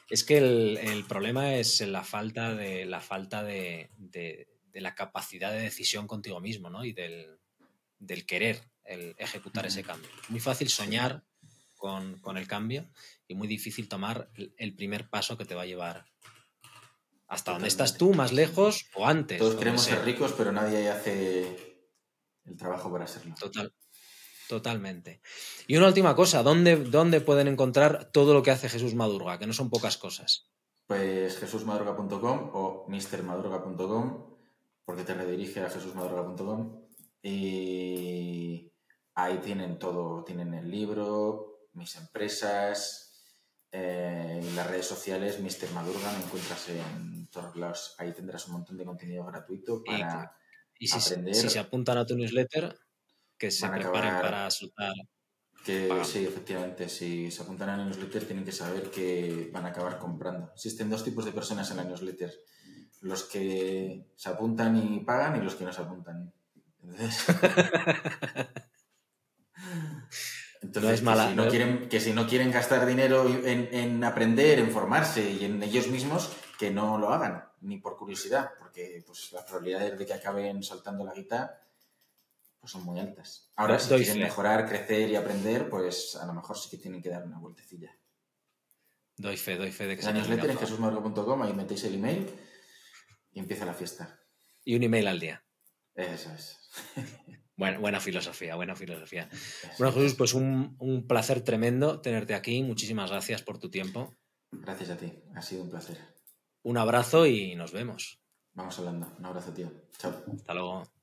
Es 0.10 0.24
que 0.24 0.38
el, 0.38 1.06
problema 1.08 1.56
es 1.56 1.82
la 1.82 2.04
falta 2.04 2.56
de 2.56 2.86
la 2.86 3.02
falta 3.02 3.44
de, 3.44 3.90
la 4.74 4.96
capacidad 4.96 5.52
de 5.52 5.60
decisión 5.60 6.08
contigo 6.08 6.40
mismo, 6.40 6.70
¿no? 6.70 6.86
Y 6.86 6.94
del, 6.94 7.38
querer 8.26 8.62
el 8.86 9.16
ejecutar 9.18 9.66
ese 9.66 9.84
cambio. 9.84 10.10
Muy 10.30 10.40
fácil 10.40 10.70
soñar 10.70 11.24
con, 12.22 12.38
el 12.38 12.48
cambio 12.48 12.90
y 13.28 13.36
muy 13.36 13.48
difícil 13.48 13.88
tomar 13.88 14.30
el 14.58 14.76
primer 14.76 15.10
paso 15.10 15.38
que 15.38 15.46
te 15.46 15.56
va 15.56 15.64
a 15.64 15.66
llevar 15.66 16.06
hasta 17.28 17.52
donde 17.52 17.68
estás 17.68 17.98
tú, 17.98 18.14
más 18.14 18.32
lejos 18.32 18.90
o 18.96 19.06
antes. 19.06 19.38
Todos 19.38 19.56
queremos 19.56 19.82
ser 19.82 20.04
ricos, 20.06 20.34
pero 20.38 20.52
nadie 20.52 20.90
hace 20.90 21.84
el 22.46 22.56
trabajo 22.56 22.92
para 22.92 23.06
serlo. 23.06 23.36
Total, 23.36 23.74
totalmente. 24.48 25.22
Y 25.68 25.76
una 25.76 25.88
última 25.88 26.16
cosa, 26.16 26.42
¿dónde, 26.44 26.78
¿dónde 26.78 27.22
pueden 27.22 27.48
encontrar 27.48 28.12
todo 28.12 28.34
lo 28.34 28.44
que 28.44 28.52
hace 28.52 28.70
Jesús 28.70 28.96
Madurga? 28.96 29.40
Que 29.40 29.48
no 29.48 29.54
son 29.54 29.70
pocas 29.70 29.98
cosas. 29.98 30.50
Pues 30.86 31.38
jesusmadurga.com 31.40 32.52
o 32.54 32.86
mrmadurga.com, 32.88 34.38
porque 34.86 35.04
te 35.04 35.14
redirige 35.14 35.62
a 35.62 35.70
jesusmadurga.com. 35.70 36.88
Y 37.22 38.72
ahí 39.16 39.40
tienen 39.40 39.78
todo, 39.80 40.24
tienen 40.24 40.54
el 40.54 40.72
libro, 40.72 41.47
mis 41.78 41.96
empresas, 41.96 43.08
eh, 43.72 44.40
en 44.42 44.56
las 44.56 44.68
redes 44.68 44.88
sociales, 44.88 45.40
Mr. 45.40 45.72
Madurga, 45.74 46.12
me 46.14 46.24
encuentras 46.24 46.70
en 46.70 47.28
todos 47.28 47.56
lados. 47.56 47.96
Ahí 47.98 48.14
tendrás 48.14 48.48
un 48.48 48.54
montón 48.54 48.78
de 48.78 48.86
contenido 48.86 49.26
gratuito 49.26 49.84
para 49.84 50.36
y, 50.80 50.88
si, 50.88 50.98
aprender. 50.98 51.36
Si 51.36 51.50
se 51.50 51.60
apuntan 51.60 51.98
a 51.98 52.06
tu 52.06 52.16
newsletter, 52.16 52.78
que 53.38 53.52
se 53.52 53.68
preparen 53.70 54.22
para 54.22 54.50
soltar. 54.50 54.94
Que, 55.64 55.90
sí, 56.06 56.26
efectivamente, 56.26 56.88
si 56.88 57.30
se 57.30 57.42
apuntan 57.44 57.70
a 57.70 57.78
la 57.78 57.86
newsletter 57.86 58.26
tienen 58.26 58.46
que 58.46 58.54
saber 58.54 58.90
que 58.90 59.50
van 59.52 59.66
a 59.66 59.70
acabar 59.70 60.00
comprando. 60.00 60.52
Existen 60.54 60.90
dos 60.90 61.04
tipos 61.04 61.26
de 61.26 61.34
personas 61.34 61.70
en 61.72 61.78
la 61.78 61.84
newsletter. 61.84 62.34
Los 63.02 63.24
que 63.24 64.06
se 64.16 64.30
apuntan 64.30 64.78
y 64.78 65.02
pagan 65.02 65.36
y 65.36 65.44
los 65.44 65.56
que 65.56 65.66
no 65.66 65.74
se 65.74 65.82
apuntan. 65.82 66.34
Entonces... 66.82 67.26
Entonces, 70.62 70.92
es 70.92 71.04
mala, 71.04 71.26
que, 71.26 71.30
si 71.30 71.36
no 71.36 71.50
quieren, 71.50 71.90
que 71.90 72.00
si 72.00 72.14
no 72.14 72.28
quieren 72.28 72.52
gastar 72.52 72.86
dinero 72.86 73.26
en, 73.46 74.04
aprender, 74.04 74.60
en 74.60 74.72
formarse 74.72 75.32
y 75.32 75.46
en 75.46 75.62
ellos 75.62 75.88
mismos, 75.88 76.32
que 76.58 76.72
no 76.72 76.98
lo 76.98 77.10
hagan, 77.10 77.46
ni 77.62 77.78
por 77.78 77.98
curiosidad, 77.98 78.52
porque 78.58 79.04
pues, 79.06 79.32
las 79.32 79.44
probabilidades 79.44 79.98
de 79.98 80.06
que 80.06 80.14
acaben 80.14 80.64
saltando 80.64 81.06
la 81.06 81.14
guita 81.14 81.62
pues, 82.60 82.72
son 82.72 82.84
muy 82.84 83.00
altas. 83.00 83.52
Ahora, 83.56 83.80
si 83.80 83.96
quieren 83.96 84.20
mejorar, 84.20 84.68
crecer 84.68 85.10
y 85.10 85.16
aprender, 85.16 85.70
pues 85.70 86.16
a 86.16 86.26
lo 86.26 86.34
mejor 86.34 86.58
sí 86.58 86.70
que 86.70 86.78
tienen 86.78 87.02
que 87.02 87.10
dar 87.10 87.24
una 87.24 87.38
vueltecilla. 87.38 87.96
Doy 89.16 89.38
fe, 89.38 89.56
doy 89.58 89.72
fe 89.72 89.88
de 89.88 89.98
que 89.98 90.04
La 90.04 90.12
newsletter 90.12 90.52
en 90.52 90.58
jesusmargo.com, 90.58 91.42
ahí 91.42 91.54
metéis 91.54 91.84
el 91.86 91.96
email 91.96 92.30
y 93.32 93.40
empieza 93.40 93.66
la 93.66 93.74
fiesta. 93.74 94.20
Y 94.64 94.76
un 94.76 94.84
email 94.84 95.08
al 95.08 95.20
día. 95.20 95.44
Eso 95.96 96.32
es. 96.34 96.60
Buena, 97.58 97.80
buena 97.80 98.00
filosofía, 98.00 98.56
buena 98.56 98.76
filosofía. 98.76 99.28
Bueno, 99.80 99.92
Jesús, 99.92 100.14
pues 100.14 100.36
un, 100.36 101.06
placer 101.08 101.42
tremendo 101.42 102.00
tenerte 102.02 102.36
aquí. 102.36 102.62
Muchísimas 102.62 103.10
gracias 103.10 103.42
por 103.42 103.58
tu 103.58 103.70
tiempo. 103.72 104.16
Gracias 104.52 104.92
a 104.92 104.98
ti, 104.98 105.12
ha 105.36 105.42
sido 105.42 105.64
un 105.64 105.72
placer. 105.72 105.98
Un 106.62 106.78
abrazo 106.78 107.26
y 107.26 107.56
nos 107.56 107.72
vemos. 107.72 108.22
Vamos 108.54 108.78
hablando. 108.78 109.08
Un 109.18 109.26
abrazo, 109.26 109.54
tío. 109.54 109.72
Chao. 109.98 110.24
Hasta 110.36 110.54
luego. 110.54 110.97